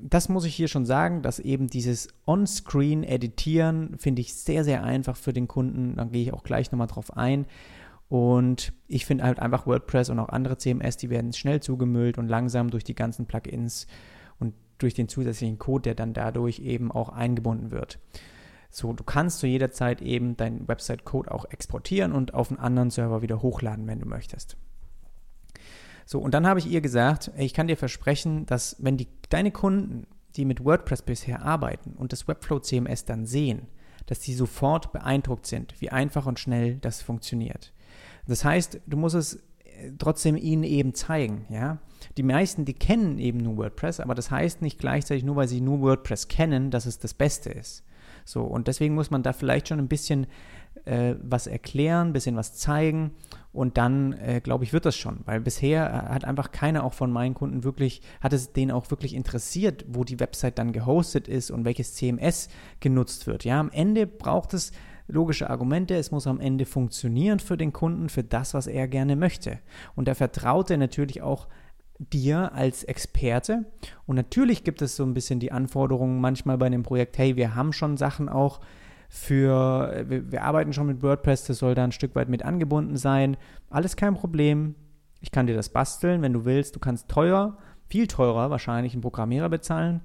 das 0.00 0.28
muss 0.28 0.44
ich 0.44 0.54
hier 0.54 0.68
schon 0.68 0.86
sagen, 0.86 1.22
dass 1.22 1.38
eben 1.38 1.68
dieses 1.68 2.08
On-Screen-Editieren 2.26 3.96
finde 3.98 4.20
ich 4.20 4.34
sehr, 4.34 4.64
sehr 4.64 4.84
einfach 4.84 5.16
für 5.16 5.32
den 5.32 5.48
Kunden. 5.48 5.96
Da 5.96 6.04
gehe 6.04 6.22
ich 6.22 6.32
auch 6.32 6.44
gleich 6.44 6.70
nochmal 6.70 6.86
drauf 6.86 7.16
ein. 7.16 7.46
Und 8.08 8.72
ich 8.86 9.04
finde 9.06 9.24
halt 9.24 9.40
einfach 9.40 9.66
WordPress 9.66 10.10
und 10.10 10.18
auch 10.18 10.28
andere 10.28 10.58
CMS, 10.58 10.96
die 10.96 11.10
werden 11.10 11.32
schnell 11.32 11.60
zugemüllt 11.60 12.18
und 12.18 12.28
langsam 12.28 12.70
durch 12.70 12.84
die 12.84 12.94
ganzen 12.94 13.26
Plugins 13.26 13.86
und 14.38 14.54
durch 14.78 14.94
den 14.94 15.08
zusätzlichen 15.08 15.58
Code, 15.58 15.82
der 15.82 15.94
dann 15.94 16.12
dadurch 16.12 16.60
eben 16.60 16.92
auch 16.92 17.08
eingebunden 17.08 17.70
wird. 17.70 17.98
So, 18.70 18.92
du 18.92 19.02
kannst 19.04 19.40
zu 19.40 19.46
jeder 19.46 19.70
Zeit 19.70 20.02
eben 20.02 20.36
deinen 20.36 20.68
Website-Code 20.68 21.32
auch 21.32 21.46
exportieren 21.46 22.12
und 22.12 22.34
auf 22.34 22.50
einen 22.50 22.60
anderen 22.60 22.90
Server 22.90 23.22
wieder 23.22 23.42
hochladen, 23.42 23.86
wenn 23.86 24.00
du 24.00 24.06
möchtest. 24.06 24.56
So, 26.06 26.20
und 26.20 26.32
dann 26.32 26.46
habe 26.46 26.60
ich 26.60 26.70
ihr 26.70 26.80
gesagt, 26.80 27.32
ich 27.36 27.52
kann 27.52 27.66
dir 27.66 27.76
versprechen, 27.76 28.46
dass 28.46 28.76
wenn 28.78 28.96
die, 28.96 29.08
deine 29.28 29.50
Kunden, 29.50 30.06
die 30.36 30.44
mit 30.44 30.64
WordPress 30.64 31.02
bisher 31.02 31.42
arbeiten 31.42 31.94
und 31.96 32.12
das 32.12 32.28
Webflow 32.28 32.60
CMS 32.60 33.04
dann 33.04 33.26
sehen, 33.26 33.66
dass 34.06 34.20
die 34.20 34.34
sofort 34.34 34.92
beeindruckt 34.92 35.46
sind, 35.46 35.74
wie 35.80 35.90
einfach 35.90 36.26
und 36.26 36.38
schnell 36.38 36.76
das 36.76 37.02
funktioniert. 37.02 37.72
Das 38.28 38.44
heißt, 38.44 38.80
du 38.86 38.96
musst 38.96 39.16
es 39.16 39.34
äh, 39.64 39.92
trotzdem 39.98 40.36
ihnen 40.36 40.62
eben 40.62 40.94
zeigen, 40.94 41.44
ja. 41.48 41.78
Die 42.16 42.22
meisten, 42.22 42.64
die 42.64 42.74
kennen 42.74 43.18
eben 43.18 43.38
nur 43.38 43.56
WordPress, 43.56 43.98
aber 44.00 44.14
das 44.14 44.30
heißt 44.30 44.62
nicht 44.62 44.78
gleichzeitig 44.78 45.24
nur, 45.24 45.36
weil 45.36 45.48
sie 45.48 45.60
nur 45.60 45.80
WordPress 45.80 46.28
kennen, 46.28 46.70
dass 46.70 46.86
es 46.86 46.98
das 46.98 47.14
Beste 47.14 47.50
ist. 47.50 47.82
So, 48.24 48.42
und 48.42 48.68
deswegen 48.68 48.94
muss 48.94 49.10
man 49.10 49.22
da 49.22 49.32
vielleicht 49.32 49.68
schon 49.68 49.78
ein 49.78 49.88
bisschen 49.88 50.26
äh, 50.84 51.14
was 51.22 51.46
erklären, 51.46 52.08
ein 52.08 52.12
bisschen 52.12 52.36
was 52.36 52.54
zeigen 52.54 53.12
und 53.52 53.78
dann, 53.78 54.12
äh, 54.12 54.40
glaube 54.42 54.64
ich, 54.64 54.72
wird 54.72 54.84
das 54.84 54.96
schon. 54.96 55.20
Weil 55.24 55.40
bisher 55.40 56.10
hat 56.10 56.24
einfach 56.24 56.52
keiner 56.52 56.84
auch 56.84 56.92
von 56.92 57.10
meinen 57.10 57.34
Kunden 57.34 57.64
wirklich, 57.64 58.02
hat 58.20 58.32
es 58.32 58.52
denen 58.52 58.70
auch 58.70 58.90
wirklich 58.90 59.14
interessiert, 59.14 59.84
wo 59.88 60.04
die 60.04 60.20
Website 60.20 60.58
dann 60.58 60.72
gehostet 60.72 61.26
ist 61.26 61.50
und 61.50 61.64
welches 61.64 61.94
CMS 61.94 62.48
genutzt 62.80 63.26
wird. 63.26 63.44
Ja, 63.44 63.58
am 63.58 63.70
Ende 63.70 64.06
braucht 64.06 64.52
es 64.54 64.72
logische 65.08 65.48
Argumente, 65.48 65.94
es 65.94 66.10
muss 66.10 66.26
am 66.26 66.40
Ende 66.40 66.66
funktionieren 66.66 67.38
für 67.38 67.56
den 67.56 67.72
Kunden, 67.72 68.08
für 68.08 68.24
das, 68.24 68.54
was 68.54 68.66
er 68.66 68.88
gerne 68.88 69.16
möchte. 69.16 69.58
Und 69.94 70.08
er 70.08 70.14
vertraut 70.14 70.70
er 70.70 70.78
natürlich 70.78 71.22
auch 71.22 71.48
dir 71.98 72.52
als 72.52 72.84
Experte. 72.84 73.64
Und 74.06 74.16
natürlich 74.16 74.64
gibt 74.64 74.82
es 74.82 74.96
so 74.96 75.04
ein 75.04 75.14
bisschen 75.14 75.40
die 75.40 75.52
Anforderungen 75.52 76.20
manchmal 76.20 76.58
bei 76.58 76.68
dem 76.68 76.82
Projekt, 76.82 77.18
hey, 77.18 77.36
wir 77.36 77.54
haben 77.54 77.72
schon 77.72 77.96
Sachen 77.96 78.28
auch 78.28 78.60
für, 79.08 80.04
wir, 80.08 80.30
wir 80.32 80.42
arbeiten 80.42 80.72
schon 80.72 80.86
mit 80.86 81.02
WordPress, 81.02 81.44
das 81.44 81.58
soll 81.58 81.74
da 81.74 81.84
ein 81.84 81.92
Stück 81.92 82.14
weit 82.14 82.28
mit 82.28 82.44
angebunden 82.44 82.96
sein. 82.96 83.36
Alles 83.70 83.96
kein 83.96 84.14
Problem. 84.14 84.74
Ich 85.20 85.30
kann 85.30 85.46
dir 85.46 85.54
das 85.54 85.68
basteln, 85.68 86.22
wenn 86.22 86.32
du 86.32 86.44
willst. 86.44 86.76
Du 86.76 86.80
kannst 86.80 87.08
teuer, 87.08 87.58
viel 87.88 88.06
teurer 88.06 88.50
wahrscheinlich 88.50 88.92
einen 88.92 89.02
Programmierer 89.02 89.48
bezahlen. 89.48 90.02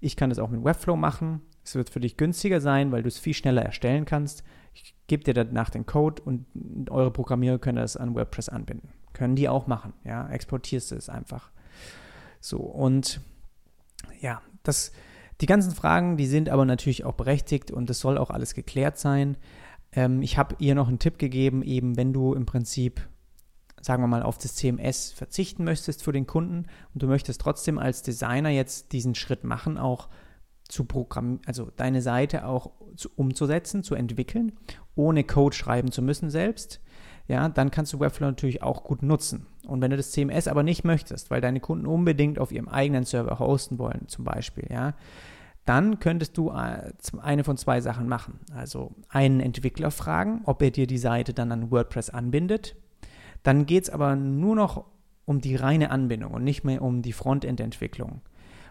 Ich 0.00 0.16
kann 0.16 0.30
das 0.30 0.38
auch 0.38 0.50
mit 0.50 0.64
Webflow 0.64 0.96
machen. 0.96 1.40
Es 1.64 1.74
wird 1.74 1.90
für 1.90 2.00
dich 2.00 2.16
günstiger 2.16 2.60
sein, 2.60 2.92
weil 2.92 3.02
du 3.02 3.08
es 3.08 3.18
viel 3.18 3.34
schneller 3.34 3.62
erstellen 3.62 4.04
kannst. 4.04 4.42
Ich 4.74 4.94
gebe 5.06 5.22
dir 5.22 5.34
danach 5.34 5.70
den 5.70 5.86
Code 5.86 6.22
und 6.22 6.46
eure 6.90 7.10
Programmierer 7.10 7.58
können 7.58 7.76
das 7.76 7.96
an 7.96 8.14
WordPress 8.14 8.48
anbinden. 8.48 8.88
Können 9.12 9.36
die 9.36 9.48
auch 9.48 9.66
machen, 9.66 9.92
ja, 10.04 10.28
exportierst 10.28 10.90
du 10.90 10.96
es 10.96 11.08
einfach. 11.08 11.50
So, 12.40 12.58
und 12.58 13.20
ja, 14.20 14.40
das, 14.62 14.92
die 15.42 15.46
ganzen 15.46 15.72
Fragen, 15.72 16.16
die 16.16 16.26
sind 16.26 16.48
aber 16.48 16.64
natürlich 16.64 17.04
auch 17.04 17.14
berechtigt 17.14 17.72
und 17.72 17.90
es 17.90 17.98
soll 17.98 18.16
auch 18.16 18.30
alles 18.30 18.54
geklärt 18.54 18.96
sein. 18.96 19.36
Ähm, 19.90 20.22
ich 20.22 20.38
habe 20.38 20.54
ihr 20.60 20.76
noch 20.76 20.86
einen 20.86 21.00
Tipp 21.00 21.18
gegeben, 21.18 21.62
eben 21.62 21.96
wenn 21.96 22.12
du 22.12 22.32
im 22.32 22.46
Prinzip, 22.46 23.08
sagen 23.80 24.04
wir 24.04 24.06
mal, 24.06 24.22
auf 24.22 24.38
das 24.38 24.54
CMS 24.54 25.10
verzichten 25.10 25.64
möchtest 25.64 26.04
für 26.04 26.12
den 26.12 26.28
Kunden 26.28 26.66
und 26.94 27.02
du 27.02 27.08
möchtest 27.08 27.40
trotzdem 27.40 27.80
als 27.80 28.02
Designer 28.02 28.50
jetzt 28.50 28.92
diesen 28.92 29.16
Schritt 29.16 29.42
machen, 29.42 29.78
auch 29.78 30.08
zu 30.68 30.84
programmieren, 30.84 31.40
also 31.46 31.70
deine 31.76 32.02
Seite 32.02 32.46
auch 32.46 32.70
zu, 32.94 33.10
umzusetzen, 33.16 33.82
zu 33.82 33.96
entwickeln, 33.96 34.52
ohne 34.94 35.24
Code 35.24 35.56
schreiben 35.56 35.90
zu 35.90 36.02
müssen 36.02 36.30
selbst, 36.30 36.80
ja, 37.28 37.48
dann 37.48 37.70
kannst 37.70 37.92
du 37.92 38.00
Webflow 38.00 38.26
natürlich 38.26 38.62
auch 38.62 38.84
gut 38.84 39.02
nutzen. 39.02 39.46
Und 39.66 39.80
wenn 39.80 39.90
du 39.90 39.96
das 39.96 40.10
CMS 40.10 40.48
aber 40.48 40.62
nicht 40.62 40.84
möchtest, 40.84 41.30
weil 41.30 41.40
deine 41.40 41.60
Kunden 41.60 41.86
unbedingt 41.86 42.38
auf 42.38 42.52
ihrem 42.52 42.68
eigenen 42.68 43.04
Server 43.04 43.38
hosten 43.38 43.78
wollen, 43.78 44.08
zum 44.08 44.24
Beispiel, 44.24 44.66
ja, 44.70 44.94
dann 45.64 46.00
könntest 46.00 46.36
du 46.36 46.50
äh, 46.50 46.92
eine 47.20 47.44
von 47.44 47.56
zwei 47.56 47.80
Sachen 47.80 48.08
machen. 48.08 48.40
Also 48.54 48.92
einen 49.08 49.40
Entwickler 49.40 49.90
fragen, 49.90 50.42
ob 50.44 50.60
er 50.62 50.72
dir 50.72 50.86
die 50.86 50.98
Seite 50.98 51.32
dann 51.32 51.52
an 51.52 51.70
WordPress 51.70 52.10
anbindet. 52.10 52.74
Dann 53.42 53.66
geht 53.66 53.84
es 53.84 53.90
aber 53.90 54.16
nur 54.16 54.56
noch 54.56 54.84
um 55.24 55.40
die 55.40 55.56
reine 55.56 55.90
Anbindung 55.90 56.32
und 56.32 56.44
nicht 56.44 56.64
mehr 56.64 56.82
um 56.82 57.02
die 57.02 57.12
Frontend-Entwicklung. 57.12 58.22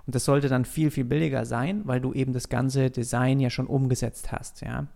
Und 0.05 0.15
das 0.15 0.25
sollte 0.25 0.49
dann 0.49 0.65
viel, 0.65 0.91
viel 0.91 1.05
billiger 1.05 1.45
sein, 1.45 1.83
weil 1.85 2.01
du 2.01 2.13
eben 2.13 2.33
das 2.33 2.49
ganze 2.49 2.89
Design 2.89 3.39
ja 3.39 3.49
schon 3.49 3.67
umgesetzt 3.67 4.31
hast, 4.31 4.61
ja. 4.61 4.87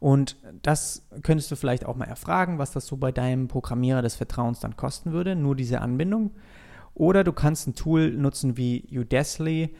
Und 0.00 0.36
das 0.62 1.06
könntest 1.22 1.50
du 1.50 1.56
vielleicht 1.56 1.84
auch 1.84 1.94
mal 1.94 2.06
erfragen, 2.06 2.58
was 2.58 2.72
das 2.72 2.86
so 2.86 2.96
bei 2.96 3.12
deinem 3.12 3.48
Programmierer 3.48 4.00
des 4.00 4.16
Vertrauens 4.16 4.58
dann 4.58 4.76
kosten 4.76 5.12
würde, 5.12 5.36
nur 5.36 5.54
diese 5.54 5.82
Anbindung. 5.82 6.32
Oder 6.94 7.22
du 7.22 7.32
kannst 7.32 7.68
ein 7.68 7.74
Tool 7.74 8.10
nutzen 8.10 8.56
wie 8.56 8.88
Udesly. 8.90 9.76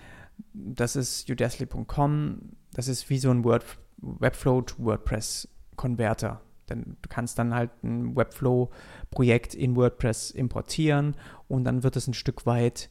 Das 0.53 0.95
ist 0.95 1.29
udesly.com. 1.29 2.39
Das 2.75 2.87
ist 2.87 3.09
wie 3.09 3.19
so 3.19 3.31
ein 3.31 3.45
Word, 3.45 3.65
Webflow 3.97 4.61
to 4.61 4.77
WordPress 4.85 5.49
Konverter. 5.77 6.43
Denn 6.69 6.97
du 7.01 7.09
kannst 7.09 7.39
dann 7.39 7.55
halt 7.55 7.71
ein 7.83 8.15
Webflow-Projekt 8.15 9.55
in 9.55 9.75
WordPress 9.75 10.31
importieren 10.31 11.17
und 11.49 11.65
dann 11.65 11.83
wird 11.83 11.97
es 11.97 12.07
ein 12.07 12.15
Stück 12.15 12.47
weit 12.47 12.91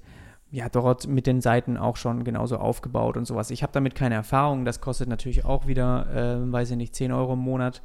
ja, 0.51 0.67
dort 0.69 1.07
mit 1.07 1.27
den 1.27 1.41
Seiten 1.41 1.77
auch 1.77 1.95
schon 1.95 2.23
genauso 2.23 2.57
aufgebaut 2.57 3.17
und 3.17 3.25
sowas. 3.25 3.51
Ich 3.51 3.61
habe 3.61 3.73
damit 3.73 3.95
keine 3.95 4.15
Erfahrung. 4.15 4.65
Das 4.65 4.81
kostet 4.81 5.07
natürlich 5.07 5.45
auch 5.45 5.67
wieder, 5.67 6.07
äh, 6.13 6.51
weiß 6.51 6.71
ich 6.71 6.77
nicht, 6.77 6.95
10 6.95 7.11
Euro 7.11 7.33
im 7.33 7.39
Monat. 7.39 7.81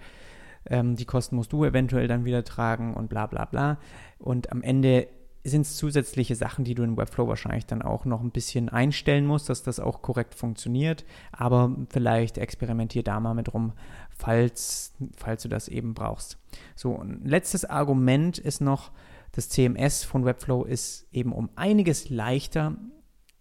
Ähm, 0.66 0.97
die 0.97 1.05
Kosten 1.05 1.36
musst 1.36 1.53
du 1.53 1.64
eventuell 1.64 2.09
dann 2.09 2.24
wieder 2.24 2.43
tragen 2.43 2.95
und 2.95 3.09
bla 3.09 3.26
bla 3.26 3.45
bla. 3.45 3.78
Und 4.18 4.51
am 4.51 4.62
Ende 4.62 5.09
sind 5.47 5.62
es 5.62 5.76
zusätzliche 5.76 6.34
Sachen, 6.34 6.64
die 6.64 6.74
du 6.74 6.82
in 6.82 6.97
Webflow 6.97 7.28
wahrscheinlich 7.28 7.66
dann 7.66 7.82
auch 7.82 8.07
noch 8.07 8.22
ein 8.22 8.30
bisschen 8.30 8.70
einstellen 8.70 9.26
musst, 9.26 9.51
dass 9.51 9.62
das 9.62 9.78
auch 9.78 10.01
korrekt 10.01 10.34
funktioniert. 10.34 11.05
Aber 11.32 11.76
vielleicht 11.91 12.38
experimentier 12.38 13.03
da 13.03 13.20
mal 13.20 13.34
mit 13.34 13.53
rum, 13.53 13.72
falls, 14.16 14.95
falls 15.16 15.43
du 15.43 15.51
das 15.51 15.68
eben 15.68 15.93
brauchst. 15.93 16.38
So, 16.74 16.97
ein 16.97 17.20
letztes 17.24 17.66
Argument 17.66 18.38
ist 18.38 18.62
noch, 18.62 18.91
Das 19.35 19.49
CMS 19.49 20.05
von 20.05 20.24
Webflow 20.24 20.62
ist 20.62 21.09
eben 21.11 21.32
um 21.32 21.51
einiges 21.57 22.09
leichter 22.09 22.76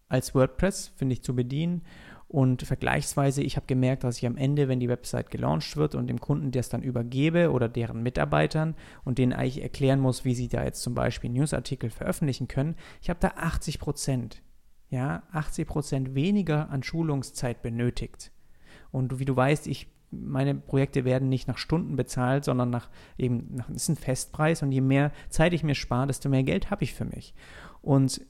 als 0.09 0.33
WordPress, 0.33 0.91
finde 0.95 1.13
ich, 1.13 1.21
zu 1.21 1.35
bedienen. 1.35 1.83
Und 2.27 2.63
vergleichsweise, 2.63 3.43
ich 3.43 3.57
habe 3.57 3.67
gemerkt, 3.67 4.03
dass 4.03 4.17
ich 4.17 4.25
am 4.25 4.35
Ende, 4.35 4.67
wenn 4.67 4.79
die 4.79 4.89
Website 4.89 5.29
gelauncht 5.29 5.77
wird 5.77 5.93
und 5.93 6.07
dem 6.07 6.19
Kunden 6.19 6.49
das 6.49 6.67
dann 6.67 6.81
übergebe 6.81 7.51
oder 7.51 7.69
deren 7.69 8.01
Mitarbeitern 8.01 8.75
und 9.03 9.19
denen 9.19 9.33
eigentlich 9.33 9.61
erklären 9.61 9.99
muss, 9.99 10.25
wie 10.25 10.33
sie 10.33 10.47
da 10.47 10.63
jetzt 10.63 10.81
zum 10.81 10.95
Beispiel 10.95 11.29
Newsartikel 11.29 11.91
veröffentlichen 11.91 12.47
können, 12.47 12.75
ich 13.03 13.11
habe 13.11 13.19
da 13.19 13.33
80 13.35 13.77
Prozent, 13.77 14.41
ja, 14.89 15.21
80 15.31 15.67
Prozent 15.67 16.15
weniger 16.15 16.71
an 16.71 16.81
Schulungszeit 16.81 17.61
benötigt. 17.61 18.31
Und 18.89 19.19
wie 19.19 19.25
du 19.25 19.35
weißt, 19.35 19.67
ich 19.67 19.89
meine 20.21 20.55
Projekte 20.55 21.05
werden 21.05 21.29
nicht 21.29 21.47
nach 21.47 21.57
Stunden 21.57 21.95
bezahlt, 21.95 22.43
sondern 22.45 22.69
nach 22.69 22.89
eben, 23.17 23.47
nach, 23.55 23.69
ist 23.69 23.89
ein 23.89 23.95
Festpreis 23.95 24.61
und 24.63 24.71
je 24.71 24.81
mehr 24.81 25.11
Zeit 25.29 25.53
ich 25.53 25.63
mir 25.63 25.75
spare, 25.75 26.07
desto 26.07 26.29
mehr 26.29 26.43
Geld 26.43 26.71
habe 26.71 26.83
ich 26.83 26.93
für 26.93 27.05
mich. 27.05 27.33
Und 27.81 28.21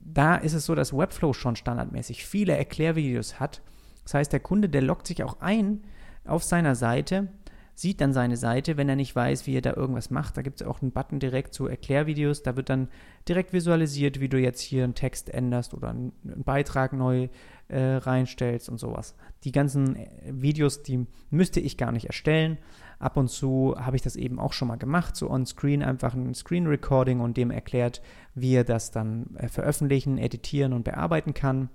da 0.00 0.36
ist 0.36 0.54
es 0.54 0.64
so, 0.64 0.74
dass 0.74 0.96
Webflow 0.96 1.32
schon 1.32 1.56
standardmäßig 1.56 2.24
viele 2.24 2.56
Erklärvideos 2.56 3.40
hat. 3.40 3.62
Das 4.04 4.14
heißt, 4.14 4.32
der 4.32 4.40
Kunde, 4.40 4.68
der 4.68 4.82
loggt 4.82 5.06
sich 5.06 5.22
auch 5.22 5.40
ein 5.40 5.82
auf 6.24 6.42
seiner 6.42 6.74
Seite, 6.74 7.28
sieht 7.74 8.00
dann 8.00 8.12
seine 8.12 8.36
Seite, 8.36 8.76
wenn 8.76 8.88
er 8.88 8.96
nicht 8.96 9.14
weiß, 9.14 9.46
wie 9.46 9.56
er 9.56 9.62
da 9.62 9.74
irgendwas 9.74 10.10
macht. 10.10 10.36
Da 10.36 10.42
gibt 10.42 10.60
es 10.60 10.66
auch 10.66 10.82
einen 10.82 10.90
Button 10.90 11.20
direkt 11.20 11.54
zu 11.54 11.68
Erklärvideos. 11.68 12.42
Da 12.42 12.56
wird 12.56 12.70
dann 12.70 12.88
direkt 13.28 13.52
visualisiert, 13.52 14.18
wie 14.18 14.28
du 14.28 14.36
jetzt 14.36 14.60
hier 14.60 14.82
einen 14.82 14.96
Text 14.96 15.32
änderst 15.32 15.74
oder 15.74 15.90
einen 15.90 16.12
Beitrag 16.44 16.92
neu 16.92 17.28
äh, 17.68 17.96
reinstellst 17.96 18.68
und 18.68 18.78
sowas. 18.78 19.14
Die 19.44 19.52
ganzen 19.52 19.96
äh, 19.96 20.08
Videos, 20.30 20.82
die 20.82 21.06
müsste 21.30 21.60
ich 21.60 21.76
gar 21.76 21.92
nicht 21.92 22.06
erstellen. 22.06 22.58
Ab 22.98 23.16
und 23.16 23.28
zu 23.28 23.76
habe 23.78 23.96
ich 23.96 24.02
das 24.02 24.16
eben 24.16 24.40
auch 24.40 24.52
schon 24.52 24.68
mal 24.68 24.76
gemacht, 24.76 25.14
so 25.14 25.30
on-screen, 25.30 25.82
einfach 25.82 26.14
ein 26.14 26.34
Screen-Recording 26.34 27.20
und 27.20 27.36
dem 27.36 27.50
erklärt, 27.50 28.02
wie 28.34 28.54
er 28.54 28.64
das 28.64 28.90
dann 28.90 29.36
äh, 29.36 29.48
veröffentlichen, 29.48 30.18
editieren 30.18 30.72
und 30.72 30.84
bearbeiten 30.84 31.34
kann. 31.34 31.68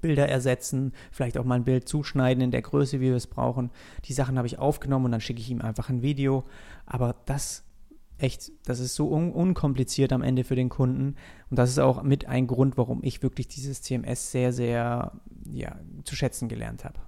Bilder 0.00 0.28
ersetzen, 0.28 0.92
vielleicht 1.10 1.36
auch 1.36 1.44
mal 1.44 1.56
ein 1.56 1.64
Bild 1.64 1.86
zuschneiden 1.86 2.42
in 2.42 2.50
der 2.50 2.62
Größe, 2.62 3.00
wie 3.00 3.10
wir 3.10 3.16
es 3.16 3.26
brauchen. 3.26 3.70
Die 4.06 4.14
Sachen 4.14 4.38
habe 4.38 4.46
ich 4.46 4.58
aufgenommen 4.58 5.06
und 5.06 5.12
dann 5.12 5.20
schicke 5.20 5.40
ich 5.40 5.50
ihm 5.50 5.60
einfach 5.60 5.90
ein 5.90 6.02
Video. 6.02 6.44
Aber 6.86 7.14
das 7.26 7.64
echt, 8.22 8.52
das 8.64 8.80
ist 8.80 8.94
so 8.94 9.12
un 9.12 9.32
unkompliziert 9.32 10.12
am 10.12 10.22
Ende 10.22 10.44
für 10.44 10.56
den 10.56 10.68
Kunden. 10.68 11.16
Und 11.50 11.58
das 11.58 11.70
ist 11.70 11.78
auch 11.78 12.02
mit 12.02 12.26
ein 12.26 12.46
Grund, 12.46 12.76
warum 12.76 13.02
ich 13.02 13.22
wirklich 13.22 13.48
dieses 13.48 13.82
CMS 13.82 14.30
sehr, 14.30 14.52
sehr 14.52 15.12
ja, 15.50 15.80
zu 16.04 16.16
schätzen 16.16 16.48
gelernt 16.48 16.84
habe. 16.84 17.00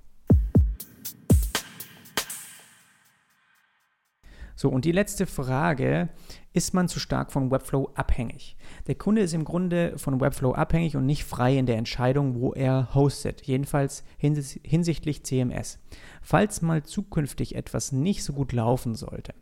So, 4.57 4.69
und 4.69 4.85
die 4.85 4.93
letzte 4.93 5.27
Frage, 5.27 6.09
ist 6.53 6.75
man 6.75 6.89
zu 6.89 7.01
stark 7.01 7.33
von 7.33 7.51
Webflow 7.51 7.91
abhängig? 7.95 8.57
Der 8.87 8.95
Kunde 8.95 9.23
ist 9.23 9.35
im 9.35 9.45
Grunde 9.45 9.99
von 9.99 10.21
Webflow 10.21 10.53
abhängig 10.53 10.97
und 10.97 11.07
nicht 11.07 11.25
frei 11.25 11.57
in 11.57 11.67
der 11.67 11.77
Entscheidung, 11.77 12.41
wo 12.41 12.53
er 12.53 12.95
hostet, 12.95 13.43
jedenfalls 13.43 14.05
hins 14.17 14.59
hinsichtlich 14.63 15.25
CMS. 15.25 15.81
Falls 16.23 16.63
mal 16.63 16.85
zukünftig 16.85 17.57
etwas 17.57 17.91
nicht 17.91 18.23
so 18.23 18.33
gut 18.33 18.53
laufen 18.53 18.95
sollte. 18.95 19.35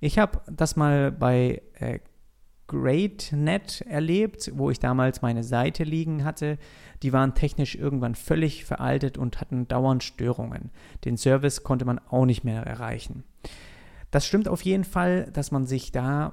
Ich 0.00 0.18
habe 0.18 0.40
das 0.50 0.76
mal 0.76 1.10
bei 1.10 1.62
äh, 1.78 2.00
GreatNet 2.68 3.80
erlebt, 3.88 4.52
wo 4.54 4.70
ich 4.70 4.78
damals 4.78 5.22
meine 5.22 5.42
Seite 5.42 5.84
liegen 5.84 6.24
hatte. 6.24 6.58
Die 7.02 7.14
waren 7.14 7.34
technisch 7.34 7.74
irgendwann 7.74 8.14
völlig 8.14 8.66
veraltet 8.66 9.16
und 9.16 9.40
hatten 9.40 9.66
dauernd 9.66 10.04
Störungen. 10.04 10.70
Den 11.04 11.16
Service 11.16 11.64
konnte 11.64 11.86
man 11.86 11.98
auch 11.98 12.26
nicht 12.26 12.44
mehr 12.44 12.62
erreichen. 12.62 13.24
Das 14.10 14.26
stimmt 14.26 14.48
auf 14.48 14.62
jeden 14.62 14.84
Fall, 14.84 15.30
dass 15.32 15.50
man 15.50 15.66
sich 15.66 15.92
da 15.92 16.32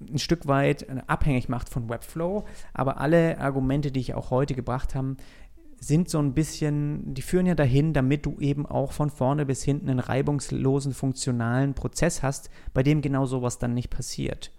ein 0.00 0.18
Stück 0.18 0.46
weit 0.46 0.82
äh, 0.82 1.02
abhängig 1.06 1.48
macht 1.48 1.68
von 1.68 1.88
Webflow, 1.88 2.44
aber 2.72 2.98
alle 2.98 3.38
Argumente, 3.38 3.90
die 3.90 4.00
ich 4.00 4.14
auch 4.14 4.30
heute 4.30 4.54
gebracht 4.54 4.94
habe, 4.94 5.16
sind 5.80 6.08
so 6.08 6.18
ein 6.18 6.34
bisschen, 6.34 7.14
die 7.14 7.22
führen 7.22 7.46
ja 7.46 7.54
dahin, 7.54 7.92
damit 7.92 8.24
du 8.26 8.38
eben 8.40 8.64
auch 8.66 8.92
von 8.92 9.10
vorne 9.10 9.44
bis 9.44 9.62
hinten 9.62 9.90
einen 9.90 9.98
reibungslosen, 9.98 10.94
funktionalen 10.94 11.74
Prozess 11.74 12.22
hast, 12.22 12.50
bei 12.72 12.82
dem 12.82 13.02
genau 13.02 13.26
sowas 13.26 13.58
dann 13.58 13.74
nicht 13.74 13.90
passiert. 13.90 14.50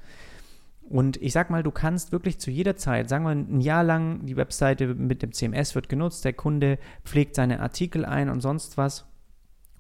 Und 0.88 1.18
ich 1.18 1.34
sag 1.34 1.50
mal, 1.50 1.64
du 1.64 1.72
kannst 1.72 2.12
wirklich 2.12 2.40
zu 2.40 2.52
jeder 2.52 2.76
Zeit, 2.76 3.10
sagen 3.10 3.26
wir 3.26 3.32
ein 3.32 3.60
Jahr 3.60 3.84
lang, 3.84 4.26
die 4.28 4.38
Webseite 4.38 4.94
mit 4.94 5.24
dem 5.24 5.32
CMS 5.32 5.74
wird 5.74 5.90
genutzt, 5.90 6.24
der 6.26 6.34
Kunde 6.34 6.78
pflegt 7.04 7.36
seine 7.36 7.60
Artikel 7.60 8.06
ein 8.06 8.30
und 8.30 8.42
sonst 8.42 8.78
was 8.78 9.06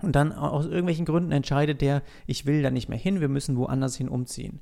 und 0.01 0.15
dann 0.15 0.33
aus 0.33 0.65
irgendwelchen 0.65 1.05
Gründen 1.05 1.31
entscheidet 1.31 1.81
der, 1.81 2.01
ich 2.25 2.45
will 2.45 2.61
da 2.61 2.71
nicht 2.71 2.89
mehr 2.89 2.97
hin, 2.97 3.21
wir 3.21 3.29
müssen 3.29 3.57
woanders 3.57 3.95
hin 3.95 4.09
umziehen. 4.09 4.59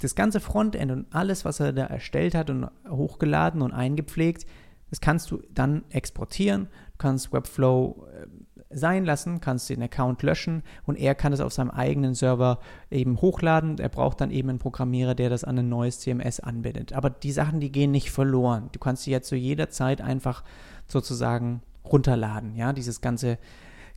Das 0.00 0.14
ganze 0.14 0.40
Frontend 0.40 0.90
und 0.90 1.06
alles, 1.14 1.44
was 1.44 1.60
er 1.60 1.72
da 1.72 1.84
erstellt 1.84 2.34
hat 2.34 2.50
und 2.50 2.68
hochgeladen 2.88 3.62
und 3.62 3.72
eingepflegt, 3.72 4.46
das 4.90 5.00
kannst 5.00 5.30
du 5.30 5.42
dann 5.52 5.84
exportieren, 5.90 6.68
kannst 6.98 7.32
Webflow 7.32 8.06
äh, 8.12 8.26
sein 8.70 9.04
lassen, 9.04 9.40
kannst 9.40 9.68
den 9.70 9.82
Account 9.82 10.22
löschen 10.22 10.62
und 10.84 10.98
er 10.98 11.14
kann 11.14 11.32
es 11.32 11.40
auf 11.40 11.52
seinem 11.52 11.70
eigenen 11.70 12.14
Server 12.14 12.58
eben 12.90 13.20
hochladen. 13.20 13.78
Er 13.78 13.88
braucht 13.88 14.20
dann 14.20 14.30
eben 14.30 14.50
einen 14.50 14.58
Programmierer, 14.58 15.14
der 15.14 15.30
das 15.30 15.44
an 15.44 15.58
ein 15.58 15.68
neues 15.68 16.00
CMS 16.00 16.40
anbindet. 16.40 16.92
Aber 16.92 17.10
die 17.10 17.32
Sachen, 17.32 17.60
die 17.60 17.72
gehen 17.72 17.90
nicht 17.90 18.10
verloren. 18.10 18.68
Du 18.72 18.78
kannst 18.78 19.04
sie 19.04 19.12
ja 19.12 19.22
zu 19.22 19.36
jeder 19.36 19.70
Zeit 19.70 20.00
einfach 20.00 20.44
sozusagen 20.86 21.62
runterladen, 21.84 22.56
ja, 22.56 22.72
dieses 22.72 23.00
ganze 23.00 23.38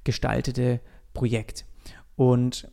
gestaltete 0.08 0.80
Projekt. 1.14 1.66
Und 2.16 2.72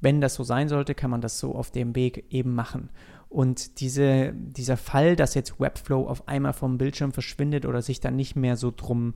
wenn 0.00 0.22
das 0.22 0.34
so 0.34 0.42
sein 0.42 0.68
sollte, 0.68 0.94
kann 0.94 1.10
man 1.10 1.20
das 1.20 1.38
so 1.38 1.54
auf 1.54 1.70
dem 1.70 1.94
Weg 1.94 2.24
eben 2.30 2.54
machen. 2.54 2.88
Und 3.28 3.78
diese, 3.80 4.32
dieser 4.34 4.78
Fall, 4.78 5.16
dass 5.16 5.34
jetzt 5.34 5.60
Webflow 5.60 6.08
auf 6.08 6.26
einmal 6.26 6.54
vom 6.54 6.78
Bildschirm 6.78 7.12
verschwindet 7.12 7.66
oder 7.66 7.82
sich 7.82 8.00
dann 8.00 8.16
nicht 8.16 8.36
mehr 8.36 8.56
so 8.56 8.72
drum, 8.74 9.14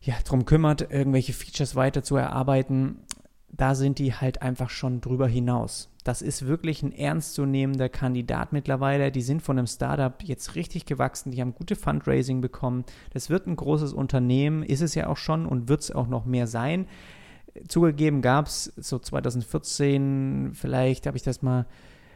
ja, 0.00 0.14
drum 0.24 0.44
kümmert, 0.46 0.92
irgendwelche 0.92 1.32
Features 1.32 1.74
weiter 1.74 2.04
zu 2.04 2.16
erarbeiten, 2.16 3.00
da 3.48 3.74
sind 3.74 3.98
die 3.98 4.14
halt 4.14 4.42
einfach 4.42 4.70
schon 4.70 5.00
drüber 5.00 5.26
hinaus. 5.26 5.90
Das 6.06 6.22
ist 6.22 6.46
wirklich 6.46 6.84
ein 6.84 6.92
ernstzunehmender 6.92 7.88
Kandidat 7.88 8.52
mittlerweile. 8.52 9.10
Die 9.10 9.22
sind 9.22 9.42
von 9.42 9.58
einem 9.58 9.66
Startup 9.66 10.14
jetzt 10.22 10.54
richtig 10.54 10.86
gewachsen. 10.86 11.32
Die 11.32 11.40
haben 11.40 11.52
gute 11.52 11.74
Fundraising 11.74 12.40
bekommen. 12.40 12.84
Das 13.12 13.28
wird 13.28 13.48
ein 13.48 13.56
großes 13.56 13.92
Unternehmen, 13.92 14.62
ist 14.62 14.82
es 14.82 14.94
ja 14.94 15.08
auch 15.08 15.16
schon 15.16 15.46
und 15.46 15.68
wird 15.68 15.80
es 15.80 15.90
auch 15.90 16.06
noch 16.06 16.24
mehr 16.24 16.46
sein. 16.46 16.86
Zugegeben 17.66 18.22
gab 18.22 18.46
es 18.46 18.72
so 18.76 19.00
2014, 19.00 20.50
vielleicht 20.52 21.08
habe 21.08 21.16
ich 21.16 21.24
das 21.24 21.42
mal, 21.42 21.66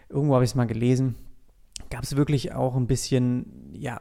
irgendwo 0.09 0.35
habe 0.35 0.45
ich 0.45 0.53
es 0.53 0.55
mal 0.55 0.67
gelesen, 0.67 1.17
gab 1.91 2.05
es 2.05 2.15
wirklich 2.15 2.53
auch 2.53 2.77
ein 2.77 2.87
bisschen, 2.87 3.73
ja, 3.73 3.99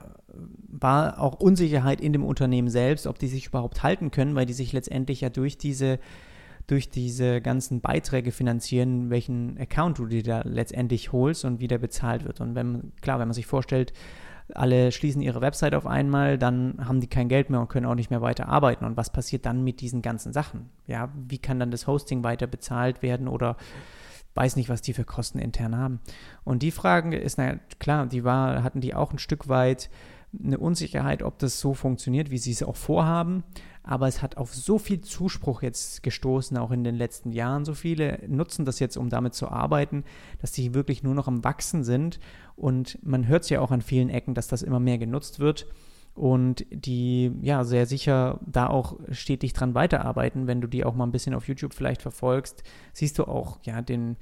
war 0.68 1.20
auch 1.20 1.40
Unsicherheit 1.40 2.00
in 2.00 2.14
dem 2.14 2.26
Unternehmen 2.26 2.70
selbst, 2.70 3.08
ob 3.08 3.18
die 3.18 3.28
sich 3.28 3.48
überhaupt 3.48 3.82
halten 3.82 4.12
können, 4.12 4.36
weil 4.36 4.46
die 4.46 4.54
sich 4.54 4.72
letztendlich 4.72 5.22
ja 5.22 5.30
durch 5.32 5.58
diese 5.58 5.98
durch 6.70 6.89
diese 6.89 7.41
ganzen 7.41 7.82
Beiträge 7.82 8.32
finanzieren, 8.32 9.09
welchen 9.09 9.57
Account 9.57 9.97
du 9.97 10.05
dir 10.05 10.24
da 10.24 10.41
letztendlich 10.43 11.11
holst 11.11 11.45
und 11.45 11.59
wie 11.59 11.67
der 11.67 11.80
bezahlt 11.80 12.26
wird. 12.26 12.41
Und 12.41 12.53
wenn, 12.53 12.91
klar, 13.01 13.20
wenn 13.20 13.28
man 13.28 13.34
sich 13.34 13.47
vorstellt, 13.47 13.91
alle 14.53 14.91
schließen 14.91 15.22
ihre 15.22 15.41
Website 15.41 15.74
auf 15.74 15.88
einmal, 15.88 16.38
dann 16.38 16.76
haben 16.84 17.01
die 17.01 17.07
kein 17.07 17.30
Geld 17.30 17.49
mehr 17.49 17.59
und 17.59 17.70
können 17.70 17.86
auch 17.86 17.95
nicht 17.95 18.09
mehr 18.09 18.22
weiter 18.22 18.47
arbeiten. 18.47 18.86
Und 18.86 18.97
was 18.97 19.11
passiert 19.11 19.45
dann 19.45 19.63
mit 19.63 19.82
diesen 19.82 20.01
ganzen 20.01 20.34
Sachen? 20.34 20.70
Ja, 20.88 21.09
wie 21.28 21.38
kann 21.38 21.59
dann 21.59 21.72
das 21.72 21.88
Hosting 21.88 22.24
weiter 22.24 22.47
bezahlt 22.47 23.01
werden 23.01 23.28
oder 23.28 23.57
weiß 24.36 24.55
nicht, 24.55 24.70
was 24.70 24.82
die 24.82 24.93
für 24.93 25.03
Kosten 25.03 25.39
intern 25.39 25.76
haben. 25.76 25.99
Und 26.43 26.61
die 26.63 26.72
Frage 26.72 27.17
ist, 27.17 27.38
naja, 27.38 27.59
klar, 27.80 28.05
die 28.05 28.24
war, 28.24 28.63
hatten 28.63 28.80
die 28.80 28.95
auch 28.95 29.11
ein 29.11 29.20
Stück 29.20 29.49
weit 29.49 29.89
eine 30.38 30.58
Unsicherheit, 30.58 31.24
ob 31.24 31.40
das 31.40 31.60
so 31.60 31.74
funktioniert, 31.74 32.32
wie 32.32 32.38
sie 32.38 32.52
es 32.52 32.64
auch 32.64 32.76
vorhaben. 32.76 33.44
Aber 33.84 34.08
es 34.08 34.22
hat 34.22 34.38
auf 34.38 34.54
so 34.54 34.78
viel 34.78 35.02
Zuspruch 35.02 35.64
jetzt 35.64 36.04
gestoßen, 36.04 36.58
auch 36.58 36.72
in 36.72 36.84
den 36.84 36.96
letzten 36.96 37.32
Jahren. 37.32 37.66
So 37.66 37.74
viele 37.74 38.20
nutzen 38.28 38.66
das 38.66 38.80
jetzt, 38.80 38.98
um 38.98 39.10
damit 39.10 39.34
zu 39.34 39.48
arbeiten, 39.48 40.04
dass 40.40 40.52
die 40.52 40.74
wirklich 40.74 41.02
nur 41.02 41.16
noch 41.16 41.28
am 41.28 41.44
Wachsen 41.44 41.84
sind. 41.84 42.20
Und 42.56 43.00
man 43.04 43.28
hört 43.28 43.44
es 43.44 43.50
ja 43.50 43.62
auch 43.62 43.72
an 43.72 43.82
vielen 43.82 44.10
Ecken, 44.10 44.36
dass 44.36 44.48
das 44.48 44.62
immer 44.62 44.80
mehr 44.80 44.98
genutzt 44.98 45.40
wird 45.40 45.66
und 46.20 46.66
die 46.70 47.32
ja 47.42 47.64
sehr 47.64 47.86
sicher 47.86 48.40
da 48.46 48.68
auch 48.68 49.00
stetig 49.12 49.54
dran 49.54 49.74
weiterarbeiten. 49.74 50.48
Wenn 50.48 50.60
du 50.60 50.68
die 50.68 50.84
auch 50.84 50.94
mal 50.94 51.06
ein 51.06 51.14
bisschen 51.14 51.34
auf 51.34 51.48
YouTube 51.48 51.74
vielleicht 51.74 52.02
verfolgst, 52.02 52.64
siehst 52.94 53.18
du 53.20 53.24
auch 53.24 53.60
ja 53.64 53.82
den 53.82 54.18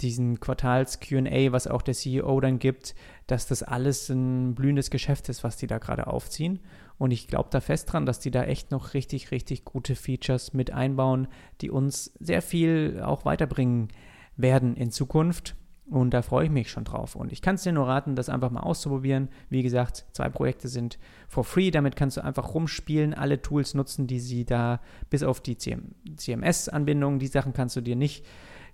diesen 0.00 0.40
Quartals-QA, 0.40 1.52
was 1.52 1.66
auch 1.66 1.82
der 1.82 1.94
CEO 1.94 2.40
dann 2.40 2.58
gibt, 2.58 2.94
dass 3.26 3.46
das 3.46 3.62
alles 3.62 4.08
ein 4.08 4.54
blühendes 4.54 4.90
Geschäft 4.90 5.28
ist, 5.28 5.44
was 5.44 5.56
die 5.56 5.66
da 5.66 5.78
gerade 5.78 6.06
aufziehen. 6.06 6.60
Und 6.98 7.10
ich 7.10 7.28
glaube 7.28 7.48
da 7.50 7.60
fest 7.60 7.92
dran, 7.92 8.06
dass 8.06 8.20
die 8.20 8.30
da 8.30 8.44
echt 8.44 8.70
noch 8.70 8.94
richtig, 8.94 9.30
richtig 9.30 9.64
gute 9.64 9.94
Features 9.94 10.52
mit 10.52 10.72
einbauen, 10.72 11.28
die 11.60 11.70
uns 11.70 12.12
sehr 12.18 12.42
viel 12.42 13.00
auch 13.04 13.24
weiterbringen 13.24 13.88
werden 14.36 14.76
in 14.76 14.90
Zukunft. 14.90 15.56
Und 15.90 16.12
da 16.12 16.20
freue 16.20 16.44
ich 16.44 16.50
mich 16.50 16.70
schon 16.70 16.84
drauf. 16.84 17.16
Und 17.16 17.32
ich 17.32 17.40
kann 17.40 17.54
es 17.54 17.62
dir 17.62 17.72
nur 17.72 17.88
raten, 17.88 18.14
das 18.14 18.28
einfach 18.28 18.50
mal 18.50 18.60
auszuprobieren. 18.60 19.30
Wie 19.48 19.62
gesagt, 19.62 20.04
zwei 20.12 20.28
Projekte 20.28 20.68
sind 20.68 20.98
for 21.28 21.44
free. 21.44 21.70
Damit 21.70 21.96
kannst 21.96 22.18
du 22.18 22.24
einfach 22.24 22.52
rumspielen, 22.54 23.14
alle 23.14 23.40
Tools 23.40 23.72
nutzen, 23.72 24.06
die 24.06 24.20
sie 24.20 24.44
da, 24.44 24.80
bis 25.08 25.22
auf 25.22 25.40
die 25.40 25.56
CM 25.56 25.94
CMS-Anbindung, 26.14 27.18
die 27.18 27.26
Sachen 27.26 27.54
kannst 27.54 27.74
du 27.76 27.80
dir 27.80 27.96
nicht 27.96 28.26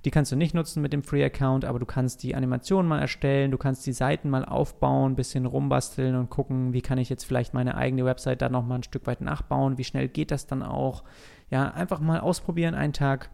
Die 0.05 0.11
kannst 0.11 0.30
du 0.32 0.36
nicht 0.36 0.55
nutzen 0.55 0.82
mit 0.82 0.92
dem 0.92 1.02
Free-Account, 1.02 1.64
aber 1.64 1.78
du 1.78 1.86
kannst 1.86 2.22
die 2.22 2.34
Animationen 2.34 2.88
mal 2.88 3.00
erstellen, 3.00 3.50
du 3.50 3.57
kannst 3.57 3.86
die 3.86 3.92
Seiten 3.92 4.28
mal 4.28 4.44
aufbauen, 4.44 5.16
bisschen 5.16 5.46
rumbasteln 5.46 6.14
und 6.14 6.28
gucken, 6.28 6.72
wie 6.72 6.82
kann 6.82 6.98
ich 6.98 7.09
jetzt 7.09 7.24
vielleicht 7.24 7.55
meine 7.55 7.76
eigene 7.76 8.05
Website 8.05 8.42
da 8.42 8.48
nochmal 8.48 8.80
ein 8.80 8.82
Stück 8.82 9.07
weit 9.07 9.22
nachbauen, 9.22 9.78
wie 9.78 9.84
schnell 9.84 10.09
geht 10.09 10.30
das 10.30 10.46
dann 10.46 10.62
auch. 10.62 11.05
Ja, 11.50 11.70
einfach 11.70 12.00
mal 12.00 12.20
ausprobieren 12.20 12.74
einen 12.74 12.92
Tag 12.92 13.30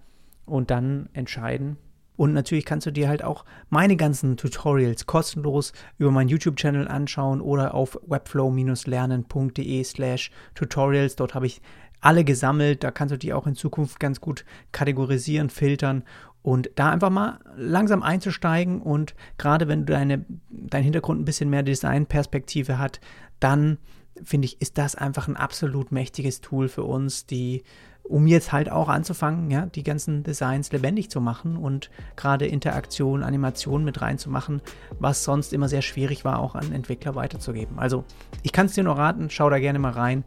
und 0.47 0.71
dann 0.71 1.09
entscheiden, 1.13 1.77
und 2.21 2.35
natürlich 2.35 2.67
kannst 2.67 2.87
du 2.87 2.91
dir 2.91 3.09
halt 3.09 3.25
auch 3.25 3.47
meine 3.71 3.97
ganzen 3.97 4.37
Tutorials 4.37 5.07
kostenlos 5.07 5.73
über 5.97 6.11
meinen 6.11 6.29
YouTube-Channel 6.29 6.87
anschauen 6.87 7.41
oder 7.41 7.73
auf 7.73 7.99
webflow-lernen.de 8.07 9.85
slash 9.85 10.31
tutorials. 10.55 11.17
Dort 11.17 11.35
habe 11.35 11.47
ich 11.47 11.63
alle 12.01 12.25
gesammelt. 12.25 12.85
Da 12.85 12.91
kannst 12.91 13.13
du 13.13 13.19
die 13.19 13.33
auch 13.33 13.47
in 13.47 13.55
Zukunft 13.55 14.01
ganz 14.01 14.21
gut 14.21 14.45
kategorisieren, 14.73 15.51
filtern 15.51 16.05
und 16.43 16.71
da 16.75 16.91
einfach 16.91 17.11
mal 17.11 17.39
langsam 17.57 18.03
einzusteigen 18.03 18.81
und 18.81 19.15
gerade 19.37 19.69
wenn 19.69 19.85
du 19.85 19.93
deine, 19.93 20.25
dein 20.49 20.83
Hintergrund 20.83 21.21
ein 21.21 21.25
bisschen 21.27 21.51
mehr 21.51 21.63
Designperspektive 21.63 22.79
hat, 22.79 23.01
dann 23.41 23.79
finde 24.23 24.47
ich, 24.47 24.61
ist 24.61 24.79
das 24.79 24.95
einfach 24.95 25.29
ein 25.29 25.37
absolut 25.37 25.93
mächtiges 25.93 26.41
Tool 26.41 26.69
für 26.69 26.85
uns, 26.85 27.27
die 27.27 27.63
um 28.03 28.27
jetzt 28.27 28.53
halt 28.53 28.71
auch 28.71 28.89
anzufangen, 28.89 29.51
ja, 29.51 29.67
die 29.67 29.83
ganzen 29.83 30.23
Designs 30.23 30.73
lebendig 30.73 31.11
zu 31.11 31.21
machen 31.21 31.57
und 31.57 31.91
gerade 32.17 32.47
Interaktion, 32.47 33.23
Animation 33.23 33.85
mit 33.85 34.01
reinzumachen, 34.03 34.63
was 34.99 35.25
sonst 35.25 35.53
immer 35.53 35.69
sehr 35.69 35.83
schwierig 35.83 36.25
war, 36.25 36.41
auch 36.41 36.55
an 36.55 36.73
Entwickler 36.73 37.15
weiterzugeben. 37.15 37.79
Also 37.79 38.05
ich 38.43 38.53
kann 38.53 38.67
es 38.67 38.75
dir 38.75 38.85
nur 38.85 38.99
raten, 38.99 39.31
schau 39.31 39.49
da 39.49 39.59
gerne 39.59 39.79
mal 39.79 39.93
rein 39.93 40.25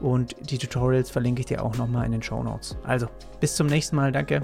und 0.00 0.34
die 0.50 0.58
Tutorials 0.58 1.10
verlinke 1.10 1.40
ich 1.40 1.46
dir 1.46 1.62
auch 1.62 1.76
nochmal 1.76 2.06
in 2.06 2.12
den 2.12 2.22
Show 2.22 2.42
Notes. 2.42 2.76
Also 2.84 3.08
bis 3.40 3.54
zum 3.54 3.66
nächsten 3.66 3.96
Mal, 3.96 4.12
danke. 4.12 4.42